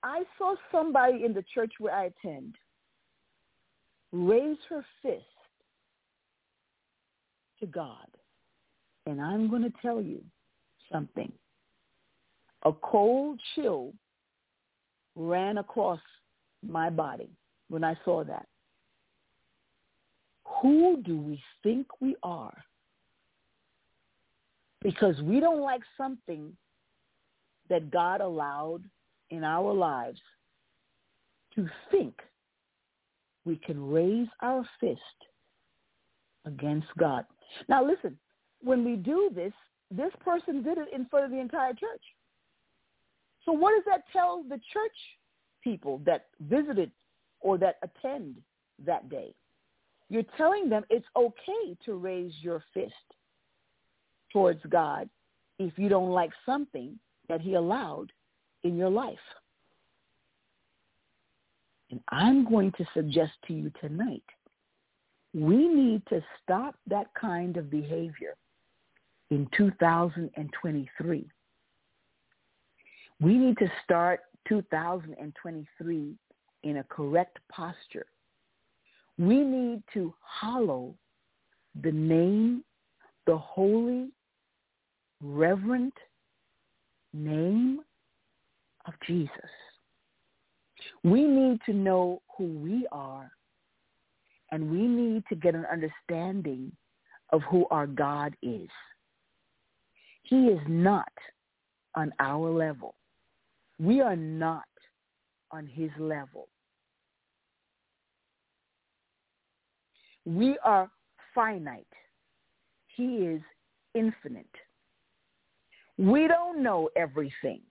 I 0.04 0.24
saw 0.38 0.56
somebody 0.72 1.24
in 1.24 1.34
the 1.34 1.44
church 1.54 1.74
where 1.80 1.94
I 1.94 2.06
attend 2.06 2.56
raise 4.14 4.58
her 4.70 4.86
fist 5.02 5.24
to 7.60 7.66
God. 7.66 8.08
And 9.06 9.20
I'm 9.20 9.50
going 9.50 9.64
to 9.64 9.74
tell 9.82 10.02
you 10.02 10.22
something. 10.92 11.32
A 12.64 12.72
cold 12.72 13.40
chill 13.56 13.94
ran 15.16 15.58
across 15.58 16.00
my 16.66 16.90
body 16.90 17.30
when 17.70 17.84
I 17.84 17.98
saw 18.06 18.24
that. 18.24 18.48
Who 20.62 21.02
do 21.04 21.18
we 21.18 21.42
think 21.64 21.88
we 22.00 22.16
are? 22.24 22.56
Because 24.84 25.20
we 25.22 25.40
don't 25.40 25.62
like 25.62 25.82
something 25.98 26.56
that 27.70 27.90
God 27.90 28.22
allowed 28.22 28.84
in 29.30 29.44
our 29.44 29.74
lives 29.74 30.20
to 31.56 31.68
think 31.90 32.14
we 33.46 33.56
can 33.56 33.90
raise 33.90 34.28
our 34.42 34.64
fist 34.80 35.00
against 36.46 36.88
God. 37.00 37.26
Now 37.70 37.86
listen, 37.86 38.18
when 38.62 38.84
we 38.84 38.96
do 38.96 39.32
this, 39.34 39.54
this 39.90 40.12
person 40.24 40.64
did 40.64 40.78
it 40.78 40.88
in 40.94 41.06
front 41.06 41.26
of 41.26 41.32
the 41.32 41.40
entire 41.40 41.74
church. 41.74 42.02
So 43.46 43.52
what 43.52 43.74
does 43.76 43.84
that 43.86 44.04
tell 44.12 44.44
the 44.44 44.60
church 44.72 44.98
people 45.64 46.02
that 46.06 46.28
visited 46.42 46.92
or 47.42 47.58
that 47.58 47.76
attend 47.84 48.38
that 48.86 49.10
day? 49.10 49.34
You're 50.10 50.24
telling 50.38 50.70
them 50.70 50.84
it's 50.90 51.06
okay 51.16 51.78
to 51.86 51.96
raise 51.96 52.34
your 52.42 52.64
fist 52.74 52.94
towards 54.34 54.62
God 54.70 55.10
if 55.60 55.78
you 55.78 55.88
don't 55.88 56.12
like 56.12 56.32
something 56.46 57.00
that 57.30 57.40
he 57.40 57.54
allowed 57.54 58.12
in 58.64 58.76
your 58.76 58.90
life. 58.90 59.16
And 61.92 62.02
I'm 62.10 62.44
going 62.50 62.72
to 62.74 62.86
suggest 62.94 63.34
to 63.48 63.54
you 63.54 63.72
tonight, 63.80 64.24
we 65.34 65.68
need 65.68 66.02
to 66.10 66.24
stop 66.42 66.76
that 66.88 67.08
kind 67.20 67.56
of 67.58 67.70
behavior 67.70 68.36
in 69.30 69.48
2023. 69.56 71.28
We 73.22 73.38
need 73.38 73.58
to 73.60 73.72
start 73.84 74.22
2023 74.48 76.16
in 76.64 76.78
a 76.78 76.84
correct 76.86 77.38
posture. 77.52 78.06
We 79.18 79.42
need 79.42 79.84
to 79.94 80.14
hallow 80.42 80.96
the 81.82 81.92
name, 81.92 82.64
the 83.28 83.38
holy, 83.38 84.10
reverent 85.24 85.94
name 87.14 87.80
of 88.86 88.94
Jesus. 89.08 89.30
We 91.04 91.24
need 91.24 91.60
to 91.66 91.74
know 91.74 92.22
who 92.38 92.46
we 92.46 92.88
are 92.92 93.32
and 94.52 94.70
we 94.70 94.86
need 94.86 95.24
to 95.30 95.36
get 95.36 95.56
an 95.56 95.66
understanding 95.72 96.72
of 97.32 97.42
who 97.50 97.66
our 97.72 97.88
God 97.88 98.36
is. 98.44 98.70
He 100.24 100.48
is 100.48 100.60
not 100.68 101.12
on 101.96 102.14
our 102.20 102.50
level. 102.50 102.96
We 103.80 104.02
are 104.02 104.16
not 104.16 104.66
on 105.52 105.68
his 105.68 105.90
level. 105.98 106.48
We 110.26 110.58
are 110.64 110.90
finite. 111.34 111.86
He 112.96 113.18
is 113.18 113.42
infinite. 113.96 114.46
We 115.98 116.28
don't 116.28 116.64
know 116.64 116.90
everything. 116.96 117.62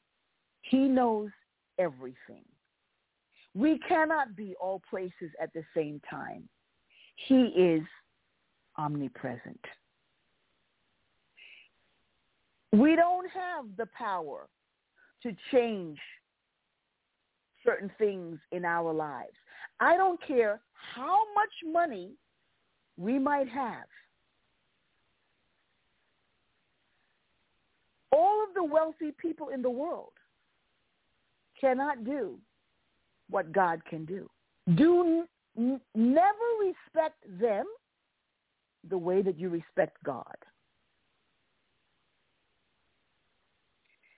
He 0.63 0.89
knows 0.89 1.31
everything. 1.79 2.45
We 3.55 3.79
cannot 3.87 4.37
be 4.37 4.55
all 4.61 4.81
places 4.89 5.31
at 5.41 5.53
the 5.53 5.65
same 5.77 6.01
time. 6.09 6.49
He 7.27 7.47
is 7.47 7.83
omnipresent. 8.79 9.61
We 12.73 12.97
don't 12.97 13.29
have 13.31 13.67
the 13.77 13.87
power 13.97 14.49
to 15.23 15.37
change 15.51 15.99
certain 17.65 17.91
things 17.99 18.39
in 18.51 18.65
our 18.65 18.93
lives. 18.93 19.37
I 19.79 19.97
don't 19.97 20.21
care 20.27 20.61
how 20.95 21.23
much 21.35 21.73
money 21.73 22.13
we 22.97 23.19
might 23.19 23.49
have. 23.49 23.85
All 28.13 28.45
of 28.47 28.55
the 28.55 28.63
wealthy 28.63 29.13
people 29.17 29.49
in 29.49 29.63
the 29.63 29.71
world 29.71 30.13
cannot 31.61 32.05
do 32.05 32.39
what 33.31 33.53
God 33.53 33.85
can 33.85 34.05
do. 34.05 34.29
Do 34.75 35.25
n- 35.57 35.81
never 35.95 36.47
respect 36.61 37.25
them 37.41 37.65
the 38.89 38.99
way 38.99 39.23
that 39.23 39.39
you 39.39 39.49
respect 39.49 39.97
God. 40.05 40.37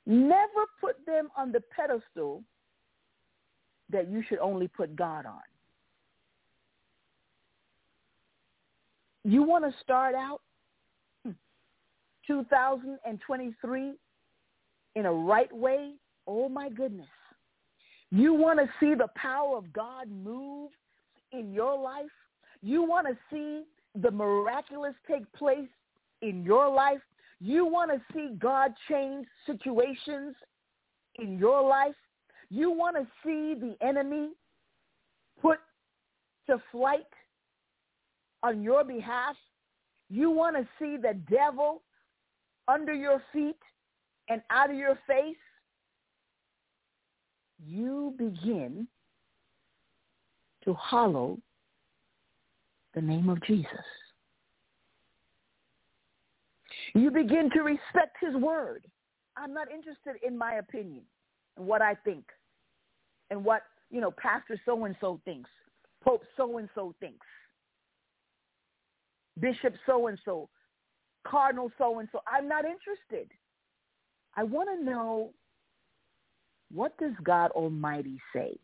Never 0.06 0.66
put 0.80 1.04
them 1.06 1.28
on 1.36 1.52
the 1.52 1.62
pedestal 1.74 2.42
that 3.90 4.10
you 4.10 4.22
should 4.28 4.38
only 4.38 4.68
put 4.68 4.96
God 4.96 5.26
on. 5.26 5.40
You 9.24 9.42
want 9.42 9.64
to 9.64 9.72
start 9.80 10.14
out 10.14 10.42
2023 12.26 13.92
in 14.96 15.06
a 15.06 15.12
right 15.12 15.52
way? 15.54 15.92
Oh 16.26 16.48
my 16.48 16.68
goodness. 16.68 17.08
You 18.10 18.34
want 18.34 18.58
to 18.60 18.68
see 18.80 18.94
the 18.94 19.08
power 19.16 19.56
of 19.56 19.72
God 19.72 20.08
move 20.10 20.70
in 21.32 21.52
your 21.52 21.78
life? 21.78 22.06
You 22.62 22.82
want 22.82 23.06
to 23.08 23.16
see 23.30 23.64
the 24.00 24.10
miraculous 24.10 24.94
take 25.08 25.30
place 25.32 25.68
in 26.22 26.44
your 26.44 26.68
life? 26.68 27.00
You 27.40 27.66
want 27.66 27.90
to 27.90 28.00
see 28.12 28.34
God 28.38 28.72
change 28.88 29.26
situations 29.46 30.34
in 31.16 31.38
your 31.38 31.66
life? 31.66 31.94
You 32.50 32.70
want 32.70 32.96
to 32.96 33.06
see 33.24 33.54
the 33.58 33.76
enemy 33.84 34.30
put 35.40 35.58
to 36.48 36.62
flight 36.70 37.06
on 38.42 38.62
your 38.62 38.84
behalf? 38.84 39.36
You 40.08 40.30
want 40.30 40.56
to 40.56 40.68
see 40.78 40.96
the 40.96 41.18
devil 41.30 41.82
under 42.68 42.94
your 42.94 43.22
feet 43.32 43.58
and 44.28 44.42
out 44.50 44.70
of 44.70 44.76
your 44.76 44.98
face? 45.06 45.36
You 47.64 48.14
begin 48.18 48.86
to 50.64 50.74
hallow 50.74 51.38
the 52.94 53.00
name 53.00 53.28
of 53.28 53.42
Jesus. 53.44 53.68
You 56.94 57.10
begin 57.10 57.50
to 57.54 57.62
respect 57.62 58.16
his 58.20 58.34
word. 58.36 58.84
I'm 59.36 59.52
not 59.52 59.70
interested 59.70 60.16
in 60.26 60.38
my 60.38 60.54
opinion 60.54 61.02
and 61.56 61.66
what 61.66 61.82
I 61.82 61.94
think 61.94 62.24
and 63.30 63.44
what, 63.44 63.62
you 63.90 64.00
know, 64.00 64.12
Pastor 64.12 64.60
so-and-so 64.64 65.20
thinks, 65.24 65.50
Pope 66.04 66.22
so-and-so 66.36 66.94
thinks, 67.00 67.26
Bishop 69.40 69.74
so-and-so, 69.86 70.48
Cardinal 71.26 71.70
so-and-so. 71.78 72.20
I'm 72.26 72.48
not 72.48 72.64
interested. 72.64 73.30
I 74.36 74.42
want 74.42 74.68
to 74.76 74.84
know 74.84 75.30
what 76.72 76.96
does 76.98 77.12
God 77.22 77.50
Almighty 77.52 78.20
say? 78.34 78.58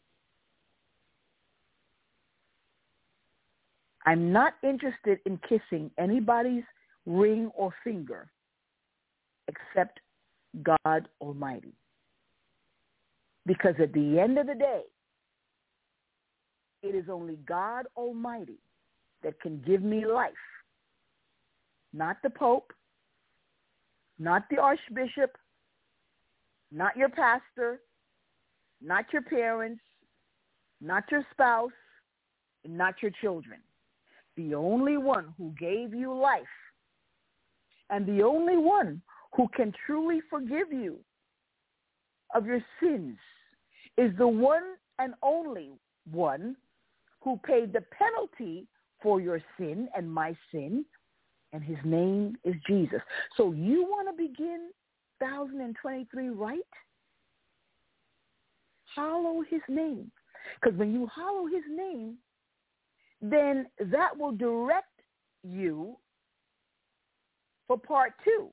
I'm 4.07 4.33
not 4.33 4.55
interested 4.63 5.19
in 5.27 5.39
kissing 5.49 5.91
anybody's 5.99 6.65
ring 7.07 7.51
or 7.55 7.73
finger 7.85 8.29
except 9.49 10.01
God 10.63 11.09
Almighty. 11.21 11.73
Because 13.47 13.75
at 13.81 13.93
the 13.93 14.19
end 14.19 14.39
of 14.39 14.47
the 14.47 14.55
day, 14.55 14.83
it 16.83 16.95
is 16.95 17.05
only 17.11 17.37
God 17.47 17.87
Almighty 17.97 18.59
that 19.23 19.41
can 19.41 19.63
give 19.67 19.83
me 19.83 20.07
life. 20.07 20.33
Not 21.93 22.17
the 22.23 22.31
Pope, 22.31 22.73
not 24.19 24.45
the 24.51 24.59
Archbishop, 24.59 25.37
not 26.71 26.97
your 26.97 27.09
pastor, 27.09 27.81
not 28.81 29.07
your 29.13 29.23
parents, 29.23 29.83
not 30.81 31.05
your 31.11 31.27
spouse, 31.33 31.71
not 32.67 32.95
your 33.03 33.11
children. 33.21 33.61
The 34.37 34.55
only 34.55 34.97
one 34.97 35.35
who 35.37 35.53
gave 35.59 35.95
you 35.95 36.15
life. 36.15 36.43
And 37.91 38.07
the 38.07 38.23
only 38.23 38.57
one 38.57 39.03
who 39.37 39.49
can 39.55 39.73
truly 39.87 40.21
forgive 40.31 40.73
you 40.73 40.99
of 42.35 42.47
your 42.47 42.61
sins 42.81 43.19
is 43.99 44.17
the 44.17 44.29
one 44.29 44.63
and 44.99 45.15
only 45.23 45.73
one 46.11 46.57
who 47.21 47.39
paid 47.45 47.73
the 47.73 47.83
penalty 47.99 48.67
for 49.03 49.21
your 49.21 49.43
sin 49.59 49.89
and 49.97 50.11
my 50.11 50.37
sin, 50.53 50.85
and 51.53 51.63
his 51.63 51.79
name 51.85 52.37
is 52.45 52.55
Jesus. 52.67 53.01
So 53.37 53.53
you 53.53 53.85
want 53.85 54.09
to 54.09 54.23
begin 54.23 54.71
2023 55.21 56.31
right? 56.31 56.59
Hallow 58.95 59.43
his 59.49 59.61
name. 59.69 60.11
Because 60.61 60.79
when 60.79 60.93
you 60.93 61.09
hallow 61.15 61.47
his 61.47 61.65
name, 61.71 62.17
then 63.21 63.67
that 63.79 64.17
will 64.17 64.33
direct 64.33 64.87
you 65.43 65.97
for 67.67 67.79
part 67.79 68.13
two. 68.25 68.49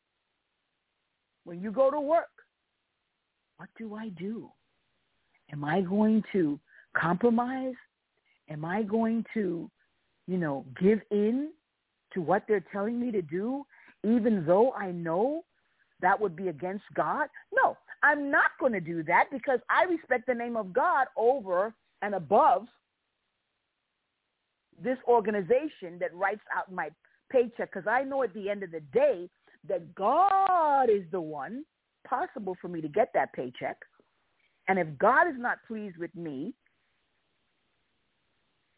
When 1.45 1.61
you 1.61 1.71
go 1.71 1.89
to 1.89 1.99
work, 1.99 2.27
what 3.57 3.69
do 3.77 3.95
I 3.95 4.09
do? 4.09 4.49
Am 5.51 5.63
I 5.63 5.81
going 5.81 6.23
to 6.33 6.59
compromise? 6.95 7.73
Am 8.49 8.65
I 8.65 8.83
going 8.83 9.25
to, 9.33 9.69
you 10.27 10.37
know, 10.37 10.65
give 10.79 10.99
in 11.09 11.49
to 12.17 12.21
what 12.23 12.43
they're 12.47 12.65
telling 12.71 12.99
me 12.99 13.11
to 13.11 13.21
do, 13.21 13.63
even 14.03 14.43
though 14.45 14.73
I 14.73 14.91
know 14.91 15.43
that 16.01 16.19
would 16.19 16.35
be 16.35 16.47
against 16.47 16.83
God? 16.95 17.27
No, 17.53 17.77
I'm 18.03 18.31
not 18.31 18.51
going 18.59 18.73
to 18.73 18.81
do 18.81 19.03
that 19.03 19.25
because 19.31 19.59
I 19.69 19.83
respect 19.83 20.25
the 20.27 20.33
name 20.33 20.57
of 20.57 20.73
God 20.73 21.07
over 21.15 21.73
and 22.01 22.15
above 22.15 22.65
this 24.83 24.97
organization 25.07 25.97
that 25.99 26.13
writes 26.13 26.41
out 26.55 26.71
my 26.71 26.89
paycheck 27.31 27.71
because 27.71 27.87
I 27.87 28.03
know 28.03 28.23
at 28.23 28.33
the 28.33 28.49
end 28.49 28.63
of 28.63 28.71
the 28.71 28.81
day 28.93 29.29
that 29.67 29.93
God 29.95 30.89
is 30.89 31.03
the 31.11 31.21
one 31.21 31.63
possible 32.07 32.55
for 32.59 32.67
me 32.67 32.81
to 32.81 32.87
get 32.87 33.09
that 33.13 33.33
paycheck. 33.33 33.77
And 34.67 34.79
if 34.79 34.87
God 34.97 35.27
is 35.27 35.35
not 35.37 35.59
pleased 35.67 35.97
with 35.97 36.13
me, 36.15 36.53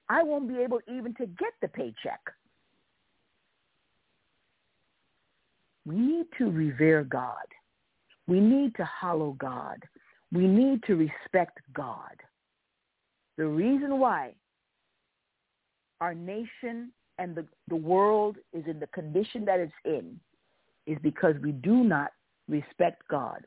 I 0.10 0.24
won't 0.24 0.50
be 0.50 0.58
able 0.58 0.80
even 0.88 1.14
to 1.16 1.26
get 1.26 1.54
the 1.62 1.68
paycheck. 1.68 2.20
We 5.90 5.96
need 5.96 6.28
to 6.38 6.52
revere 6.52 7.04
God. 7.04 7.48
We 8.28 8.40
need 8.40 8.76
to 8.76 8.86
hallow 8.86 9.32
God. 9.40 9.84
We 10.32 10.46
need 10.46 10.84
to 10.84 10.96
respect 10.96 11.58
God. 11.74 12.16
The 13.40 13.48
reason 13.48 13.98
why 13.98 14.36
our 16.00 16.14
nation 16.14 16.92
and 17.18 17.34
the, 17.34 17.44
the 17.70 17.76
world 17.76 18.38
is 18.54 18.64
in 18.68 18.80
the 18.80 18.86
condition 18.88 19.46
that 19.46 19.60
it's 19.60 19.74
in 19.84 20.20
is 20.86 21.00
because 21.02 21.34
we 21.42 21.54
do 21.54 21.84
not 21.84 22.12
respect 22.48 23.02
God 23.10 23.44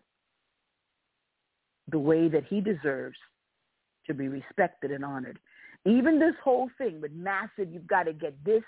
the 1.92 1.98
way 2.00 2.26
that 2.26 2.44
he 2.50 2.60
deserves 2.60 3.18
to 4.08 4.14
be 4.14 4.26
respected 4.26 4.90
and 4.90 5.04
honored. 5.04 5.38
Even 5.86 6.18
this 6.18 6.34
whole 6.42 6.68
thing 6.76 7.00
with 7.00 7.12
massive, 7.12 7.72
you've 7.72 7.86
got 7.86 8.04
to 8.04 8.12
get 8.12 8.34
this 8.44 8.64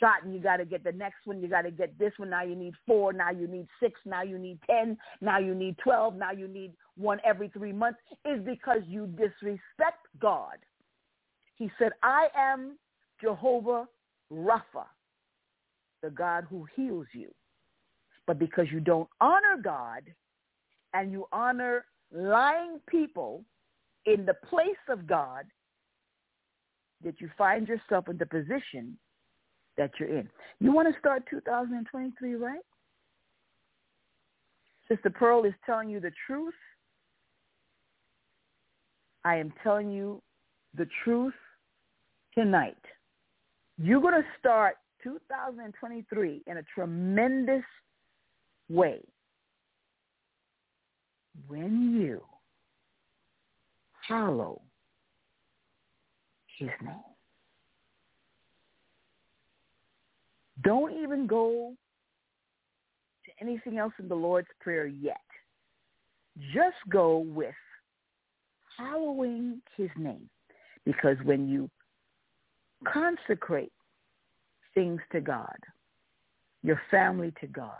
shot 0.00 0.24
and 0.24 0.34
you 0.34 0.40
got 0.40 0.58
to 0.58 0.64
get 0.64 0.84
the 0.84 0.92
next 0.92 1.26
one. 1.26 1.40
You 1.40 1.48
got 1.48 1.62
to 1.62 1.70
get 1.70 1.98
this 1.98 2.12
one. 2.16 2.30
Now 2.30 2.42
you 2.42 2.54
need 2.54 2.74
four. 2.86 3.12
Now 3.12 3.30
you 3.30 3.46
need 3.46 3.66
six. 3.80 4.00
Now 4.04 4.22
you 4.22 4.38
need 4.38 4.58
10. 4.68 4.96
Now 5.20 5.38
you 5.38 5.54
need 5.54 5.76
12. 5.78 6.16
Now 6.16 6.32
you 6.32 6.48
need 6.48 6.72
one 6.96 7.18
every 7.24 7.48
three 7.48 7.72
months 7.72 7.98
is 8.24 8.40
because 8.44 8.80
you 8.86 9.06
disrespect 9.06 10.06
God. 10.20 10.56
He 11.56 11.70
said, 11.78 11.92
I 12.02 12.28
am 12.36 12.76
Jehovah 13.20 13.88
Rapha, 14.32 14.86
the 16.02 16.10
God 16.10 16.46
who 16.48 16.66
heals 16.74 17.06
you. 17.12 17.32
But 18.26 18.38
because 18.38 18.66
you 18.70 18.80
don't 18.80 19.08
honor 19.20 19.56
God 19.62 20.02
and 20.94 21.12
you 21.12 21.26
honor 21.32 21.84
lying 22.12 22.80
people 22.88 23.44
in 24.04 24.26
the 24.26 24.34
place 24.48 24.68
of 24.88 25.06
God, 25.06 25.44
that 27.04 27.20
you 27.20 27.30
find 27.36 27.68
yourself 27.68 28.08
in 28.08 28.16
the 28.16 28.26
position 28.26 28.98
that 29.76 29.90
you're 29.98 30.18
in. 30.18 30.28
You 30.60 30.72
want 30.72 30.92
to 30.92 30.98
start 30.98 31.24
2023 31.30 32.34
right? 32.34 32.60
Sister 34.88 35.10
Pearl 35.10 35.44
is 35.44 35.54
telling 35.64 35.88
you 35.88 36.00
the 36.00 36.12
truth. 36.26 36.54
I 39.24 39.36
am 39.36 39.52
telling 39.62 39.90
you 39.90 40.22
the 40.76 40.86
truth 41.02 41.34
tonight. 42.34 42.76
You're 43.78 44.00
going 44.00 44.14
to 44.14 44.28
start 44.38 44.76
2023 45.02 46.42
in 46.46 46.56
a 46.56 46.62
tremendous 46.74 47.64
way 48.68 49.00
when 51.48 51.94
you 51.94 52.20
hallow 54.08 54.62
his 56.58 56.70
name. 56.82 56.94
Don't 60.66 61.00
even 61.00 61.28
go 61.28 61.74
to 63.24 63.30
anything 63.40 63.78
else 63.78 63.92
in 64.00 64.08
the 64.08 64.16
Lord's 64.16 64.48
Prayer 64.58 64.86
yet. 64.86 65.20
Just 66.52 66.76
go 66.88 67.18
with 67.18 67.54
hallowing 68.76 69.62
his 69.76 69.90
name. 69.96 70.28
Because 70.84 71.16
when 71.22 71.48
you 71.48 71.70
consecrate 72.84 73.70
things 74.74 75.00
to 75.12 75.20
God, 75.20 75.56
your 76.64 76.80
family 76.90 77.32
to 77.40 77.46
God, 77.46 77.70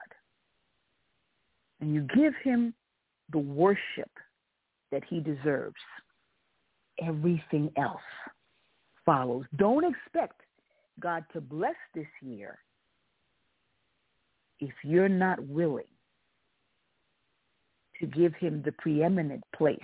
and 1.81 1.93
you 1.93 2.07
give 2.15 2.35
him 2.45 2.73
the 3.33 3.39
worship 3.39 4.11
that 4.93 5.03
he 5.09 5.19
deserves, 5.19 5.75
everything 7.05 7.69
else 7.77 7.99
follows. 9.05 9.45
Don't 9.57 9.85
expect 9.85 10.41
God 11.01 11.25
to 11.33 11.41
bless 11.41 11.75
this 11.93 12.07
year 12.23 12.61
if 14.61 14.73
you're 14.83 15.09
not 15.09 15.41
willing 15.47 15.85
to 18.01 18.07
give 18.07 18.35
him 18.35 18.63
the 18.65 18.73
preeminent 18.73 19.43
place 19.57 19.79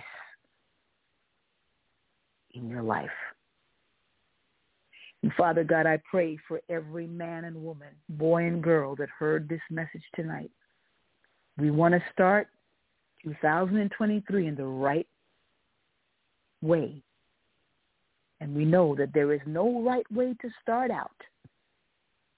in 2.53 2.69
your 2.69 2.83
life. 2.83 3.09
And 5.23 5.31
Father 5.33 5.63
God, 5.63 5.85
I 5.85 5.99
pray 6.09 6.37
for 6.47 6.61
every 6.69 7.07
man 7.07 7.45
and 7.45 7.63
woman, 7.63 7.89
boy 8.09 8.45
and 8.45 8.61
girl 8.61 8.95
that 8.97 9.09
heard 9.09 9.47
this 9.47 9.61
message 9.69 10.03
tonight. 10.15 10.51
We 11.57 11.71
want 11.71 11.93
to 11.93 12.03
start 12.11 12.47
2023 13.23 14.47
in 14.47 14.55
the 14.55 14.65
right 14.65 15.07
way. 16.61 17.01
And 18.41 18.53
we 18.53 18.65
know 18.65 18.95
that 18.95 19.13
there 19.13 19.33
is 19.33 19.39
no 19.45 19.81
right 19.81 20.09
way 20.11 20.35
to 20.41 20.49
start 20.61 20.91
out 20.91 21.09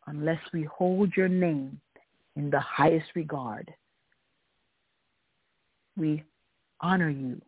unless 0.05 0.39
we 0.53 0.63
hold 0.63 1.11
your 1.17 1.27
name 1.27 1.81
in 2.35 2.49
the 2.49 2.59
highest 2.59 3.07
regard. 3.15 3.73
We 5.97 6.23
honor 6.81 7.09
you. 7.09 7.41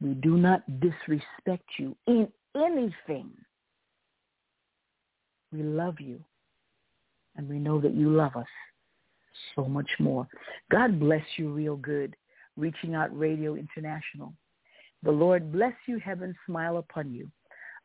We 0.00 0.14
do 0.14 0.36
not 0.36 0.62
disrespect 0.80 1.68
you 1.78 1.94
in 2.06 2.28
anything. 2.54 3.30
We 5.52 5.62
love 5.62 6.00
you. 6.00 6.24
And 7.36 7.48
we 7.48 7.58
know 7.58 7.80
that 7.80 7.94
you 7.94 8.10
love 8.10 8.36
us 8.36 8.46
so 9.54 9.64
much 9.64 9.90
more. 9.98 10.26
God 10.70 10.98
bless 10.98 11.22
you 11.36 11.52
real 11.52 11.76
good. 11.76 12.16
Reaching 12.56 12.94
Out 12.94 13.16
Radio 13.16 13.54
International. 13.54 14.32
The 15.02 15.10
Lord 15.10 15.52
bless 15.52 15.72
you. 15.86 15.98
Heaven 15.98 16.34
smile 16.46 16.78
upon 16.78 17.12
you. 17.12 17.30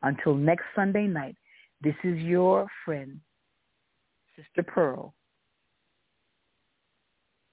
Until 0.02 0.34
next 0.34 0.64
Sunday 0.74 1.06
night, 1.06 1.36
this 1.82 1.94
is 2.04 2.18
your 2.18 2.66
friend, 2.84 3.20
Sister 4.36 4.62
Pearl. 4.62 5.14